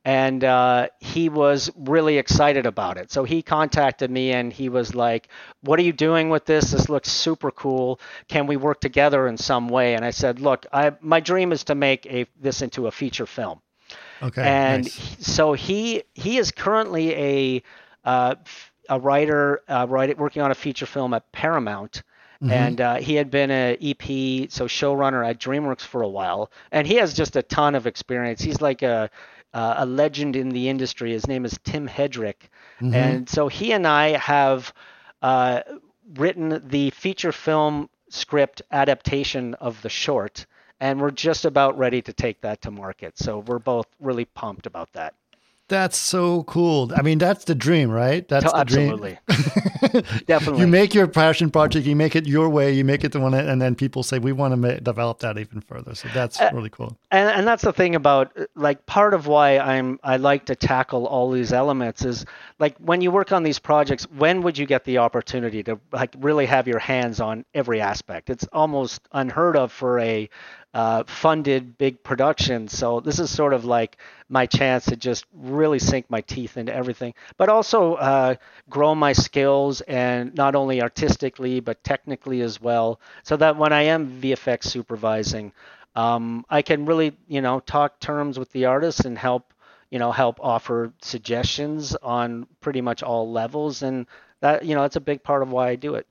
and 0.04 0.44
uh, 0.44 0.88
he 1.00 1.28
was 1.30 1.70
really 1.76 2.18
excited 2.18 2.66
about 2.66 2.98
it. 2.98 3.10
So 3.10 3.24
he 3.24 3.40
contacted 3.40 4.10
me 4.10 4.32
and 4.32 4.52
he 4.52 4.68
was 4.68 4.94
like, 4.94 5.28
"What 5.62 5.78
are 5.78 5.82
you 5.82 5.94
doing 5.94 6.28
with 6.28 6.44
this? 6.44 6.72
This 6.72 6.88
looks 6.90 7.10
super 7.10 7.50
cool. 7.50 7.98
Can 8.28 8.46
we 8.46 8.56
work 8.56 8.80
together 8.80 9.26
in 9.26 9.38
some 9.38 9.68
way?" 9.68 9.94
And 9.94 10.04
I 10.04 10.10
said, 10.10 10.40
"Look, 10.40 10.66
I, 10.72 10.92
my 11.00 11.20
dream 11.20 11.52
is 11.52 11.64
to 11.64 11.74
make 11.74 12.04
a 12.06 12.26
this 12.40 12.60
into 12.60 12.86
a 12.86 12.90
feature 12.90 13.26
film." 13.26 13.60
okay. 14.22 14.42
and 14.42 14.84
nice. 14.84 14.94
he- 14.94 15.22
so 15.22 15.52
he 15.52 16.02
he 16.14 16.38
is 16.38 16.50
currently 16.50 17.14
a 17.14 17.62
uh, 18.04 18.34
a 18.88 18.98
writer 18.98 19.62
uh, 19.68 19.86
writing 19.88 20.16
working 20.16 20.42
on 20.42 20.50
a 20.50 20.54
feature 20.54 20.86
film 20.86 21.14
at 21.14 21.30
Paramount. 21.32 22.02
Mm-hmm. 22.44 22.52
And 22.52 22.80
uh, 22.80 22.94
he 22.96 23.14
had 23.14 23.30
been 23.30 23.50
a 23.50 23.76
EP, 23.80 24.50
so 24.50 24.66
showrunner 24.66 25.26
at 25.26 25.40
DreamWorks 25.40 25.80
for 25.82 26.02
a 26.02 26.08
while, 26.08 26.50
and 26.70 26.86
he 26.86 26.96
has 26.96 27.14
just 27.14 27.36
a 27.36 27.42
ton 27.42 27.74
of 27.74 27.86
experience. 27.86 28.42
He's 28.42 28.60
like 28.60 28.82
a 28.82 29.10
uh, 29.54 29.74
a 29.78 29.86
legend 29.86 30.36
in 30.36 30.50
the 30.50 30.68
industry. 30.68 31.12
His 31.12 31.26
name 31.26 31.44
is 31.44 31.58
Tim 31.64 31.88
Hedrick, 31.88 32.48
Mm-hmm. 32.80 32.94
and 32.94 33.28
so 33.28 33.46
he 33.48 33.72
and 33.72 33.86
I 33.86 34.16
have 34.18 34.72
uh, 35.22 35.60
written 36.16 36.60
the 36.68 36.90
feature 36.90 37.32
film 37.32 37.88
script 38.10 38.62
adaptation 38.70 39.54
of 39.54 39.80
the 39.82 39.88
short, 39.88 40.46
and 40.80 41.00
we're 41.00 41.12
just 41.12 41.44
about 41.44 41.78
ready 41.78 42.02
to 42.02 42.12
take 42.12 42.40
that 42.42 42.62
to 42.62 42.70
market. 42.72 43.16
So 43.16 43.38
we're 43.38 43.60
both 43.60 43.86
really 44.00 44.24
pumped 44.24 44.66
about 44.66 44.92
that. 44.94 45.14
That's 45.68 45.96
so 45.96 46.42
cool. 46.44 46.92
I 46.94 47.02
mean, 47.02 47.18
that's 47.18 47.44
the 47.44 47.54
dream, 47.54 47.90
right? 47.90 48.26
That's 48.28 48.44
Oh, 48.44 48.52
the 48.52 48.62
dream. 48.62 48.90
Absolutely, 48.90 49.18
definitely. 50.26 50.60
You 50.60 50.66
make 50.66 50.94
your 50.94 51.06
passion 51.08 51.50
project, 51.50 51.86
you 51.86 51.96
make 51.96 52.14
it 52.16 52.26
your 52.26 52.48
way, 52.50 52.72
you 52.72 52.84
make 52.84 53.04
it 53.04 53.12
the 53.12 53.20
one, 53.20 53.34
and 53.34 53.60
then 53.62 53.74
people 53.74 54.02
say 54.02 54.18
we 54.18 54.32
want 54.32 54.52
to 54.52 54.56
ma- 54.56 54.78
develop 54.80 55.20
that 55.20 55.38
even 55.38 55.60
further. 55.62 55.94
So 55.94 56.08
that's 56.08 56.40
Uh, 56.40 56.50
really 56.50 56.70
cool. 56.70 56.98
and, 57.10 57.30
and 57.30 57.46
that's 57.46 57.62
the 57.62 57.72
thing 57.72 57.94
about 57.94 58.36
like 58.56 58.84
part 58.86 59.14
of 59.14 59.26
why 59.26 59.58
I'm 59.58 59.98
I 60.02 60.16
like 60.16 60.46
to 60.46 60.56
tackle 60.56 61.06
all 61.06 61.30
these 61.30 61.52
elements 61.52 62.04
is 62.04 62.24
like 62.58 62.76
when 62.78 63.00
you 63.00 63.10
work 63.10 63.32
on 63.32 63.42
these 63.44 63.58
projects, 63.58 64.04
when 64.10 64.42
would 64.42 64.58
you 64.58 64.66
get 64.66 64.84
the 64.84 64.98
opportunity 64.98 65.62
to 65.64 65.80
like 65.92 66.14
really 66.18 66.46
have 66.46 66.66
your 66.68 66.80
hands 66.80 67.20
on 67.20 67.44
every 67.54 67.80
aspect? 67.80 68.30
It's 68.30 68.46
almost 68.52 69.02
unheard 69.12 69.56
of 69.56 69.72
for 69.72 70.00
a 70.00 70.28
uh, 70.74 71.04
funded 71.06 71.78
big 71.78 72.02
production. 72.02 72.66
So 72.66 72.98
this 72.98 73.20
is 73.20 73.30
sort 73.30 73.54
of 73.54 73.64
like 73.64 73.96
my 74.28 74.46
chance 74.46 74.86
to 74.86 74.96
just 74.96 75.24
really 75.32 75.78
sink 75.78 76.10
my 76.10 76.20
teeth 76.22 76.56
into 76.56 76.74
everything, 76.74 77.14
but 77.36 77.48
also 77.48 77.94
uh, 77.94 78.34
grow 78.68 78.94
my 78.94 79.12
skills 79.12 79.80
and 79.82 80.34
not 80.34 80.56
only 80.56 80.82
artistically 80.82 81.60
but 81.60 81.82
technically 81.84 82.40
as 82.40 82.60
well, 82.60 82.98
so 83.22 83.36
that 83.36 83.56
when 83.56 83.72
I 83.72 83.82
am 83.82 84.20
VFX 84.20 84.64
supervising, 84.64 85.52
um, 85.94 86.44
I 86.50 86.62
can 86.62 86.86
really 86.86 87.16
you 87.28 87.40
know 87.40 87.60
talk 87.60 88.00
terms 88.00 88.36
with 88.36 88.50
the 88.50 88.64
artists 88.64 89.04
and 89.04 89.16
help 89.16 89.54
you 89.90 90.00
know 90.00 90.10
help 90.10 90.40
offer 90.40 90.92
suggestions 91.02 91.94
on 91.94 92.48
pretty 92.60 92.80
much 92.80 93.04
all 93.04 93.30
levels, 93.30 93.82
and 93.82 94.06
that 94.40 94.64
you 94.64 94.74
know 94.74 94.82
it's 94.82 94.96
a 94.96 95.00
big 95.00 95.22
part 95.22 95.42
of 95.42 95.52
why 95.52 95.68
I 95.68 95.76
do 95.76 95.94
it. 95.94 96.08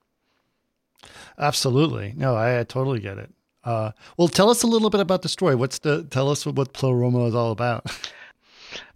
Absolutely, 1.37 2.13
no, 2.15 2.33
I, 2.35 2.61
I 2.61 2.63
totally 2.63 3.01
get 3.01 3.17
it. 3.17 3.29
Uh, 3.63 3.91
well, 4.17 4.27
tell 4.27 4.49
us 4.49 4.63
a 4.63 4.67
little 4.67 4.89
bit 4.89 4.99
about 5.01 5.21
the 5.21 5.29
story. 5.29 5.55
What's 5.55 5.79
the 5.79 6.03
tell 6.03 6.29
us 6.29 6.45
what 6.45 6.73
Pleroma 6.73 7.25
is 7.25 7.35
all 7.35 7.51
about? 7.51 7.85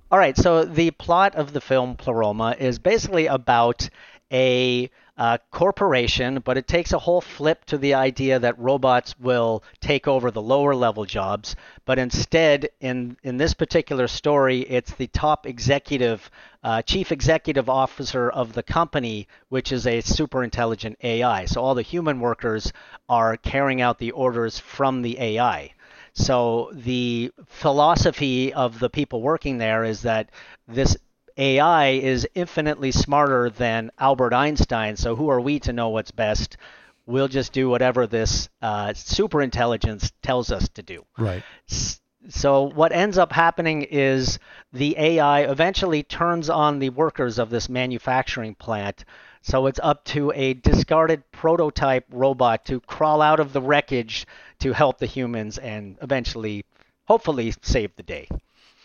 All 0.10 0.18
right, 0.18 0.38
so 0.38 0.64
the 0.64 0.92
plot 0.92 1.36
of 1.36 1.52
the 1.52 1.60
film 1.60 1.98
Pleroma 1.98 2.56
is 2.58 2.80
basically 2.80 3.28
about 3.28 3.90
a 4.32 4.90
uh, 5.18 5.38
corporation, 5.52 6.40
but 6.46 6.58
it 6.58 6.68
takes 6.68 6.94
a 6.94 7.00
whole 7.00 7.22
flip 7.22 7.66
to 7.66 7.78
the 7.78 7.94
idea 7.96 8.38
that 8.38 8.58
robots 8.60 9.16
will 9.20 9.64
take 9.80 10.08
over 10.08 10.30
the 10.30 10.42
lower 10.42 10.76
level 10.76 11.06
jobs. 11.06 11.56
But 11.86 11.98
instead, 11.98 12.70
in 12.80 13.18
in 13.24 13.38
this 13.38 13.54
particular 13.54 14.08
story, 14.08 14.62
it's 14.62 14.94
the 14.94 15.08
top 15.08 15.48
executive, 15.48 16.30
uh, 16.64 16.84
chief 16.84 17.12
executive 17.12 17.70
officer 17.70 18.30
of 18.30 18.54
the 18.54 18.64
company, 18.64 19.28
which 19.50 19.72
is 19.72 19.88
a 19.88 20.02
super 20.02 20.44
intelligent 20.44 20.98
AI. 21.04 21.46
So 21.46 21.62
all 21.62 21.74
the 21.74 21.82
human 21.82 22.20
workers 22.20 22.72
are 23.10 23.38
carrying 23.38 23.82
out 23.82 23.98
the 23.98 24.12
orders 24.12 24.60
from 24.60 25.02
the 25.02 25.20
AI. 25.20 25.74
So 26.14 26.72
the 26.74 27.32
philosophy 27.46 28.52
of 28.54 28.80
the 28.80 28.90
people 28.90 29.22
working 29.22 29.60
there 29.60 29.84
is 29.84 30.02
that 30.02 30.30
this 30.68 30.98
AI 31.38 31.90
is 31.90 32.28
infinitely 32.34 32.92
smarter 32.92 33.50
than 33.50 33.92
Albert 34.00 34.34
Einstein. 34.34 34.96
So 34.98 35.16
who 35.16 35.30
are 35.30 35.42
we 35.42 35.60
to 35.62 35.74
know 35.74 35.90
what's 35.90 36.12
best? 36.12 36.58
We'll 37.06 37.28
just 37.28 37.54
do 37.54 37.70
whatever 37.70 38.08
this 38.08 38.50
uh, 38.62 38.94
super 38.94 39.42
intelligence 39.42 40.12
tells 40.22 40.52
us 40.52 40.68
to 40.70 40.82
do. 40.82 41.06
Right. 41.18 41.44
So 42.30 42.64
what 42.64 42.92
ends 42.92 43.18
up 43.18 43.32
happening 43.32 43.84
is 43.84 44.40
the 44.74 44.96
AI 44.98 45.42
eventually 45.44 46.04
turns 46.04 46.50
on 46.50 46.80
the 46.80 46.90
workers 46.90 47.40
of 47.40 47.50
this 47.50 47.70
manufacturing 47.70 48.56
plant. 48.56 49.06
So 49.42 49.68
it's 49.68 49.80
up 49.82 50.04
to 50.06 50.34
a 50.36 50.56
discarded 50.56 51.32
prototype 51.32 52.06
robot 52.12 52.66
to 52.66 52.82
crawl 52.82 53.22
out 53.22 53.40
of 53.40 53.54
the 53.54 53.62
wreckage 53.62 54.28
to 54.60 54.74
help 54.74 54.98
the 54.98 55.06
humans 55.06 55.58
and 55.58 55.98
eventually, 56.02 56.66
hopefully, 57.06 57.54
save 57.62 57.96
the 57.96 58.04
day. 58.04 58.28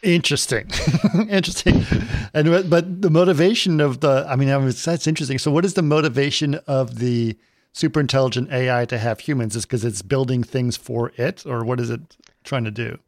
Interesting, 0.03 0.69
interesting, 1.29 1.87
and 2.35 2.69
but 2.69 3.03
the 3.03 3.11
motivation 3.11 3.81
of 3.81 4.01
the 4.01 4.27
I 4.29 4.35
mean 4.35 4.49
that's 4.49 5.07
interesting. 5.07 5.39
So, 5.39 5.53
what 5.53 5.65
is 5.65 5.75
the 5.75 5.83
motivation 5.83 6.57
of 6.67 6.99
the 6.99 7.39
super 7.73 8.01
intelligent 8.01 8.51
AI 8.51 8.85
to 8.87 8.99
have 8.99 9.21
humans? 9.21 9.55
Is 9.55 9.65
because 9.65 9.85
it's 9.85 10.03
building 10.03 10.43
things 10.43 10.77
for 10.77 11.13
it, 11.17 11.47
or 11.47 11.65
what 11.65 11.79
is 11.79 11.89
it 11.89 12.01
trying 12.43 12.65
to 12.65 12.73
do? 12.73 12.99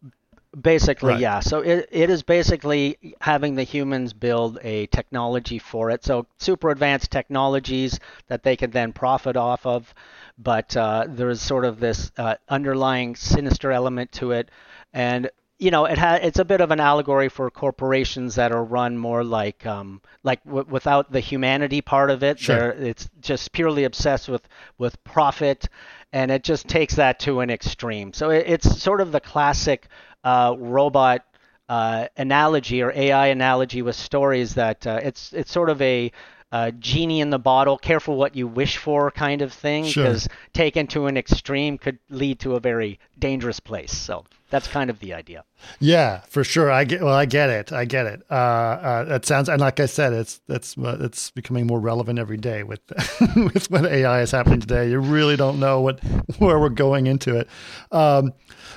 Basically, 0.60 1.14
right. 1.14 1.20
yeah. 1.20 1.40
So 1.40 1.60
it, 1.60 1.88
it 1.90 2.10
is 2.10 2.22
basically 2.22 3.16
having 3.20 3.56
the 3.56 3.64
humans 3.64 4.12
build 4.12 4.60
a 4.62 4.86
technology 4.86 5.58
for 5.58 5.90
it. 5.90 6.04
So 6.04 6.26
super 6.38 6.70
advanced 6.70 7.10
technologies 7.10 7.98
that 8.28 8.44
they 8.44 8.54
can 8.54 8.70
then 8.70 8.92
profit 8.92 9.36
off 9.36 9.66
of. 9.66 9.92
But 10.38 10.76
uh, 10.76 11.06
there 11.08 11.28
is 11.28 11.42
sort 11.42 11.64
of 11.64 11.80
this 11.80 12.12
uh, 12.16 12.36
underlying 12.48 13.16
sinister 13.16 13.72
element 13.72 14.12
to 14.12 14.30
it, 14.30 14.48
and 14.92 15.28
you 15.58 15.70
know, 15.70 15.84
it 15.84 15.98
ha- 15.98 16.18
it's 16.20 16.38
a 16.38 16.44
bit 16.44 16.60
of 16.60 16.70
an 16.70 16.80
allegory 16.80 17.28
for 17.28 17.50
corporations 17.50 18.34
that 18.34 18.52
are 18.52 18.64
run 18.64 18.98
more 18.98 19.22
like 19.22 19.64
um, 19.66 20.02
like 20.22 20.42
w- 20.44 20.66
without 20.68 21.12
the 21.12 21.20
humanity 21.20 21.80
part 21.80 22.10
of 22.10 22.22
it. 22.22 22.38
Sure. 22.38 22.70
It's 22.70 23.08
just 23.20 23.52
purely 23.52 23.84
obsessed 23.84 24.28
with 24.28 24.48
with 24.78 25.02
profit, 25.04 25.68
and 26.12 26.30
it 26.30 26.42
just 26.42 26.66
takes 26.66 26.96
that 26.96 27.20
to 27.20 27.40
an 27.40 27.50
extreme. 27.50 28.12
So 28.12 28.30
it, 28.30 28.44
it's 28.48 28.82
sort 28.82 29.00
of 29.00 29.12
the 29.12 29.20
classic 29.20 29.88
uh, 30.24 30.56
robot 30.58 31.24
uh, 31.68 32.08
analogy 32.16 32.82
or 32.82 32.92
AI 32.94 33.28
analogy 33.28 33.82
with 33.82 33.96
stories 33.96 34.54
that 34.54 34.86
uh, 34.86 35.00
it's 35.02 35.32
it's 35.32 35.52
sort 35.52 35.70
of 35.70 35.80
a 35.80 36.10
uh, 36.54 36.70
genie 36.78 37.20
in 37.20 37.30
the 37.30 37.38
bottle, 37.38 37.76
careful 37.76 38.14
what 38.14 38.36
you 38.36 38.46
wish 38.46 38.76
for 38.76 39.10
kind 39.10 39.42
of 39.42 39.52
thing, 39.52 39.82
because 39.82 40.22
sure. 40.22 40.32
taken 40.52 40.86
to 40.86 41.06
an 41.06 41.16
extreme 41.16 41.76
could 41.76 41.98
lead 42.10 42.38
to 42.38 42.54
a 42.54 42.60
very 42.60 43.00
dangerous 43.18 43.58
place. 43.58 43.90
So 43.90 44.24
that's 44.50 44.68
kind 44.68 44.88
of 44.88 45.00
the 45.00 45.14
idea. 45.14 45.42
Yeah, 45.80 46.20
for 46.28 46.44
sure. 46.44 46.70
I 46.70 46.84
get. 46.84 47.02
Well, 47.02 47.12
I 47.12 47.24
get 47.24 47.50
it. 47.50 47.72
I 47.72 47.84
get 47.84 48.06
it. 48.06 48.22
Uh, 48.30 48.34
uh, 48.34 49.04
that 49.04 49.26
sounds. 49.26 49.48
And 49.48 49.60
like 49.60 49.80
I 49.80 49.86
said, 49.86 50.12
it's 50.12 50.42
that's 50.46 50.76
it's 50.78 51.32
becoming 51.32 51.66
more 51.66 51.80
relevant 51.80 52.20
every 52.20 52.36
day 52.36 52.62
with 52.62 52.82
with 53.36 53.68
what 53.68 53.86
AI 53.86 54.20
is 54.20 54.30
happening 54.30 54.60
today. 54.60 54.88
You 54.88 55.00
really 55.00 55.34
don't 55.34 55.58
know 55.58 55.80
what 55.80 55.98
where 56.38 56.60
we're 56.60 56.68
going 56.68 57.08
into 57.08 57.36
it. 57.36 57.48
Um, 57.90 58.32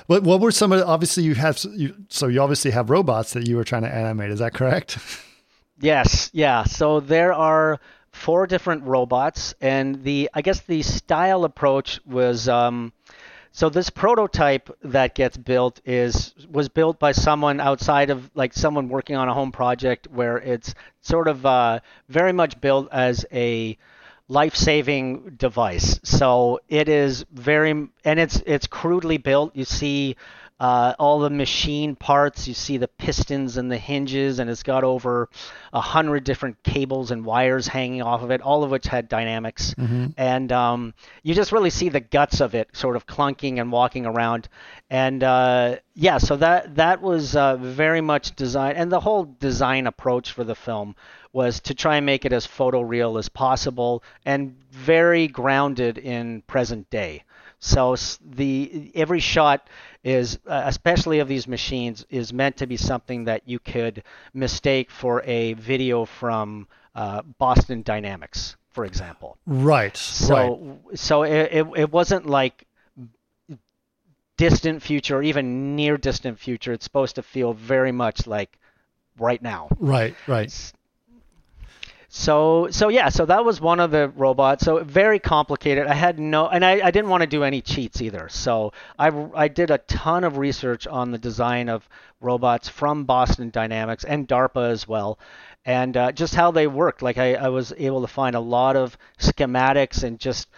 what 0.08 0.24
what 0.24 0.40
were 0.40 0.50
some 0.50 0.72
of? 0.72 0.80
The, 0.80 0.86
obviously, 0.86 1.22
you 1.22 1.36
have. 1.36 1.64
You, 1.70 1.94
so 2.08 2.26
you 2.26 2.40
obviously 2.40 2.72
have 2.72 2.90
robots 2.90 3.34
that 3.34 3.46
you 3.46 3.54
were 3.54 3.62
trying 3.62 3.82
to 3.82 3.94
animate. 3.94 4.32
Is 4.32 4.40
that 4.40 4.52
correct? 4.52 4.98
Yes, 5.80 6.30
yeah. 6.32 6.64
So 6.64 7.00
there 7.00 7.32
are 7.32 7.78
four 8.10 8.46
different 8.46 8.84
robots, 8.84 9.54
and 9.60 10.02
the 10.02 10.28
I 10.34 10.42
guess 10.42 10.60
the 10.60 10.82
style 10.82 11.44
approach 11.44 12.00
was. 12.06 12.48
Um, 12.48 12.92
so 13.52 13.68
this 13.68 13.90
prototype 13.90 14.70
that 14.82 15.14
gets 15.14 15.36
built 15.36 15.80
is 15.84 16.34
was 16.50 16.68
built 16.68 16.98
by 17.00 17.12
someone 17.12 17.60
outside 17.60 18.10
of 18.10 18.30
like 18.34 18.52
someone 18.54 18.88
working 18.88 19.16
on 19.16 19.28
a 19.28 19.34
home 19.34 19.52
project 19.52 20.08
where 20.12 20.38
it's 20.38 20.74
sort 21.02 21.28
of 21.28 21.44
uh, 21.46 21.80
very 22.08 22.32
much 22.32 22.60
built 22.60 22.88
as 22.92 23.26
a 23.32 23.76
life-saving 24.28 25.34
device. 25.38 25.98
So 26.04 26.60
it 26.68 26.88
is 26.88 27.24
very 27.32 27.70
and 28.04 28.20
it's 28.20 28.42
it's 28.46 28.66
crudely 28.66 29.18
built. 29.18 29.56
You 29.56 29.64
see 29.64 30.16
uh, 30.60 30.94
all 30.98 31.20
the 31.20 31.30
machine 31.30 31.94
parts. 31.94 32.48
You 32.48 32.54
see 32.54 32.76
the 32.76 32.88
pistons 32.88 33.56
and 33.56 33.70
the 33.70 33.78
hinges, 33.78 34.38
and 34.38 34.50
it's 34.50 34.62
got 34.62 34.84
over 34.84 35.28
a 35.72 35.80
hundred 35.80 36.24
different 36.24 36.62
cables 36.62 37.10
and 37.10 37.24
wires 37.24 37.68
hanging 37.68 38.02
off 38.02 38.22
of 38.22 38.30
it, 38.30 38.40
all 38.40 38.64
of 38.64 38.70
which 38.70 38.86
had 38.86 39.08
dynamics. 39.08 39.74
Mm-hmm. 39.78 40.06
And 40.16 40.52
um, 40.52 40.94
you 41.22 41.34
just 41.34 41.52
really 41.52 41.70
see 41.70 41.88
the 41.88 42.00
guts 42.00 42.40
of 42.40 42.54
it, 42.54 42.68
sort 42.76 42.96
of 42.96 43.06
clunking 43.06 43.60
and 43.60 43.70
walking 43.70 44.06
around. 44.06 44.48
And 44.90 45.22
uh, 45.22 45.76
yeah, 45.94 46.18
so 46.18 46.36
that 46.36 46.76
that 46.76 47.02
was 47.02 47.36
uh, 47.36 47.56
very 47.56 48.00
much 48.00 48.34
design, 48.34 48.76
and 48.76 48.90
the 48.90 49.00
whole 49.00 49.24
design 49.38 49.86
approach 49.86 50.32
for 50.32 50.44
the 50.44 50.54
film 50.54 50.96
was 51.32 51.60
to 51.60 51.74
try 51.74 51.96
and 51.96 52.06
make 52.06 52.24
it 52.24 52.32
as 52.32 52.46
photoreal 52.46 53.18
as 53.18 53.28
possible 53.28 54.02
and 54.24 54.56
very 54.70 55.28
grounded 55.28 55.98
in 55.98 56.42
present 56.42 56.88
day. 56.90 57.22
So 57.60 57.96
the 58.24 58.90
every 58.94 59.20
shot 59.20 59.68
is, 60.04 60.38
uh, 60.46 60.62
especially 60.66 61.18
of 61.18 61.28
these 61.28 61.48
machines, 61.48 62.06
is 62.10 62.32
meant 62.32 62.56
to 62.58 62.66
be 62.66 62.76
something 62.76 63.24
that 63.24 63.42
you 63.46 63.58
could 63.58 64.02
mistake 64.32 64.90
for 64.90 65.22
a 65.24 65.54
video 65.54 66.04
from 66.04 66.66
uh, 66.94 67.22
Boston 67.38 67.82
Dynamics, 67.82 68.56
for 68.70 68.84
example. 68.84 69.38
Right. 69.46 69.96
So 69.96 70.34
right. 70.34 70.98
so 70.98 71.22
it, 71.22 71.50
it, 71.52 71.66
it 71.76 71.92
wasn't 71.92 72.26
like 72.26 72.66
distant 74.36 74.82
future 74.82 75.18
or 75.18 75.22
even 75.22 75.76
near 75.76 75.96
distant 75.96 76.38
future. 76.38 76.72
It's 76.72 76.84
supposed 76.84 77.16
to 77.16 77.22
feel 77.22 77.52
very 77.52 77.92
much 77.92 78.26
like 78.26 78.56
right 79.18 79.42
now. 79.42 79.68
Right. 79.78 80.14
Right. 80.26 80.72
So 82.18 82.66
so 82.72 82.88
yeah, 82.88 83.10
so 83.10 83.26
that 83.26 83.44
was 83.44 83.60
one 83.60 83.78
of 83.78 83.92
the 83.92 84.08
robots. 84.08 84.64
So 84.64 84.82
very 84.82 85.20
complicated. 85.20 85.86
I 85.86 85.94
had 85.94 86.18
no, 86.18 86.48
and 86.48 86.64
I, 86.64 86.84
I 86.84 86.90
didn't 86.90 87.10
want 87.10 87.20
to 87.20 87.28
do 87.28 87.44
any 87.44 87.60
cheats 87.60 88.02
either. 88.02 88.28
So 88.28 88.72
I 88.98 89.08
I 89.36 89.46
did 89.46 89.70
a 89.70 89.78
ton 89.78 90.24
of 90.24 90.36
research 90.36 90.88
on 90.88 91.12
the 91.12 91.18
design 91.18 91.68
of 91.68 91.88
robots 92.20 92.68
from 92.68 93.04
Boston 93.04 93.50
Dynamics 93.50 94.02
and 94.02 94.26
DARPA 94.26 94.68
as 94.68 94.88
well, 94.88 95.20
and 95.64 95.96
uh, 95.96 96.10
just 96.10 96.34
how 96.34 96.50
they 96.50 96.66
worked. 96.66 97.02
Like 97.02 97.18
I, 97.18 97.34
I 97.34 97.50
was 97.50 97.72
able 97.78 98.00
to 98.00 98.08
find 98.08 98.34
a 98.34 98.40
lot 98.40 98.74
of 98.76 98.98
schematics 99.20 100.02
and 100.02 100.18
just. 100.18 100.48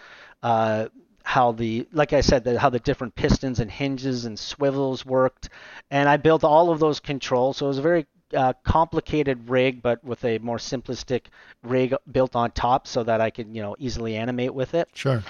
Uh, 0.41 0.87
how 1.23 1.51
the 1.51 1.87
like 1.93 2.13
I 2.13 2.21
said 2.21 2.43
the, 2.43 2.59
how 2.59 2.71
the 2.71 2.79
different 2.79 3.13
pistons 3.13 3.59
and 3.59 3.69
hinges 3.69 4.25
and 4.25 4.39
swivels 4.39 5.05
worked, 5.05 5.49
and 5.91 6.09
I 6.09 6.17
built 6.17 6.43
all 6.43 6.71
of 6.71 6.79
those 6.79 6.99
controls. 6.99 7.57
So 7.57 7.67
it 7.67 7.69
was 7.69 7.77
a 7.77 7.83
very 7.83 8.07
uh, 8.33 8.53
complicated 8.63 9.49
rig, 9.49 9.81
but 9.81 10.03
with 10.03 10.23
a 10.25 10.37
more 10.39 10.57
simplistic 10.57 11.25
rig 11.63 11.93
built 12.11 12.35
on 12.35 12.51
top, 12.51 12.87
so 12.87 13.03
that 13.03 13.21
I 13.21 13.29
could 13.29 13.55
you 13.55 13.61
know 13.61 13.75
easily 13.79 14.15
animate 14.15 14.53
with 14.53 14.73
it. 14.73 14.89
Sure. 14.93 15.23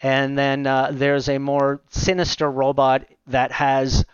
And 0.00 0.38
then 0.38 0.66
uh, 0.66 0.90
there's 0.92 1.28
a 1.28 1.38
more 1.38 1.80
sinister 1.90 2.50
robot 2.50 3.06
that 3.26 3.50
has 3.50 4.04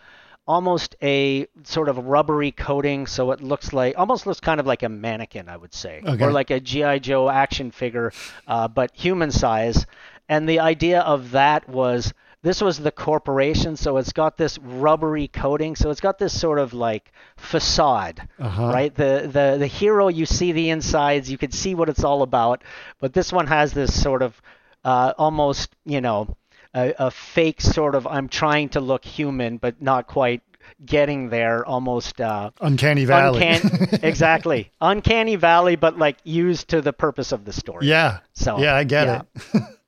almost 0.47 0.95
a 1.01 1.47
sort 1.63 1.89
of 1.89 1.97
rubbery 1.97 2.51
coating, 2.51 3.07
so 3.07 3.31
it 3.31 3.41
looks 3.41 3.73
like 3.73 3.97
almost 3.97 4.27
looks 4.27 4.39
kind 4.39 4.59
of 4.59 4.67
like 4.67 4.83
a 4.83 4.89
mannequin, 4.89 5.49
I 5.49 5.57
would 5.57 5.73
say, 5.73 6.01
okay. 6.05 6.23
or 6.23 6.31
like 6.31 6.51
a 6.51 6.59
GI 6.59 6.99
Joe 6.99 7.29
action 7.29 7.71
figure, 7.71 8.11
uh, 8.47 8.67
but 8.67 8.91
human 8.93 9.31
size. 9.31 9.85
And 10.27 10.49
the 10.49 10.59
idea 10.59 11.01
of 11.01 11.31
that 11.31 11.69
was 11.69 12.13
this 12.45 12.61
was 12.61 12.77
the 12.77 12.91
corporation, 12.91 13.75
so 13.75 13.97
it's 13.97 14.13
got 14.13 14.37
this 14.37 14.57
rubbery 14.59 15.27
coating, 15.27 15.75
so 15.75 15.89
it's 15.89 15.99
got 15.99 16.17
this 16.19 16.39
sort 16.39 16.59
of 16.59 16.73
like 16.73 17.11
facade, 17.35 18.17
Uh-huh. 18.39 18.67
right? 18.77 18.93
The 18.93 19.27
the 19.37 19.57
the 19.59 19.67
hero, 19.67 20.07
you 20.09 20.25
see 20.25 20.51
the 20.53 20.69
insides, 20.69 21.29
you 21.29 21.37
can 21.37 21.51
see 21.51 21.73
what 21.75 21.89
it's 21.89 22.03
all 22.03 22.21
about, 22.21 22.63
but 23.01 23.13
this 23.13 23.33
one 23.33 23.47
has 23.47 23.73
this 23.73 23.91
sort 24.07 24.21
of 24.21 24.41
uh, 24.83 25.13
almost, 25.17 25.75
you 25.85 26.01
know, 26.01 26.27
a, 26.73 26.93
a 27.07 27.11
fake 27.11 27.61
sort 27.61 27.95
of 27.95 28.05
I'm 28.07 28.27
trying 28.29 28.69
to 28.69 28.79
look 28.79 29.03
human, 29.03 29.57
but 29.57 29.81
not 29.81 30.05
quite 30.07 30.41
getting 30.85 31.29
there. 31.29 31.65
Almost 31.65 32.19
uh, 32.21 32.51
Uncanny 32.61 33.05
Valley. 33.05 33.41
uncanny, 33.43 33.87
exactly, 34.03 34.71
uncanny 34.81 35.35
valley, 35.37 35.75
but 35.77 35.97
like 35.97 36.17
used 36.23 36.67
to 36.69 36.81
the 36.81 36.93
purpose 36.93 37.31
of 37.31 37.45
the 37.45 37.53
story. 37.53 37.87
yeah. 37.87 38.19
So, 38.33 38.59
yeah, 38.59 38.75
I 38.75 38.83
get 38.83 39.07
yeah. 39.07 39.21
it. 39.53 39.63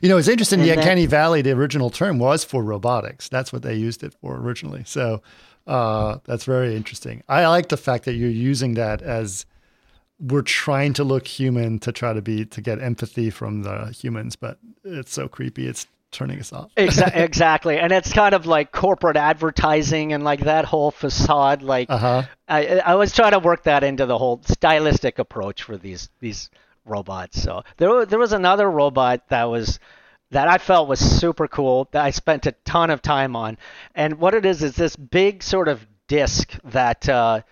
you 0.00 0.08
know, 0.08 0.16
it's 0.16 0.28
interesting. 0.28 0.60
And 0.60 0.68
the 0.68 0.74
Uncanny 0.74 1.06
Valley, 1.06 1.42
the 1.42 1.52
original 1.52 1.90
term 1.90 2.18
was 2.18 2.44
for 2.44 2.62
robotics. 2.62 3.28
That's 3.28 3.52
what 3.52 3.62
they 3.62 3.74
used 3.74 4.02
it 4.02 4.14
for 4.20 4.36
originally. 4.36 4.84
So 4.86 5.22
uh, 5.66 6.18
that's 6.24 6.44
very 6.44 6.76
interesting. 6.76 7.22
I 7.28 7.46
like 7.46 7.68
the 7.68 7.76
fact 7.76 8.04
that 8.04 8.14
you're 8.14 8.30
using 8.30 8.74
that 8.74 9.02
as 9.02 9.46
we're 10.20 10.42
trying 10.42 10.92
to 10.94 11.04
look 11.04 11.26
human 11.26 11.78
to 11.80 11.92
try 11.92 12.12
to 12.12 12.22
be 12.22 12.44
to 12.46 12.60
get 12.60 12.80
empathy 12.80 13.30
from 13.30 13.62
the 13.62 13.86
humans, 13.86 14.36
but 14.36 14.58
it's 14.84 15.12
so 15.12 15.28
creepy. 15.28 15.66
It's 15.66 15.86
turning 16.12 16.38
us 16.38 16.52
off. 16.52 16.70
Exa- 16.76 17.16
exactly, 17.16 17.78
and 17.78 17.90
it's 17.90 18.12
kind 18.12 18.34
of 18.34 18.46
like 18.46 18.70
corporate 18.70 19.16
advertising 19.16 20.12
and 20.12 20.22
like 20.22 20.40
that 20.40 20.64
whole 20.64 20.90
facade. 20.90 21.62
Like 21.62 21.90
Uh 21.90 21.98
huh. 21.98 22.22
I, 22.48 22.78
I 22.84 22.94
was 22.94 23.12
trying 23.12 23.32
to 23.32 23.38
work 23.40 23.64
that 23.64 23.82
into 23.82 24.06
the 24.06 24.18
whole 24.18 24.40
stylistic 24.44 25.18
approach 25.18 25.62
for 25.62 25.76
these 25.76 26.08
these 26.20 26.50
robots. 26.84 27.40
So 27.40 27.62
there 27.76 28.06
there 28.06 28.18
was 28.18 28.32
another 28.32 28.70
robot 28.70 29.28
that 29.28 29.44
was 29.44 29.78
that 30.30 30.48
I 30.48 30.58
felt 30.58 30.88
was 30.88 30.98
super 30.98 31.46
cool 31.46 31.88
that 31.92 32.04
I 32.04 32.10
spent 32.10 32.46
a 32.46 32.52
ton 32.64 32.90
of 32.90 33.02
time 33.02 33.36
on, 33.36 33.58
and 33.94 34.18
what 34.18 34.34
it 34.34 34.46
is 34.46 34.62
is 34.62 34.74
this 34.76 34.96
big 34.96 35.42
sort 35.42 35.68
of 35.68 35.86
disc 36.08 36.52
that 36.64 37.08
uh, 37.08 37.42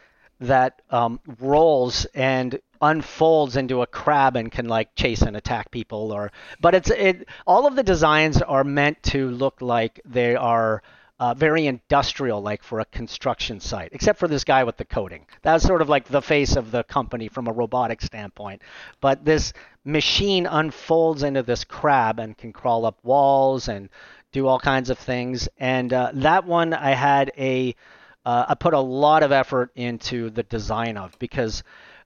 that 0.41 0.83
um, 0.91 1.21
rolls 1.39 2.07
and 2.15 2.59
unfolds 2.83 3.57
into 3.57 3.83
a 3.83 3.87
crab 3.87 4.37
and 4.37 4.51
can 4.51 4.67
like 4.67 4.95
chase 4.95 5.21
and 5.21 5.37
attack 5.37 5.71
people 5.71 6.13
or 6.13 6.33
but 6.63 6.75
it's 6.75 6.89
it 6.91 7.29
all 7.47 7.67
of 7.67 7.77
the 7.77 7.83
designs 7.83 8.41
are 8.41 8.65
meant 8.65 9.03
to 9.03 9.29
look 9.29 9.61
like 9.61 10.01
they 10.07 10.35
are 10.35 10.83
uh, 11.21 11.35
very 11.35 11.67
industrial 11.67 12.41
like 12.41 12.63
for 12.63 12.81
a 12.81 12.85
construction 12.87 13.61
site 13.61 13.91
except 13.93 14.19
for 14.19 14.27
this 14.27 14.43
guy 14.43 14.65
with 14.65 14.79
the 14.79 14.85
coating. 14.87 15.27
That's 15.43 15.63
sort 15.63 15.83
of 15.83 15.89
like 15.89 16.07
the 16.07 16.23
face 16.23 16.57
of 16.57 16.71
the 16.71 16.83
company 16.83 17.29
from 17.29 17.47
a 17.47 17.53
robotic 17.53 18.01
standpoint. 18.01 18.63
But 19.03 19.25
this 19.25 19.53
machine 19.85 20.47
unfolds 20.47 21.23
into 21.23 21.43
this 21.43 21.63
crab 21.63 22.19
and 22.19 22.37
can 22.37 22.55
crawl 22.55 22.87
up 22.87 22.99
walls 23.05 23.69
and 23.69 23.91
do 24.33 24.47
all 24.47 24.59
kinds 24.59 24.89
of 24.89 24.99
things. 24.99 25.47
And 25.59 25.93
uh, 25.93 26.11
that 26.15 26.47
one 26.47 26.73
i 26.73 26.93
had 26.93 27.31
a 27.37 27.77
uh, 28.25 28.47
I 28.49 28.55
put 28.55 28.75
a 28.75 28.81
lot 28.81 29.23
of 29.23 29.33
effort 29.33 29.73
into 29.75 30.31
the 30.31 30.43
design 30.43 30.97
of 30.97 31.19
because 31.19 31.63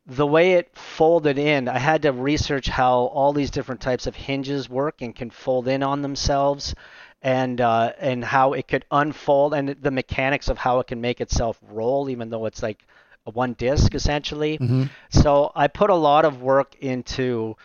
the 0.06 0.26
way 0.26 0.52
it 0.52 0.76
folded 0.76 1.38
in, 1.38 1.68
I 1.68 1.78
had 1.78 2.02
to 2.02 2.12
research 2.12 2.68
how 2.68 3.04
all 3.06 3.32
these 3.32 3.50
different 3.50 3.80
types 3.80 4.06
of 4.06 4.14
hinges 4.14 4.68
work 4.68 5.00
and 5.00 5.14
can 5.14 5.30
fold 5.30 5.66
in 5.66 5.82
on 5.82 6.02
themselves, 6.02 6.74
and 7.25 7.61
uh, 7.61 7.93
and 7.99 8.22
how 8.25 8.53
it 8.53 8.68
could 8.68 8.85
unfold 8.93 9.55
and 9.55 9.70
the 9.70 9.91
mechanics 9.91 10.49
of 10.49 10.59
how 10.59 10.79
it 10.79 10.87
can 10.87 11.01
make 11.01 11.20
itself 11.20 11.59
roll, 11.68 12.09
even 12.09 12.31
though 12.31 12.47
it's 12.47 12.62
like 12.62 12.87
a 13.27 13.31
one 13.31 13.55
disc 13.55 13.95
essentially. 13.95 14.59
So 15.11 15.51
I 15.57 15.66
put 15.66 15.91
a 15.91 15.95
lot 15.97 16.25
of 16.25 16.43
work 16.43 16.77
into 16.81 17.57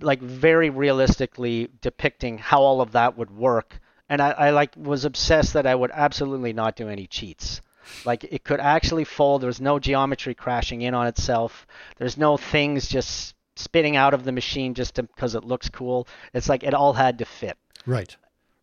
like 0.00 0.20
very 0.20 0.68
realistically 0.68 1.70
depicting 1.80 2.38
how 2.38 2.60
all 2.60 2.80
of 2.80 2.92
that 2.92 3.16
would 3.16 3.30
work 3.30 3.80
and 4.08 4.20
I, 4.20 4.30
I 4.30 4.50
like 4.50 4.72
was 4.76 5.04
obsessed 5.04 5.52
that 5.54 5.66
I 5.66 5.74
would 5.74 5.90
absolutely 5.92 6.52
not 6.52 6.76
do 6.76 6.88
any 6.88 7.06
cheats. 7.06 7.60
Like 8.04 8.24
it 8.24 8.44
could 8.44 8.60
actually 8.60 9.04
fold. 9.04 9.42
There's 9.42 9.60
no 9.60 9.78
geometry 9.78 10.34
crashing 10.34 10.82
in 10.82 10.94
on 10.94 11.06
itself. 11.06 11.66
There's 11.98 12.16
no 12.16 12.36
things 12.36 12.88
just 12.88 13.34
spitting 13.56 13.96
out 13.96 14.14
of 14.14 14.24
the 14.24 14.32
machine 14.32 14.74
just 14.74 14.94
because 14.94 15.34
it 15.34 15.44
looks 15.44 15.68
cool. 15.68 16.06
It's 16.34 16.48
like 16.48 16.62
it 16.62 16.74
all 16.74 16.92
had 16.92 17.18
to 17.18 17.24
fit. 17.24 17.56
Right. 17.86 18.16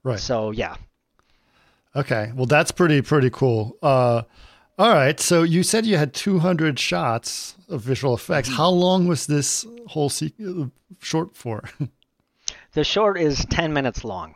Right. 0.04 0.20
So 0.20 0.52
yeah, 0.52 0.76
Okay. 1.96 2.32
Well, 2.36 2.46
that's 2.48 2.72
pretty 2.72 3.02
pretty 3.02 3.30
cool. 3.30 3.78
Uh, 3.82 4.24
all 4.80 4.90
right. 4.94 5.20
So 5.20 5.44
you 5.44 5.62
said 5.64 5.86
you 5.86 5.98
had 5.98 6.14
200 6.14 6.80
shots 6.80 7.56
of 7.70 7.82
visual 7.82 8.14
effects. 8.16 8.50
Mm-hmm. 8.50 8.58
How 8.58 8.70
long 8.70 9.08
was 9.08 9.28
this 9.28 9.66
whole 9.88 10.10
se- 10.10 10.34
uh, 10.46 10.66
short 11.00 11.36
for? 11.36 11.64
the 12.74 12.84
short 12.84 13.20
is 13.20 13.46
10 13.46 13.74
minutes 13.74 14.04
long. 14.04 14.34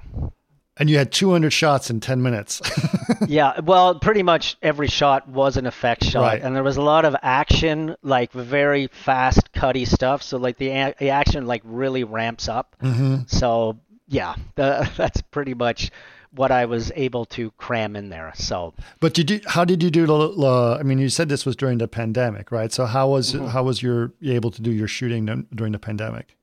and 0.80 0.89
you 0.91 0.97
had 0.99 1.11
200 1.11 1.49
shots 1.51 1.89
in 1.89 1.99
10 1.99 2.22
minutes. 2.22 2.61
yeah, 3.28 3.59
well, 3.61 3.97
pretty 3.99 4.22
much 4.22 4.55
every 4.61 4.88
shot 4.88 5.28
was 5.28 5.57
an 5.57 5.65
effect 5.65 6.03
shot, 6.03 6.22
Right. 6.22 6.41
and 6.43 6.55
there 6.55 6.61
was 6.63 6.78
a 6.78 6.84
lot 6.84 7.03
of 7.05 7.15
action, 7.24 7.95
like 8.03 8.32
very 8.32 8.86
fast, 8.88 9.51
cutty 9.53 9.86
stuff. 9.86 10.22
So 10.22 10.38
like 10.38 10.57
the, 10.59 10.70
a- 10.70 10.93
the 10.99 11.09
action 11.09 11.47
like 11.47 11.63
really 11.65 12.03
ramps 12.03 12.47
up. 12.47 12.76
Mm-hmm. 12.84 13.24
So 13.26 13.80
yeah, 14.08 14.36
the, 14.55 14.89
that's 14.97 15.22
pretty 15.22 15.53
much 15.53 15.91
what 16.32 16.51
I 16.51 16.66
was 16.66 16.91
able 16.95 17.26
to 17.26 17.51
cram 17.51 17.95
in 17.95 18.10
there. 18.10 18.32
So 18.36 18.74
but 18.99 19.14
did 19.14 19.32
you? 19.32 19.41
How 19.47 19.64
did 19.66 19.82
you 19.82 19.89
do? 19.89 20.05
the- 20.05 20.34
the- 20.36 20.78
I 20.80 20.84
mean, 20.84 20.99
you 20.99 21.10
said 21.10 21.30
this 21.30 21.45
was 21.45 21.55
during 21.55 21.78
the 21.78 21.88
pandemic, 21.88 22.51
right? 22.51 22.72
So 22.72 22.86
how 22.86 23.10
was 23.10 23.34
Mm-hmm. 23.34 23.47
how 23.47 23.64
was 23.64 23.82
your 23.82 24.12
you 24.20 24.34
able 24.34 24.51
to 24.51 24.62
do 24.62 24.72
your 24.72 24.88
shooting 24.88 25.45
during 25.55 25.72
the 25.72 25.80
pandemic? 25.80 26.36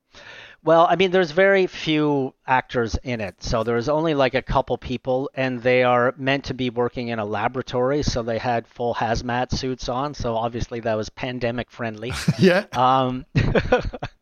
Well, 0.65 0.87
I 0.89 0.97
mean, 0.97 1.11
there's 1.11 1.31
very 1.31 1.67
few 1.67 2.33
actors 2.47 2.97
in 3.03 3.21
it, 3.21 3.43
so 3.43 3.65
there's 3.65 3.91
only 3.91 4.15
like 4.15 4.33
a 4.35 4.41
couple 4.41 4.79
people, 4.79 5.29
and 5.35 5.61
they 5.63 5.83
are 5.83 6.15
meant 6.17 6.45
to 6.45 6.55
be 6.55 6.71
working 6.71 7.09
in 7.09 7.19
a 7.19 7.25
laboratory, 7.27 8.03
so 8.03 8.23
they 8.23 8.39
had 8.39 8.67
full 8.67 8.95
hazmat 8.95 9.53
suits 9.53 9.91
on. 9.91 10.15
So 10.15 10.35
obviously 10.37 10.81
that 10.81 10.95
was 10.97 11.11
pandemic 11.11 11.71
friendly. 11.71 12.13
Yeah. 12.39 12.65
Um, 12.73 13.27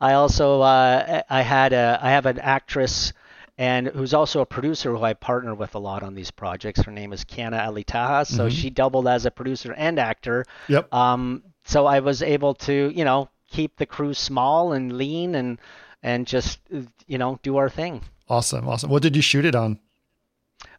I 0.00 0.14
also 0.14 0.60
uh, 0.60 1.22
I 1.28 1.42
had 1.42 1.72
a 1.72 1.98
I 2.02 2.10
have 2.10 2.26
an 2.26 2.38
actress 2.38 3.12
and 3.58 3.88
who's 3.88 4.14
also 4.14 4.40
a 4.40 4.46
producer 4.46 4.96
who 4.96 5.02
I 5.02 5.14
partner 5.14 5.54
with 5.54 5.74
a 5.74 5.78
lot 5.80 6.02
on 6.04 6.14
these 6.14 6.30
projects. 6.30 6.80
Her 6.82 6.92
name 6.92 7.12
is 7.12 7.24
Kiana 7.24 7.60
Alitaha, 7.60 8.24
so 8.24 8.48
she 8.48 8.70
doubled 8.70 9.08
as 9.08 9.26
a 9.26 9.32
producer 9.32 9.72
and 9.72 9.98
actor. 9.98 10.44
Yep. 10.68 10.94
Um, 10.94 11.42
so 11.64 11.84
I 11.84 11.98
was 12.00 12.22
able 12.22 12.54
to, 12.54 12.92
you 12.94 13.04
know, 13.04 13.28
keep 13.50 13.76
the 13.76 13.86
crew 13.86 14.14
small 14.14 14.72
and 14.72 14.96
lean 14.96 15.34
and 15.34 15.58
and 16.02 16.26
just 16.26 16.60
you 17.06 17.18
know 17.18 17.40
do 17.42 17.56
our 17.56 17.68
thing. 17.68 18.02
Awesome. 18.28 18.68
Awesome. 18.68 18.90
What 18.90 19.02
did 19.02 19.16
you 19.16 19.22
shoot 19.22 19.44
it 19.44 19.54
on? 19.56 19.80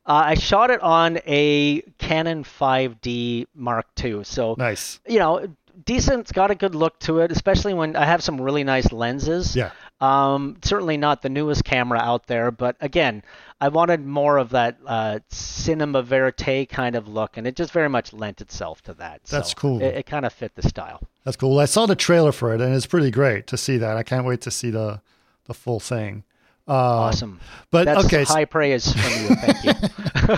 Uh, 0.06 0.24
I 0.28 0.34
shot 0.36 0.72
it 0.72 0.82
on 0.82 1.20
a 1.28 1.82
Canon 2.00 2.44
5D 2.44 3.46
Mark 3.54 3.86
II, 4.04 4.24
so 4.24 4.56
Nice. 4.58 5.00
you 5.08 5.20
know, 5.20 5.46
decent. 5.86 6.22
It's 6.22 6.32
got 6.32 6.52
a 6.52 6.56
good 6.56 6.76
look 6.76 7.00
to 7.00 7.20
it, 7.20 7.32
especially 7.32 7.74
when 7.74 7.96
I 7.96 8.06
have 8.06 8.24
some 8.24 8.40
really 8.40 8.64
nice 8.64 8.92
lenses. 8.92 9.56
Yeah. 9.56 9.72
Um, 10.02 10.58
certainly 10.64 10.96
not 10.96 11.22
the 11.22 11.30
newest 11.30 11.66
camera 11.66 12.00
out 12.00 12.28
there, 12.28 12.52
but 12.52 12.78
again, 12.80 13.22
I 13.60 13.68
wanted 13.68 14.06
more 14.06 14.38
of 14.38 14.52
that 14.52 14.78
uh, 14.86 15.20
cinema 15.30 16.02
verite 16.02 16.70
kind 16.70 16.96
of 16.96 17.08
look, 17.10 17.36
and 17.36 17.46
it 17.46 17.58
just 17.58 17.74
very 17.74 17.90
much 17.90 18.14
lent 18.14 18.40
itself 18.40 18.82
to 18.84 18.94
that. 18.94 19.24
That's 19.26 19.50
So 19.50 19.56
cool. 19.56 19.82
It, 19.82 19.96
it 19.96 20.06
kind 20.06 20.26
of 20.26 20.32
fit 20.32 20.56
the 20.56 20.68
style. 20.68 21.02
That's 21.26 21.36
cool. 21.36 21.52
Well, 21.52 21.60
I 21.60 21.66
saw 21.66 21.86
the 21.86 21.98
trailer 21.98 22.32
for 22.32 22.54
it, 22.54 22.62
and 22.62 22.74
it's 22.74 22.86
pretty 22.86 23.12
great 23.12 23.46
to 23.48 23.58
see 23.58 23.78
that. 23.78 23.98
I 23.98 24.04
can't 24.04 24.26
wait 24.26 24.42
to 24.42 24.52
see 24.52 24.70
the 24.70 25.02
the 25.48 25.54
full 25.54 25.80
thing. 25.80 26.24
Uh, 26.70 26.74
Awesome. 27.10 27.40
But 27.72 27.86
That's 27.86 28.06
okay, 28.06 28.26
so- 28.26 28.34
high 28.34 28.46
praise 28.46 28.92
from 28.92 29.02
you. 29.24 29.36
Thank 29.36 29.64
you. 29.64 29.74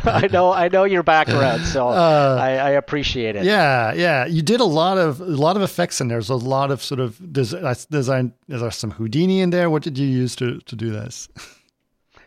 I 0.10 0.28
know 0.32 0.52
I 0.54 0.68
know 0.70 0.86
your 0.86 1.04
background, 1.04 1.66
so 1.66 1.88
I, 1.90 2.56
I 2.56 2.70
appreciate 2.72 3.36
it. 3.36 3.40
Uh, 3.42 3.44
Yeah, 3.44 3.94
yeah. 3.94 4.26
You 4.26 4.42
did 4.42 4.60
a 4.62 4.66
lot 4.66 4.98
of 4.98 5.20
a 5.22 5.26
lot 5.26 5.56
of 5.58 5.62
effects 5.62 6.00
in 6.02 6.08
there. 6.08 6.16
There's 6.18 6.30
a 6.30 6.36
lot 6.36 6.72
of 6.72 6.82
sort 6.82 7.00
of 7.00 7.18
des- 7.34 7.86
design. 7.90 8.34
Is 8.48 8.62
there 8.62 8.72
some 8.72 8.92
Houdini 8.92 9.42
in 9.42 9.50
there? 9.50 9.70
What 9.70 9.84
did 9.84 9.98
you 9.98 10.08
use 10.08 10.36
to 10.38 10.60
to 10.60 10.76
do 10.76 10.90
this? 10.92 11.28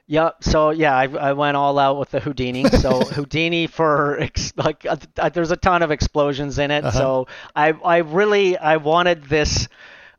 Yeah, 0.07 0.31
so 0.41 0.69
yeah, 0.71 0.95
I, 0.95 1.05
I 1.09 1.33
went 1.33 1.57
all 1.57 1.79
out 1.79 1.99
with 1.99 2.11
the 2.11 2.21
Houdini. 2.21 2.65
So 2.69 3.01
Houdini 3.17 3.67
for 3.67 4.21
ex, 4.21 4.53
like 4.57 4.85
uh, 4.85 4.97
uh, 5.19 5.31
there's 5.31 5.51
a 5.51 5.57
ton 5.57 5.83
of 5.83 5.91
explosions 5.91 6.59
in 6.59 6.71
it. 6.71 6.85
So 6.93 7.27
I 7.57 7.73
I 7.85 7.99
really 7.99 8.59
I 8.59 8.77
wanted 8.77 9.25
this 9.25 9.67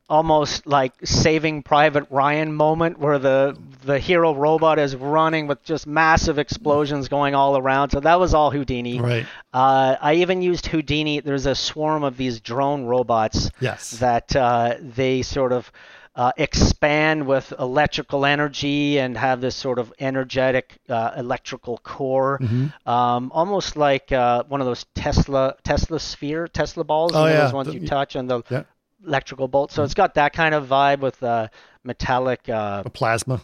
almost 0.09 0.67
like 0.67 0.93
Saving 1.03 1.63
Private 1.63 2.05
Ryan 2.09 2.53
moment 2.53 2.99
where 2.99 3.17
the 3.19 3.57
the 3.83 3.99
hero 3.99 4.33
robot 4.33 4.79
is 4.79 4.95
running 4.95 5.47
with 5.47 5.63
just 5.63 5.85
massive 5.87 6.37
explosions 6.39 7.07
going 7.07 7.35
all 7.35 7.57
around. 7.57 7.89
So 7.91 7.99
that 7.99 8.19
was 8.19 8.33
all 8.33 8.51
Houdini. 8.51 8.99
Right. 8.99 9.25
Uh, 9.53 9.95
I 10.01 10.15
even 10.15 10.41
used 10.41 10.67
Houdini. 10.67 11.19
There's 11.21 11.45
a 11.45 11.55
swarm 11.55 12.03
of 12.03 12.17
these 12.17 12.39
drone 12.39 12.85
robots 12.85 13.49
Yes. 13.59 13.91
that 13.99 14.35
uh, 14.35 14.75
they 14.79 15.21
sort 15.21 15.51
of 15.51 15.71
uh, 16.15 16.31
expand 16.37 17.27
with 17.27 17.51
electrical 17.59 18.25
energy 18.25 18.97
and 18.99 19.17
have 19.17 19.41
this 19.41 19.53
sort 19.55 19.77
of 19.77 19.91
energetic 19.99 20.77
uh, 20.87 21.11
electrical 21.17 21.77
core, 21.79 22.39
Mm-hmm. 22.41 22.89
um, 22.89 23.31
almost 23.33 23.75
like 23.75 24.11
uh, 24.13 24.43
one 24.47 24.61
of 24.61 24.65
those 24.67 24.85
Tesla 24.95 25.55
Tesla 25.63 25.99
sphere 25.99 26.47
Tesla 26.47 26.83
balls, 26.85 27.11
Oh, 27.13 27.25
you 27.25 27.31
know, 27.33 27.37
yeah. 27.39 27.43
those 27.45 27.53
ones 27.53 27.67
The- 27.67 27.79
you 27.79 27.87
touch 27.87 28.15
and 28.15 28.29
the 28.29 28.41
Yeah. 28.49 28.63
Electrical 29.05 29.47
bolt. 29.47 29.71
So 29.71 29.83
it's 29.83 29.93
got 29.93 30.13
that 30.15 30.33
kind 30.33 30.53
of 30.53 30.67
vibe 30.67 30.99
with 30.99 31.21
uh, 31.23 31.47
metallic. 31.83 32.47
Uh, 32.47 32.83
A 32.85 32.89
plasma. 32.89 33.41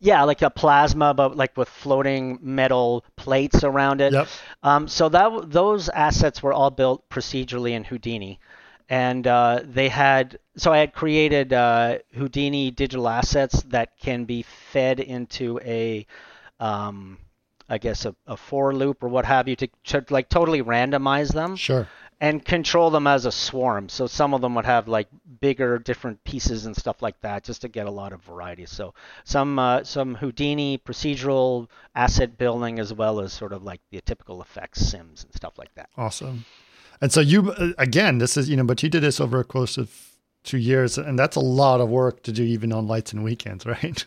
Yeah, 0.00 0.22
like 0.22 0.40
a 0.42 0.50
plasma, 0.50 1.12
but 1.12 1.36
like 1.36 1.56
with 1.56 1.68
floating 1.68 2.38
metal 2.40 3.04
plates 3.16 3.64
around 3.64 4.00
it. 4.00 4.12
Yep. 4.12 4.28
Um, 4.62 4.88
so 4.88 5.08
that 5.10 5.50
those 5.50 5.88
assets 5.90 6.42
were 6.42 6.52
all 6.52 6.70
built 6.70 7.08
procedurally 7.10 7.72
in 7.72 7.84
Houdini, 7.84 8.40
and 8.88 9.26
uh, 9.26 9.60
they 9.64 9.88
had. 9.88 10.38
So 10.56 10.72
I 10.72 10.78
had 10.78 10.94
created 10.94 11.52
uh, 11.52 11.98
Houdini 12.14 12.70
digital 12.70 13.08
assets 13.08 13.62
that 13.68 13.98
can 13.98 14.24
be 14.24 14.42
fed 14.42 15.00
into 15.00 15.60
a, 15.62 16.06
um, 16.58 17.18
I 17.68 17.78
guess 17.78 18.06
a, 18.06 18.14
a 18.26 18.36
for 18.36 18.74
loop 18.74 19.02
or 19.02 19.08
what 19.08 19.26
have 19.26 19.48
you 19.48 19.56
to, 19.56 19.68
to 19.84 20.04
like 20.10 20.28
totally 20.28 20.62
randomize 20.62 21.32
them 21.32 21.56
Sure. 21.56 21.86
And 22.20 22.44
control 22.44 22.90
them 22.90 23.06
as 23.06 23.26
a 23.26 23.32
swarm. 23.32 23.88
So 23.88 24.06
some 24.06 24.34
of 24.34 24.40
them 24.40 24.54
would 24.56 24.64
have 24.64 24.88
like 24.88 25.08
bigger, 25.40 25.78
different 25.78 26.22
pieces 26.24 26.66
and 26.66 26.76
stuff 26.76 27.00
like 27.00 27.20
that, 27.20 27.44
just 27.44 27.62
to 27.62 27.68
get 27.68 27.86
a 27.86 27.90
lot 27.90 28.12
of 28.12 28.22
variety. 28.22 28.66
So 28.66 28.94
some 29.24 29.58
uh, 29.58 29.84
some 29.84 30.14
Houdini 30.16 30.78
procedural 30.78 31.68
asset 31.94 32.36
building, 32.36 32.78
as 32.78 32.92
well 32.92 33.20
as 33.20 33.32
sort 33.32 33.52
of 33.52 33.62
like 33.62 33.80
the 33.90 34.00
typical 34.00 34.42
effects, 34.42 34.80
sims 34.80 35.24
and 35.24 35.34
stuff 35.34 35.58
like 35.58 35.74
that. 35.76 35.90
Awesome. 35.96 36.44
And 37.00 37.12
so 37.12 37.20
you 37.20 37.52
uh, 37.52 37.72
again, 37.78 38.18
this 38.18 38.36
is 38.36 38.48
you 38.48 38.56
know, 38.56 38.64
but 38.64 38.82
you 38.82 38.88
did 38.88 39.02
this 39.02 39.20
over 39.20 39.38
a 39.38 39.44
course 39.44 39.78
of 39.78 40.08
two 40.42 40.58
years, 40.58 40.98
and 40.98 41.18
that's 41.18 41.36
a 41.36 41.40
lot 41.40 41.80
of 41.80 41.88
work 41.88 42.22
to 42.24 42.32
do, 42.32 42.42
even 42.42 42.72
on 42.72 42.86
lights 42.86 43.12
and 43.12 43.22
weekends, 43.22 43.64
right? 43.66 44.04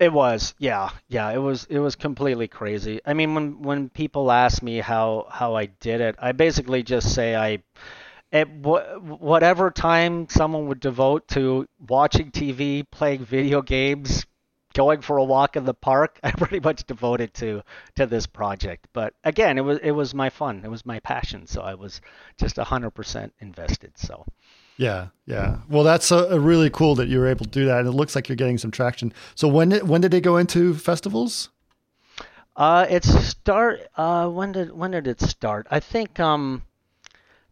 It 0.00 0.12
was, 0.12 0.54
yeah, 0.58 0.90
yeah. 1.08 1.30
It 1.30 1.38
was, 1.38 1.64
it 1.66 1.78
was 1.78 1.94
completely 1.94 2.48
crazy. 2.48 3.00
I 3.06 3.14
mean, 3.14 3.34
when 3.34 3.62
when 3.62 3.88
people 3.90 4.32
ask 4.32 4.62
me 4.62 4.78
how 4.78 5.26
how 5.30 5.54
I 5.54 5.66
did 5.66 6.00
it, 6.00 6.16
I 6.18 6.32
basically 6.32 6.82
just 6.82 7.14
say 7.14 7.36
I, 7.36 7.62
at 8.32 8.48
wh- 8.48 9.02
whatever 9.22 9.70
time 9.70 10.28
someone 10.30 10.66
would 10.68 10.80
devote 10.80 11.28
to 11.28 11.68
watching 11.88 12.30
TV, 12.32 12.82
playing 12.84 13.24
video 13.26 13.62
games, 13.62 14.26
going 14.74 15.02
for 15.02 15.18
a 15.18 15.24
walk 15.24 15.56
in 15.56 15.64
the 15.64 15.74
park, 15.74 16.18
I 16.24 16.32
pretty 16.32 16.60
much 16.60 16.84
devoted 16.86 17.34
to 17.34 17.62
to 17.96 18.06
this 18.06 18.26
project. 18.26 18.88
But 18.94 19.14
again, 19.24 19.58
it 19.58 19.62
was 19.62 19.78
it 19.80 19.92
was 19.92 20.14
my 20.14 20.30
fun, 20.30 20.62
it 20.64 20.70
was 20.70 20.86
my 20.86 21.00
passion, 21.00 21.46
so 21.46 21.62
I 21.62 21.74
was 21.74 22.00
just 22.38 22.56
hundred 22.58 22.92
percent 22.92 23.34
invested. 23.40 23.98
So. 23.98 24.26
Yeah, 24.76 25.08
yeah. 25.26 25.58
Well, 25.68 25.84
that's 25.84 26.10
a, 26.10 26.24
a 26.26 26.38
really 26.38 26.70
cool 26.70 26.94
that 26.94 27.08
you 27.08 27.18
were 27.18 27.28
able 27.28 27.44
to 27.44 27.50
do 27.50 27.66
that, 27.66 27.80
and 27.80 27.88
it 27.88 27.92
looks 27.92 28.14
like 28.14 28.28
you're 28.28 28.36
getting 28.36 28.58
some 28.58 28.70
traction. 28.70 29.12
So 29.34 29.46
when 29.46 29.68
did, 29.70 29.86
when 29.86 30.00
did 30.00 30.10
they 30.10 30.20
go 30.20 30.36
into 30.38 30.74
festivals? 30.74 31.50
Uh, 32.56 32.86
it 32.88 33.04
start. 33.04 33.80
Uh, 33.96 34.28
when 34.28 34.52
did 34.52 34.72
when 34.72 34.90
did 34.90 35.06
it 35.06 35.20
start? 35.20 35.66
I 35.70 35.80
think 35.80 36.18
um, 36.18 36.62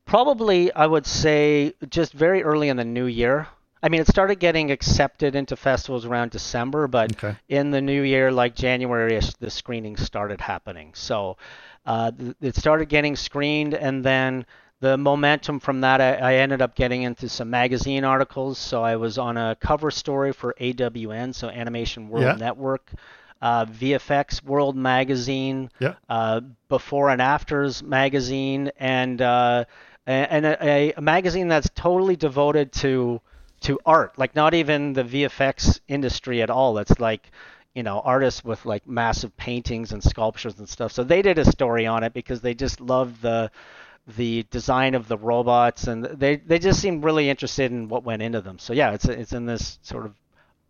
probably 0.05 0.73
I 0.73 0.87
would 0.87 1.07
say 1.07 1.75
just 1.89 2.13
very 2.13 2.43
early 2.43 2.69
in 2.69 2.77
the 2.77 2.85
new 2.85 3.07
year. 3.07 3.49
I 3.81 3.89
mean, 3.89 4.01
it 4.01 4.09
started 4.09 4.41
getting 4.41 4.73
accepted 4.73 5.37
into 5.37 5.55
festivals 5.55 6.05
around 6.05 6.33
December, 6.33 6.89
but 6.89 7.13
Okay. 7.13 7.37
in 7.49 7.71
the 7.71 7.81
new 7.81 8.03
year, 8.03 8.33
like 8.33 8.57
January, 8.57 9.21
the 9.39 9.51
screenings 9.51 10.03
started 10.03 10.41
happening. 10.41 10.95
So 10.95 11.37
uh, 11.87 12.11
th- 12.11 12.35
it 12.41 12.57
started 12.57 12.89
getting 12.89 13.15
screened, 13.15 13.75
and 13.75 14.05
then 14.05 14.47
the 14.81 14.97
momentum 14.97 15.61
from 15.61 15.81
that, 15.81 16.01
I, 16.01 16.15
I 16.15 16.35
ended 16.37 16.63
up 16.63 16.75
getting 16.75 17.03
into 17.03 17.29
some 17.29 17.51
magazine 17.51 18.05
articles. 18.05 18.59
So 18.59 18.83
I 18.83 18.97
was 18.97 19.19
on 19.19 19.37
a 19.37 19.57
cover 19.61 19.91
story 19.91 20.33
for 20.33 20.55
AWN, 20.61 21.33
so 21.35 21.49
Animation 21.49 22.09
World 22.09 22.25
Yeah. 22.25 22.33
Network, 22.35 22.93
uh, 23.43 23.65
VFX 23.67 24.43
World 24.45 24.77
Magazine, 24.77 25.71
Yeah. 25.81 25.95
uh, 26.09 26.41
Before 26.69 27.11
and 27.11 27.21
Afters 27.21 27.83
magazine, 27.83 28.71
and 28.79 29.21
uh, 29.21 29.65
a- 30.07 30.11
and 30.11 30.47
a, 30.47 30.93
a 30.97 31.01
magazine 31.01 31.49
that's 31.49 31.69
totally 31.75 32.17
devoted 32.17 32.73
to 32.75 33.21
to 33.61 33.81
art, 33.85 34.17
like 34.17 34.37
not 34.37 34.55
even 34.55 34.93
the 34.93 35.03
VFX 35.03 35.81
industry 35.89 36.43
at 36.43 36.51
all. 36.51 36.79
It's 36.79 37.01
like 37.01 37.31
you 37.75 37.83
know 37.83 38.01
artists 38.01 38.45
with 38.45 38.65
like 38.65 38.87
massive 38.87 39.37
paintings 39.37 39.93
and 39.93 40.03
sculptures 40.03 40.59
and 40.59 40.69
stuff. 40.69 40.93
So 40.93 41.03
they 41.05 41.23
did 41.23 41.39
a 41.39 41.45
story 41.45 41.87
on 41.87 42.05
it 42.05 42.13
because 42.13 42.41
they 42.41 42.55
just 42.55 42.81
loved 42.81 43.21
the 43.23 43.51
the 44.17 44.45
design 44.51 44.95
of 44.95 45.07
the 45.09 45.19
robots 45.19 45.87
and 45.87 46.05
they 46.05 46.37
they 46.37 46.59
just 46.59 46.81
seemed 46.81 47.05
really 47.05 47.29
interested 47.29 47.71
in 47.71 47.89
what 47.89 48.05
went 48.05 48.23
into 48.23 48.41
them. 48.41 48.59
So 48.59 48.73
yeah, 48.73 48.93
it's 48.93 49.05
it's 49.05 49.33
in 49.33 49.47
this 49.47 49.79
sort 49.83 50.07
of 50.07 50.15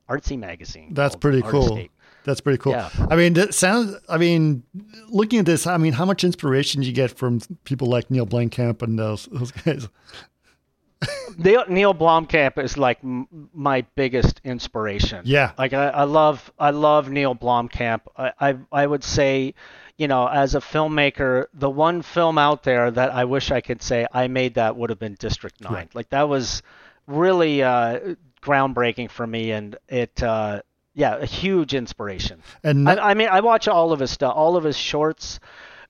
artsy 0.08 0.38
magazine. 0.38 0.94
That's 0.94 1.14
pretty 1.14 1.42
cool. 1.42 1.80
That's 2.24 2.40
pretty 2.40 2.58
cool. 2.58 2.72
Yeah. 2.72 2.90
I 3.10 3.16
mean, 3.16 3.34
that 3.34 3.54
sounds. 3.54 3.96
I 4.08 4.18
mean, 4.18 4.62
looking 5.08 5.38
at 5.38 5.46
this, 5.46 5.66
I 5.66 5.76
mean, 5.78 5.94
how 5.94 6.04
much 6.04 6.24
inspiration 6.24 6.82
do 6.82 6.86
you 6.86 6.92
get 6.92 7.16
from 7.16 7.40
people 7.64 7.88
like 7.88 8.10
Neil 8.10 8.26
Blomkamp 8.26 8.82
and 8.82 8.98
those 8.98 9.26
those 9.32 9.50
guys? 9.50 9.88
Neil, 11.38 11.64
Neil 11.68 11.94
Blomkamp 11.94 12.62
is 12.62 12.76
like 12.76 12.98
m- 13.04 13.28
my 13.54 13.82
biggest 13.94 14.40
inspiration. 14.44 15.22
Yeah. 15.24 15.52
Like 15.56 15.72
I, 15.72 15.88
I 15.88 16.04
love 16.04 16.52
I 16.58 16.70
love 16.70 17.08
Neil 17.08 17.34
Blomkamp. 17.34 18.00
I, 18.16 18.32
I 18.40 18.56
I 18.72 18.86
would 18.86 19.04
say, 19.04 19.54
you 19.98 20.06
know, 20.06 20.28
as 20.28 20.54
a 20.54 20.60
filmmaker, 20.60 21.46
the 21.52 21.68
one 21.68 22.02
film 22.02 22.38
out 22.38 22.62
there 22.62 22.90
that 22.90 23.12
I 23.12 23.24
wish 23.24 23.50
I 23.50 23.60
could 23.60 23.82
say 23.82 24.06
I 24.12 24.28
made 24.28 24.54
that 24.54 24.76
would 24.76 24.90
have 24.90 25.00
been 25.00 25.16
District 25.18 25.60
Nine. 25.60 25.72
Right. 25.72 25.94
Like 25.94 26.10
that 26.10 26.28
was 26.28 26.62
really 27.08 27.62
uh, 27.62 28.14
groundbreaking 28.40 29.10
for 29.10 29.26
me, 29.26 29.50
and 29.50 29.76
it 29.88 30.22
uh, 30.22 30.62
yeah, 30.94 31.16
a 31.16 31.26
huge 31.26 31.74
inspiration. 31.74 32.42
And 32.62 32.88
I, 32.88 33.10
I 33.10 33.14
mean, 33.14 33.28
I 33.28 33.40
watch 33.40 33.66
all 33.66 33.92
of 33.92 33.98
his 34.00 34.12
stuff, 34.12 34.34
all 34.34 34.56
of 34.56 34.64
his 34.64 34.76
shorts. 34.76 35.40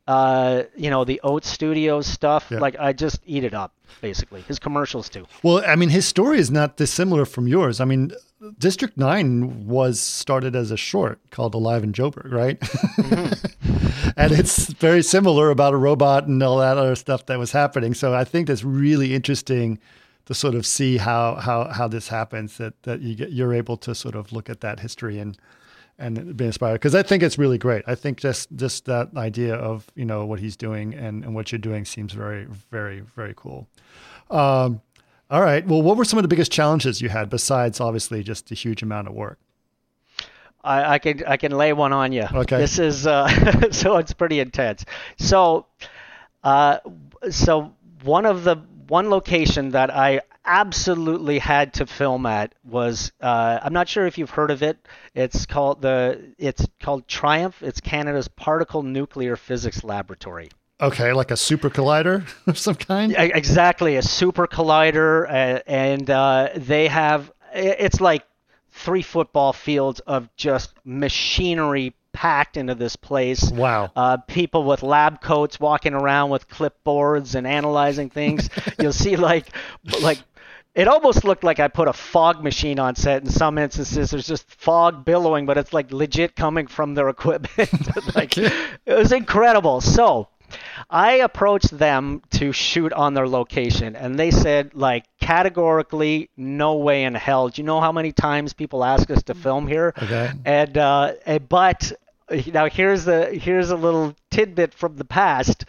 Uh, 0.07 0.63
you 0.75 0.89
know, 0.89 1.05
the 1.05 1.21
Oats 1.23 1.51
Studios 1.51 2.07
stuff. 2.07 2.47
Yeah. 2.51 2.61
Like 2.61 2.77
I 2.81 2.95
just 2.95 3.21
eat 3.27 3.45
it 3.45 3.53
up, 3.53 3.75
basically. 4.01 4.41
His 4.41 4.59
commercials 4.59 5.11
too. 5.11 5.27
well, 5.43 5.63
I 5.67 5.77
mean, 5.77 5.91
his 5.91 6.09
story 6.09 6.39
is 6.39 6.51
not 6.51 6.79
dissimilar 6.79 7.27
from 7.27 7.47
yours. 7.47 7.79
I 7.79 7.85
mean, 7.85 8.13
District 8.59 8.97
Nine 8.97 9.67
was 9.67 10.01
started 10.01 10.55
as 10.55 10.71
a 10.71 10.77
short 10.77 11.19
called 11.31 11.55
Alive 11.55 11.83
in 11.83 11.93
Joburg, 11.93 12.31
right? 12.31 12.59
and 14.17 14.33
it's 14.33 14.69
very 14.75 15.03
similar 15.03 15.51
about 15.51 15.75
a 15.75 15.77
robot 15.77 16.27
and 16.27 16.43
all 16.43 16.59
that 16.59 16.79
other 16.79 16.95
stuff 16.95 17.27
that 17.27 17.39
was 17.39 17.51
happening. 17.51 17.95
So 17.95 18.15
I 18.15 18.25
think 18.25 18.47
that's 18.47 18.63
really 18.63 19.15
interesting 19.15 19.79
to 20.27 20.35
sort 20.35 20.55
of 20.55 20.67
see 20.67 20.99
how 20.99 21.35
how 21.37 21.65
how 21.69 21.89
this 21.89 22.09
happens. 22.09 22.59
That 22.59 22.81
that 22.85 23.01
you 23.01 23.17
get 23.17 23.33
you're 23.33 23.55
able 23.55 23.77
to 23.79 23.95
sort 23.95 24.15
of 24.15 24.33
look 24.33 24.49
at 24.49 24.61
that 24.61 24.81
history 24.81 25.19
and 25.19 25.37
and 25.99 26.37
be 26.37 26.45
inspired 26.47 26.75
because 26.75 26.95
I 26.95 27.03
think 27.03 27.25
it's 27.25 27.39
really 27.39 27.59
great. 27.59 27.83
I 27.89 27.97
think 27.97 28.21
just 28.21 28.55
just 28.55 28.85
that 28.85 29.09
idea 29.17 29.57
of 29.57 29.91
you 29.97 30.05
know 30.05 30.25
what 30.27 30.39
he's 30.39 30.57
doing 30.57 30.95
and, 30.95 31.25
and 31.25 31.35
what 31.35 31.51
you're 31.51 31.59
doing 31.59 31.85
seems 31.85 32.13
very 32.13 32.47
very 32.71 33.01
very 33.01 33.35
cool. 33.37 33.67
Um, 34.31 34.81
all 35.31 35.43
right. 35.43 35.67
Well, 35.67 35.83
what 35.83 35.97
were 35.97 36.05
some 36.05 36.19
of 36.19 36.23
the 36.23 36.29
biggest 36.29 36.51
challenges 36.51 37.01
you 37.01 37.09
had 37.09 37.29
besides 37.29 37.81
obviously 37.81 38.23
just 38.23 38.51
a 38.51 38.55
huge 38.55 38.83
amount 38.83 39.09
of 39.09 39.15
work? 39.15 39.39
I, 40.65 40.95
I 40.95 40.99
can 40.99 41.25
I 41.27 41.37
can 41.37 41.53
lay 41.53 41.73
one 41.73 41.93
on 41.93 42.13
you. 42.13 42.27
Okay. 42.33 42.59
This 42.59 42.79
is 42.79 43.07
uh, 43.07 43.71
so 43.71 43.97
it's 43.97 44.13
pretty 44.13 44.41
intense. 44.41 44.85
So, 45.19 45.67
uh, 46.43 46.79
so 47.31 47.75
one 48.03 48.27
of 48.27 48.45
the 48.45 48.57
one 48.89 49.11
location 49.11 49.71
that 49.71 49.95
I 49.95 50.23
absolutely 50.45 51.39
had 51.39 51.75
to 51.75 51.87
film 51.87 52.25
at 52.25 52.55
was 52.65 53.13
uh, 53.21 53.61
I'm 53.63 53.73
not 53.75 53.89
sure 53.89 54.07
if 54.07 54.19
you've 54.19 54.31
heard 54.31 54.51
of 54.51 54.63
it. 54.63 54.79
It's 55.15 55.47
called 55.47 55.83
the 55.83 56.35
it's 56.39 56.67
called 56.83 57.07
TRIUMF. 57.07 57.63
It's 57.63 57.81
Canada's 57.81 58.29
Particle 58.29 58.83
Nuclear 58.83 59.37
Physics 59.37 59.85
Laboratory. 59.85 60.49
Okay, 60.81 61.13
like 61.13 61.31
a 61.31 61.37
super 61.37 61.71
collider 61.71 62.25
of 62.47 62.59
some 62.59 62.77
kind. 62.77 63.15
Exactly, 63.17 63.97
a 63.97 64.03
super 64.03 64.47
collider, 64.47 65.29
uh, 65.29 65.61
and 65.67 66.09
uh, 66.09 66.51
they 66.55 66.89
have 66.89 67.33
it's 67.53 68.01
like 68.01 68.25
three 68.71 69.03
football 69.03 69.53
fields 69.53 70.01
of 70.01 70.29
just 70.37 70.75
machinery 70.85 71.95
packed 72.13 72.57
into 72.57 72.75
this 72.75 72.97
place. 72.97 73.51
Wow. 73.51 73.91
Uh, 73.95 74.17
people 74.19 74.65
with 74.65 74.83
lab 74.83 75.21
coats 75.21 75.59
walking 75.59 75.95
around 75.95 76.31
with 76.31 76.49
clipboards 76.49 77.35
and 77.35 77.47
analyzing 77.47 78.11
things. 78.11 78.49
You'll 78.81 78.93
see 78.93 79.17
like 79.17 79.49
like 80.01 80.19
it 80.75 80.87
almost 80.87 81.25
looked 81.25 81.43
like 81.43 81.59
I 81.59 81.67
put 81.69 81.89
a 81.89 81.93
fog 81.93 82.43
machine 82.43 82.79
on 82.79 82.95
set 82.95 83.23
in 83.23 83.31
some 83.31 83.59
instances. 83.59 84.11
There's 84.11 84.29
just 84.29 84.49
fog 84.49 85.05
billowing, 85.05 85.45
but 85.45 85.59
it's 85.59 85.73
like 85.73 85.93
legit 85.93 86.37
coming 86.37 86.69
from 86.69 86.95
their 86.95 87.09
equipment. 87.09 87.71
like 88.15 88.39
it 88.39 88.53
was 88.87 89.11
incredible. 89.11 89.81
So 89.81 90.29
I 90.91 91.15
approached 91.17 91.77
them 91.77 92.23
to 92.31 92.53
shoot 92.53 92.93
on 92.95 93.13
their 93.15 93.29
location, 93.29 93.95
and 93.95 94.19
they 94.19 94.31
said, 94.31 94.75
like, 94.75 95.05
categorically, 95.21 96.31
no 96.37 96.77
way 96.77 97.05
in 97.05 97.15
hell. 97.15 97.49
Do 97.49 97.61
you 97.61 97.67
know 97.67 97.81
how 97.81 97.93
many 97.93 98.13
times 98.13 98.55
people 98.55 98.83
ask 98.83 99.11
us 99.11 99.23
to 99.25 99.35
film 99.35 99.67
here? 99.67 99.93
Okay. 100.03 100.31
And 100.45 100.79
uh, 100.79 101.13
eh, 101.27 101.39
but 101.39 101.93
now 102.53 102.69
here's 102.69 103.05
the 103.05 103.27
here's 103.27 103.71
a 103.71 103.77
little 103.77 104.15
tidbit 104.31 104.73
from 104.73 104.97
the 104.97 105.05
past. 105.05 105.65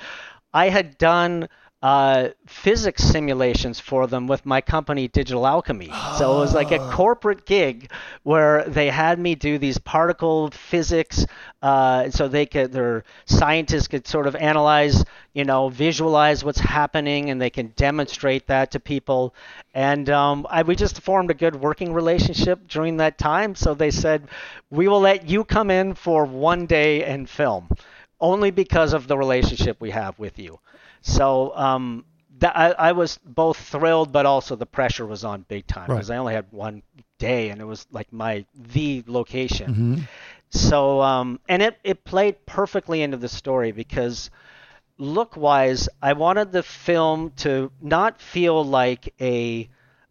I 0.53 0.69
had 0.69 0.97
done 0.97 1.49
uh, 1.81 2.29
physics 2.45 3.03
simulations 3.03 3.79
for 3.79 4.05
them 4.05 4.27
with 4.27 4.45
my 4.45 4.59
company 4.59 5.07
Digital 5.07 5.47
Alchemy. 5.47 5.89
So 6.17 6.35
it 6.35 6.39
was 6.39 6.53
like 6.53 6.71
a 6.71 6.79
corporate 6.91 7.45
gig 7.45 7.89
where 8.23 8.65
they 8.65 8.89
had 8.89 9.17
me 9.17 9.35
do 9.35 9.57
these 9.57 9.77
particle 9.77 10.51
physics, 10.51 11.25
uh, 11.61 12.09
so 12.09 12.27
they 12.27 12.45
could 12.45 12.73
their 12.73 13.05
scientists 13.25 13.87
could 13.87 14.05
sort 14.07 14.27
of 14.27 14.35
analyze, 14.35 15.05
you 15.33 15.45
know, 15.45 15.69
visualize 15.69 16.43
what's 16.43 16.59
happening, 16.59 17.29
and 17.29 17.41
they 17.41 17.49
can 17.49 17.67
demonstrate 17.77 18.47
that 18.47 18.71
to 18.71 18.79
people. 18.81 19.33
And 19.73 20.09
um, 20.09 20.45
I, 20.49 20.63
we 20.63 20.75
just 20.75 21.01
formed 21.01 21.31
a 21.31 21.33
good 21.33 21.55
working 21.55 21.93
relationship 21.93 22.67
during 22.67 22.97
that 22.97 23.17
time. 23.17 23.55
So 23.55 23.73
they 23.73 23.91
said, 23.91 24.27
we 24.69 24.89
will 24.89 24.99
let 25.01 25.29
you 25.29 25.45
come 25.45 25.71
in 25.71 25.93
for 25.93 26.25
one 26.25 26.65
day 26.65 27.05
and 27.05 27.29
film 27.29 27.69
only 28.21 28.51
because 28.51 28.91
of 28.93 29.07
the 29.07 29.17
relationship 29.17 29.79
we 29.79 29.91
have 29.91 30.19
with 30.19 30.37
you. 30.37 30.59
So 31.01 31.55
um, 31.55 32.05
that, 32.39 32.57
I, 32.57 32.71
I, 32.71 32.91
was 32.91 33.19
both 33.25 33.57
thrilled, 33.57 34.11
but 34.11 34.25
also 34.25 34.55
the 34.55 34.65
pressure 34.65 35.05
was 35.05 35.23
on 35.23 35.45
big 35.47 35.67
time 35.67 35.87
because 35.87 36.09
right. 36.09 36.15
I 36.15 36.19
only 36.19 36.33
had 36.33 36.45
one 36.51 36.83
day, 37.17 37.49
and 37.49 37.61
it 37.61 37.65
was 37.65 37.87
like 37.91 38.11
my 38.11 38.45
the 38.55 39.03
location. 39.07 39.71
Mm-hmm. 39.71 39.95
So 40.51 41.01
um, 41.01 41.39
and 41.47 41.61
it 41.61 41.77
it 41.83 42.03
played 42.03 42.45
perfectly 42.45 43.01
into 43.01 43.17
the 43.17 43.29
story 43.29 43.71
because 43.71 44.29
look 44.97 45.37
wise, 45.37 45.89
I 46.01 46.13
wanted 46.13 46.51
the 46.51 46.63
film 46.63 47.31
to 47.37 47.71
not 47.81 48.21
feel 48.21 48.63
like 48.63 49.13
a 49.19 49.69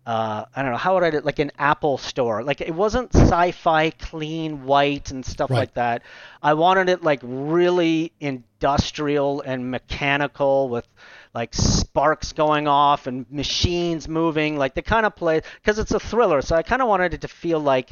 uh, 0.09 0.47
I 0.57 0.63
don't 0.63 0.71
know 0.71 0.79
how 0.79 0.95
would 0.95 1.05
I 1.05 1.11
do, 1.11 1.21
like 1.21 1.39
an 1.39 1.53
Apple 1.59 1.99
store. 1.99 2.43
Like 2.43 2.63
it 2.63 2.75
wasn't 2.75 3.15
sci-fi, 3.15 3.91
clean, 3.91 4.65
white, 4.65 5.11
and 5.11 5.23
stuff 5.23 5.51
right. 5.51 5.59
like 5.59 5.75
that. 5.75 6.03
I 6.43 6.55
wanted 6.55 6.89
it 6.89 7.03
like 7.03 7.21
really 7.23 8.13
industrial 8.19 9.43
and 9.43 9.71
mechanical 9.71 10.71
with 10.71 10.89
like 11.35 11.53
sparks 11.53 12.33
going 12.33 12.67
off 12.67 13.07
and 13.07 13.31
machines 13.31 14.09
moving, 14.09 14.57
like 14.57 14.73
the 14.73 14.81
kind 14.81 15.05
of 15.05 15.15
play 15.15 15.43
because 15.57 15.79
it's 15.79 15.93
a 15.93 16.01
thriller. 16.01 16.41
So 16.41 16.57
I 16.57 16.63
kind 16.63 16.81
of 16.81 16.89
wanted 16.89 17.13
it 17.13 17.21
to 17.21 17.29
feel 17.29 17.61
like 17.61 17.91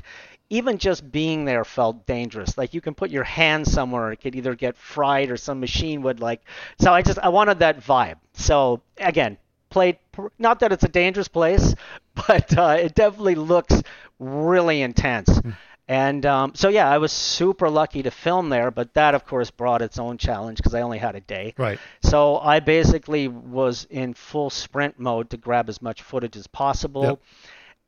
even 0.48 0.78
just 0.78 1.12
being 1.12 1.44
there 1.44 1.66
felt 1.66 2.06
dangerous. 2.06 2.56
Like 2.56 2.72
you 2.72 2.80
can 2.80 2.94
put 2.94 3.10
your 3.10 3.24
hand 3.24 3.68
somewhere, 3.68 4.10
it 4.12 4.22
could 4.22 4.34
either 4.34 4.54
get 4.54 4.78
fried 4.78 5.30
or 5.30 5.36
some 5.36 5.60
machine 5.60 6.00
would 6.00 6.20
like. 6.20 6.40
So 6.80 6.94
I 6.94 7.02
just 7.02 7.18
I 7.18 7.28
wanted 7.28 7.58
that 7.58 7.82
vibe. 7.82 8.16
So 8.32 8.80
again, 8.96 9.36
played. 9.70 9.98
Not 10.38 10.60
that 10.60 10.72
it's 10.72 10.84
a 10.84 10.88
dangerous 10.88 11.28
place, 11.28 11.74
but 12.14 12.56
uh, 12.56 12.76
it 12.78 12.94
definitely 12.94 13.34
looks 13.34 13.82
really 14.18 14.82
intense. 14.82 15.36
Hmm. 15.36 15.50
And 15.88 16.26
um, 16.26 16.52
so 16.54 16.68
yeah, 16.68 16.90
I 16.90 16.98
was 16.98 17.12
super 17.12 17.70
lucky 17.70 18.02
to 18.02 18.10
film 18.10 18.48
there, 18.48 18.72
but 18.72 18.94
that 18.94 19.14
of 19.14 19.24
course 19.24 19.50
brought 19.52 19.82
its 19.82 19.98
own 19.98 20.18
challenge 20.18 20.58
because 20.58 20.74
I 20.74 20.80
only 20.80 20.98
had 20.98 21.14
a 21.14 21.20
day. 21.20 21.54
Right. 21.56 21.78
So 22.02 22.38
I 22.38 22.58
basically 22.58 23.28
was 23.28 23.86
in 23.88 24.14
full 24.14 24.50
sprint 24.50 24.98
mode 24.98 25.30
to 25.30 25.36
grab 25.36 25.68
as 25.68 25.80
much 25.80 26.02
footage 26.02 26.36
as 26.36 26.48
possible. 26.48 27.04
Yep. 27.04 27.22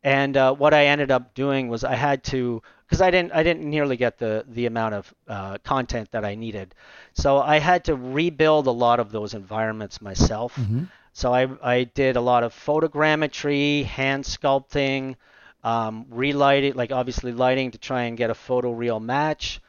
And 0.05 0.37
uh, 0.37 0.55
what 0.55 0.75
I 0.75 0.87
ended 0.87 1.11
up 1.11 1.35
doing 1.35 1.69
was 1.69 1.83
I 1.83 1.97
had 1.97 2.23
to 2.25 2.63
because 2.87 3.03
I 3.03 3.11
didn't 3.11 3.33
I 3.33 3.43
didn't 3.43 3.69
nearly 3.69 3.97
get 3.97 4.17
the 4.17 4.45
the 4.47 4.67
amount 4.67 4.95
of 4.95 5.15
uh, 5.27 5.59
content 5.65 6.13
that 6.13 6.25
I 6.25 6.37
needed, 6.37 6.75
so 7.15 7.39
I 7.39 7.59
had 7.59 7.85
to 7.85 7.97
rebuild 7.97 8.69
a 8.69 8.71
lot 8.71 9.01
of 9.01 9.11
those 9.11 9.35
environments 9.35 10.01
myself. 10.01 10.55
Mm-hmm. 10.55 10.85
So 11.13 11.33
I, 11.33 11.49
I 11.63 11.85
did 11.85 12.17
a 12.17 12.21
lot 12.21 12.45
of 12.45 12.55
photogrammetry, 12.55 13.85
hand 13.85 14.25
sculpting, 14.25 15.17
um, 15.65 16.07
relighting, 16.11 16.75
like 16.75 16.93
obviously 16.93 17.33
lighting 17.33 17.73
to 17.73 17.79
try 17.79 18.05
and 18.05 18.17
get 18.17 18.31
a 18.31 18.35
photoreal 18.35 19.01
match. 19.03 19.61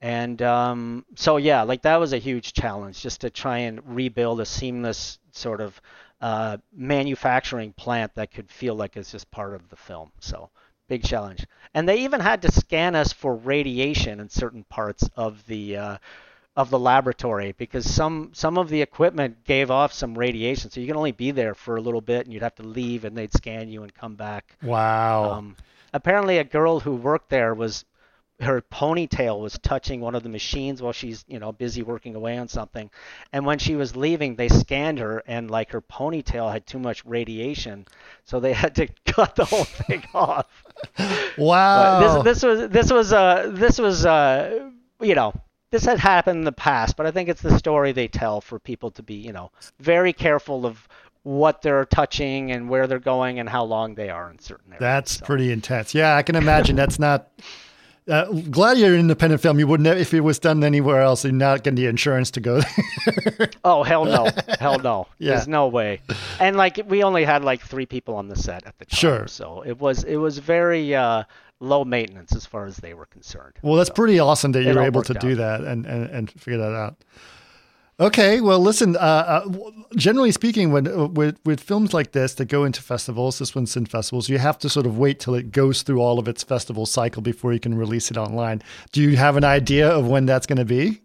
And 0.00 0.40
um, 0.42 1.04
so 1.14 1.36
yeah, 1.36 1.62
like 1.62 1.82
that 1.82 1.98
was 2.00 2.12
a 2.12 2.18
huge 2.18 2.52
challenge 2.52 3.00
just 3.00 3.20
to 3.20 3.30
try 3.30 3.58
and 3.58 3.80
rebuild 3.96 4.40
a 4.40 4.46
seamless 4.46 5.18
sort 5.30 5.60
of 5.60 5.80
uh, 6.20 6.56
manufacturing 6.72 7.72
plant 7.72 8.14
that 8.14 8.32
could 8.32 8.50
feel 8.50 8.74
like 8.74 8.96
it's 8.96 9.12
just 9.12 9.30
part 9.30 9.54
of 9.54 9.68
the 9.68 9.76
film. 9.76 10.10
So 10.20 10.50
big 10.88 11.04
challenge. 11.04 11.46
And 11.74 11.88
they 11.88 12.00
even 12.00 12.20
had 12.20 12.42
to 12.42 12.52
scan 12.52 12.94
us 12.94 13.12
for 13.12 13.34
radiation 13.34 14.20
in 14.20 14.28
certain 14.28 14.64
parts 14.64 15.08
of 15.16 15.46
the 15.46 15.76
uh, 15.76 15.98
of 16.54 16.68
the 16.68 16.78
laboratory 16.78 17.54
because 17.56 17.88
some 17.88 18.30
some 18.34 18.58
of 18.58 18.68
the 18.68 18.82
equipment 18.82 19.44
gave 19.44 19.70
off 19.70 19.92
some 19.92 20.16
radiation, 20.16 20.70
so 20.70 20.80
you 20.80 20.86
can 20.86 20.96
only 20.96 21.12
be 21.12 21.30
there 21.30 21.54
for 21.54 21.76
a 21.76 21.80
little 21.80 22.00
bit, 22.00 22.26
and 22.26 22.32
you'd 22.32 22.42
have 22.42 22.54
to 22.56 22.62
leave, 22.62 23.04
and 23.04 23.16
they'd 23.16 23.32
scan 23.32 23.68
you 23.68 23.82
and 23.82 23.94
come 23.94 24.16
back. 24.16 24.56
Wow. 24.62 25.32
Um, 25.32 25.56
apparently, 25.92 26.38
a 26.38 26.44
girl 26.44 26.80
who 26.80 26.94
worked 26.94 27.30
there 27.30 27.54
was 27.54 27.84
her 28.40 28.60
ponytail 28.60 29.40
was 29.40 29.58
touching 29.58 30.00
one 30.00 30.14
of 30.14 30.22
the 30.22 30.28
machines 30.28 30.82
while 30.82 30.92
she's 30.92 31.24
you 31.28 31.38
know 31.38 31.52
busy 31.52 31.82
working 31.82 32.16
away 32.16 32.36
on 32.36 32.48
something 32.48 32.90
and 33.32 33.46
when 33.46 33.58
she 33.58 33.76
was 33.76 33.94
leaving 33.94 34.34
they 34.34 34.48
scanned 34.48 34.98
her 34.98 35.22
and 35.26 35.50
like 35.50 35.70
her 35.70 35.80
ponytail 35.80 36.50
had 36.50 36.66
too 36.66 36.78
much 36.78 37.04
radiation 37.04 37.86
so 38.24 38.40
they 38.40 38.52
had 38.64 38.74
to 38.74 38.88
cut 39.06 39.36
the 39.36 39.44
whole 39.44 39.64
thing 39.64 40.02
off 40.14 40.64
wow 41.38 42.22
this, 42.22 42.24
this 42.24 42.42
was 42.42 42.68
this 42.70 42.90
was 42.90 43.12
uh 43.12 43.48
this 43.54 43.78
was 43.78 44.04
uh 44.04 44.68
you 45.00 45.14
know 45.14 45.32
this 45.72 45.84
had 45.86 45.98
happened 45.98 46.38
in 46.38 46.44
the 46.44 46.52
past, 46.52 46.96
but 46.96 47.06
I 47.06 47.10
think 47.10 47.28
it's 47.28 47.40
the 47.40 47.58
story 47.58 47.92
they 47.92 48.06
tell 48.06 48.40
for 48.40 48.58
people 48.58 48.90
to 48.92 49.02
be, 49.02 49.14
you 49.14 49.32
know, 49.32 49.50
very 49.80 50.12
careful 50.12 50.66
of 50.66 50.86
what 51.22 51.62
they're 51.62 51.86
touching 51.86 52.52
and 52.52 52.68
where 52.68 52.86
they're 52.86 52.98
going 52.98 53.40
and 53.40 53.48
how 53.48 53.64
long 53.64 53.94
they 53.94 54.10
are 54.10 54.30
in 54.30 54.38
certain 54.38 54.72
areas. 54.72 54.80
That's 54.80 55.18
so. 55.18 55.24
pretty 55.24 55.50
intense. 55.50 55.94
Yeah, 55.94 56.14
I 56.14 56.22
can 56.22 56.36
imagine 56.36 56.76
that's 56.76 56.98
not. 56.98 57.28
Uh, 58.08 58.24
glad 58.50 58.78
you're 58.78 58.94
an 58.94 59.00
independent 59.00 59.40
film. 59.40 59.60
You 59.60 59.66
wouldn't, 59.68 59.86
if 59.98 60.12
it 60.12 60.20
was 60.20 60.40
done 60.40 60.64
anywhere 60.64 61.00
else, 61.00 61.24
you're 61.24 61.32
not 61.32 61.62
getting 61.62 61.76
the 61.76 61.86
insurance 61.86 62.32
to 62.32 62.40
go 62.40 62.60
there. 62.60 63.50
oh 63.64 63.84
hell 63.84 64.04
no, 64.04 64.28
hell 64.58 64.78
no. 64.80 65.06
Yeah. 65.18 65.34
There's 65.34 65.46
no 65.46 65.68
way. 65.68 66.00
And 66.40 66.56
like 66.56 66.80
we 66.88 67.04
only 67.04 67.24
had 67.24 67.44
like 67.44 67.60
three 67.60 67.86
people 67.86 68.16
on 68.16 68.26
the 68.26 68.36
set 68.36 68.66
at 68.66 68.76
the 68.78 68.86
time, 68.86 68.98
sure. 68.98 69.26
So 69.28 69.62
it 69.64 69.78
was 69.78 70.02
it 70.02 70.16
was 70.16 70.38
very 70.38 70.94
uh, 70.96 71.22
low 71.60 71.84
maintenance 71.84 72.34
as 72.34 72.44
far 72.44 72.66
as 72.66 72.76
they 72.78 72.92
were 72.92 73.06
concerned. 73.06 73.54
Well, 73.62 73.76
that's 73.76 73.88
so 73.88 73.94
pretty 73.94 74.18
awesome 74.18 74.52
that 74.52 74.64
you 74.64 74.74
were 74.74 74.82
able 74.82 75.02
to 75.02 75.16
out. 75.16 75.20
do 75.20 75.36
that 75.36 75.60
and, 75.60 75.86
and, 75.86 76.10
and 76.10 76.30
figure 76.30 76.58
that 76.58 76.74
out. 76.74 76.96
Okay, 78.02 78.40
well, 78.40 78.58
listen. 78.58 78.96
Uh, 78.96 78.98
uh, 78.98 79.70
generally 79.94 80.32
speaking, 80.32 80.72
when 80.72 80.88
uh, 80.88 81.06
with 81.06 81.38
with 81.44 81.60
films 81.60 81.94
like 81.94 82.10
this 82.10 82.34
that 82.34 82.46
go 82.46 82.64
into 82.64 82.82
festivals, 82.82 83.38
this 83.38 83.54
one's 83.54 83.76
in 83.76 83.86
festivals, 83.86 84.28
you 84.28 84.38
have 84.38 84.58
to 84.58 84.68
sort 84.68 84.86
of 84.86 84.98
wait 84.98 85.20
till 85.20 85.36
it 85.36 85.52
goes 85.52 85.82
through 85.82 86.00
all 86.00 86.18
of 86.18 86.26
its 86.26 86.42
festival 86.42 86.84
cycle 86.84 87.22
before 87.22 87.52
you 87.52 87.60
can 87.60 87.76
release 87.76 88.10
it 88.10 88.16
online. 88.16 88.60
Do 88.90 89.02
you 89.02 89.16
have 89.16 89.36
an 89.36 89.44
idea 89.44 89.88
of 89.88 90.08
when 90.08 90.26
that's 90.26 90.46
going 90.46 90.58
to 90.58 90.64
be? 90.64 91.00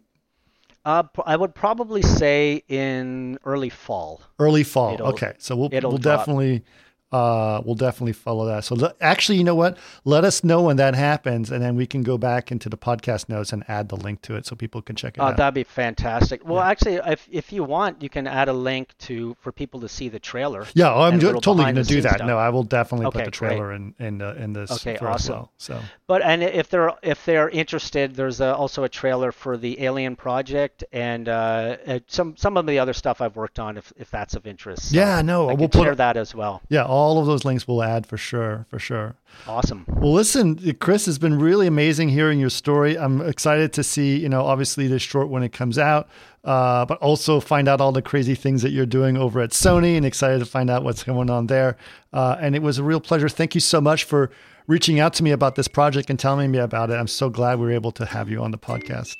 Uh, 0.85 1.03
I 1.23 1.35
would 1.35 1.53
probably 1.53 2.01
say 2.01 2.63
in 2.67 3.37
early 3.45 3.69
fall. 3.69 4.23
Early 4.39 4.63
fall. 4.63 4.95
It'll, 4.95 5.07
okay, 5.09 5.33
so 5.37 5.55
we'll 5.55 5.69
we'll 5.69 5.99
drop. 5.99 6.01
definitely 6.01 6.63
uh, 7.11 7.61
we'll 7.63 7.75
definitely 7.75 8.13
follow 8.13 8.45
that. 8.45 8.65
So 8.65 8.93
actually, 8.99 9.37
you 9.37 9.43
know 9.43 9.55
what? 9.55 9.77
Let 10.03 10.25
us 10.25 10.43
know 10.43 10.63
when 10.63 10.75
that 10.77 10.95
happens, 10.95 11.51
and 11.51 11.63
then 11.63 11.75
we 11.75 11.87
can 11.87 12.03
go 12.03 12.17
back 12.17 12.51
into 12.51 12.67
the 12.67 12.77
podcast 12.77 13.29
notes 13.29 13.53
and 13.53 13.63
add 13.69 13.89
the 13.89 13.95
link 13.95 14.21
to 14.23 14.35
it 14.35 14.45
so 14.45 14.55
people 14.55 14.81
can 14.81 14.95
check 14.95 15.17
it 15.17 15.21
oh, 15.21 15.25
out. 15.25 15.37
That'd 15.37 15.53
be 15.53 15.63
fantastic. 15.63 16.45
Well, 16.45 16.57
yeah. 16.57 16.69
actually, 16.69 16.95
if 16.95 17.27
if 17.31 17.53
you 17.53 17.63
want, 17.63 18.01
you 18.01 18.09
can 18.09 18.27
add 18.27 18.49
a 18.49 18.53
link 18.53 18.97
to 18.99 19.35
for 19.39 19.51
people 19.51 19.79
to 19.81 19.89
see 19.89 20.09
the 20.09 20.19
trailer. 20.19 20.65
Yeah, 20.73 20.93
oh, 20.93 21.01
I'm 21.01 21.19
totally 21.19 21.63
going 21.63 21.75
to 21.75 21.83
do 21.83 22.01
that. 22.01 22.15
Stuff. 22.15 22.27
No, 22.27 22.37
I 22.37 22.49
will 22.49 22.63
definitely 22.63 23.05
okay, 23.07 23.19
put 23.19 23.25
the 23.25 23.31
trailer 23.31 23.67
great. 23.67 23.75
in 23.77 23.95
in, 23.99 24.21
uh, 24.21 24.33
in 24.37 24.53
this. 24.53 24.71
Okay, 24.71 24.97
awesome. 24.97 25.33
Well, 25.33 25.51
so, 25.57 25.81
but 26.07 26.21
and 26.21 26.43
if 26.43 26.69
they're 26.69 26.91
if 27.03 27.23
they're 27.23 27.49
interested, 27.49 28.15
there's 28.15 28.41
a, 28.41 28.53
also 28.53 28.83
a 28.83 28.89
trailer 28.89 29.31
for 29.31 29.55
the 29.57 29.81
Alien 29.81 30.17
Project 30.17 30.83
and 30.91 31.29
uh, 31.29 31.77
uh, 31.87 31.99
some 32.07 32.35
some 32.35 32.57
of 32.57 32.65
the 32.65 32.79
other 32.79 32.93
stuff 32.93 33.21
I've 33.21 33.37
worked 33.37 33.59
on. 33.59 33.77
If 33.77 33.93
if 33.95 34.11
that's 34.11 34.35
of 34.35 34.45
interest. 34.45 34.91
So 34.91 34.97
yeah, 34.97 35.21
no, 35.21 35.49
I 35.49 35.53
we'll 35.53 35.69
put 35.69 35.83
share 35.83 35.95
that 35.95 36.17
as 36.17 36.35
well. 36.35 36.61
Yeah, 36.69 36.83
all 36.97 37.19
of 37.19 37.25
those 37.25 37.45
links 37.45 37.67
we'll 37.67 37.83
add 37.83 38.05
for 38.05 38.17
sure, 38.17 38.65
for 38.69 38.79
sure. 38.79 39.15
Awesome. 39.47 39.85
Well, 39.87 40.13
listen, 40.13 40.73
Chris, 40.79 41.05
has 41.05 41.19
been 41.19 41.39
really 41.39 41.67
amazing 41.67 42.09
hearing 42.09 42.39
your 42.39 42.49
story. 42.49 42.97
I'm 42.97 43.21
excited 43.21 43.73
to 43.73 43.83
see, 43.83 44.17
you 44.17 44.29
know, 44.29 44.43
obviously 44.45 44.87
this 44.87 45.01
short 45.01 45.29
when 45.29 45.43
it 45.43 45.53
comes 45.53 45.77
out, 45.77 46.09
uh, 46.43 46.85
but 46.85 46.97
also 46.99 47.39
find 47.39 47.67
out 47.67 47.79
all 47.79 47.91
the 47.91 48.01
crazy 48.01 48.35
things 48.35 48.61
that 48.63 48.71
you're 48.71 48.85
doing 48.85 49.17
over 49.17 49.39
at 49.39 49.51
Sony 49.51 49.95
and 49.95 50.05
excited 50.05 50.39
to 50.39 50.45
find 50.45 50.69
out 50.69 50.83
what's 50.83 51.03
going 51.03 51.29
on 51.29 51.47
there. 51.47 51.77
Uh, 52.11 52.37
and 52.41 52.55
it 52.55 52.61
was 52.61 52.77
a 52.77 52.83
real 52.83 52.99
pleasure. 52.99 53.29
Thank 53.29 53.53
you 53.53 53.61
so 53.61 53.79
much 53.79 54.03
for 54.03 54.31
reaching 54.67 54.99
out 54.99 55.13
to 55.13 55.23
me 55.23 55.31
about 55.31 55.55
this 55.55 55.67
project 55.67 56.09
and 56.09 56.19
telling 56.19 56.51
me 56.51 56.57
about 56.57 56.89
it. 56.89 56.95
I'm 56.95 57.07
so 57.07 57.29
glad 57.29 57.59
we 57.59 57.65
were 57.65 57.71
able 57.71 57.91
to 57.93 58.05
have 58.05 58.29
you 58.29 58.43
on 58.43 58.51
the 58.51 58.57
podcast. 58.57 59.15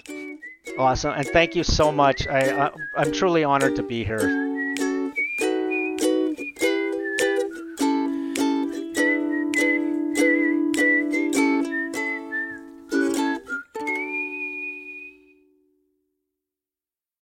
Awesome. 0.77 1.13
And 1.13 1.25
thank 1.27 1.55
you 1.55 1.63
so 1.63 1.91
much. 1.91 2.27
I, 2.27 2.67
I, 2.67 2.71
I'm 2.97 3.11
truly 3.11 3.43
honored 3.43 3.75
to 3.77 3.83
be 3.83 4.03
here. 4.03 4.66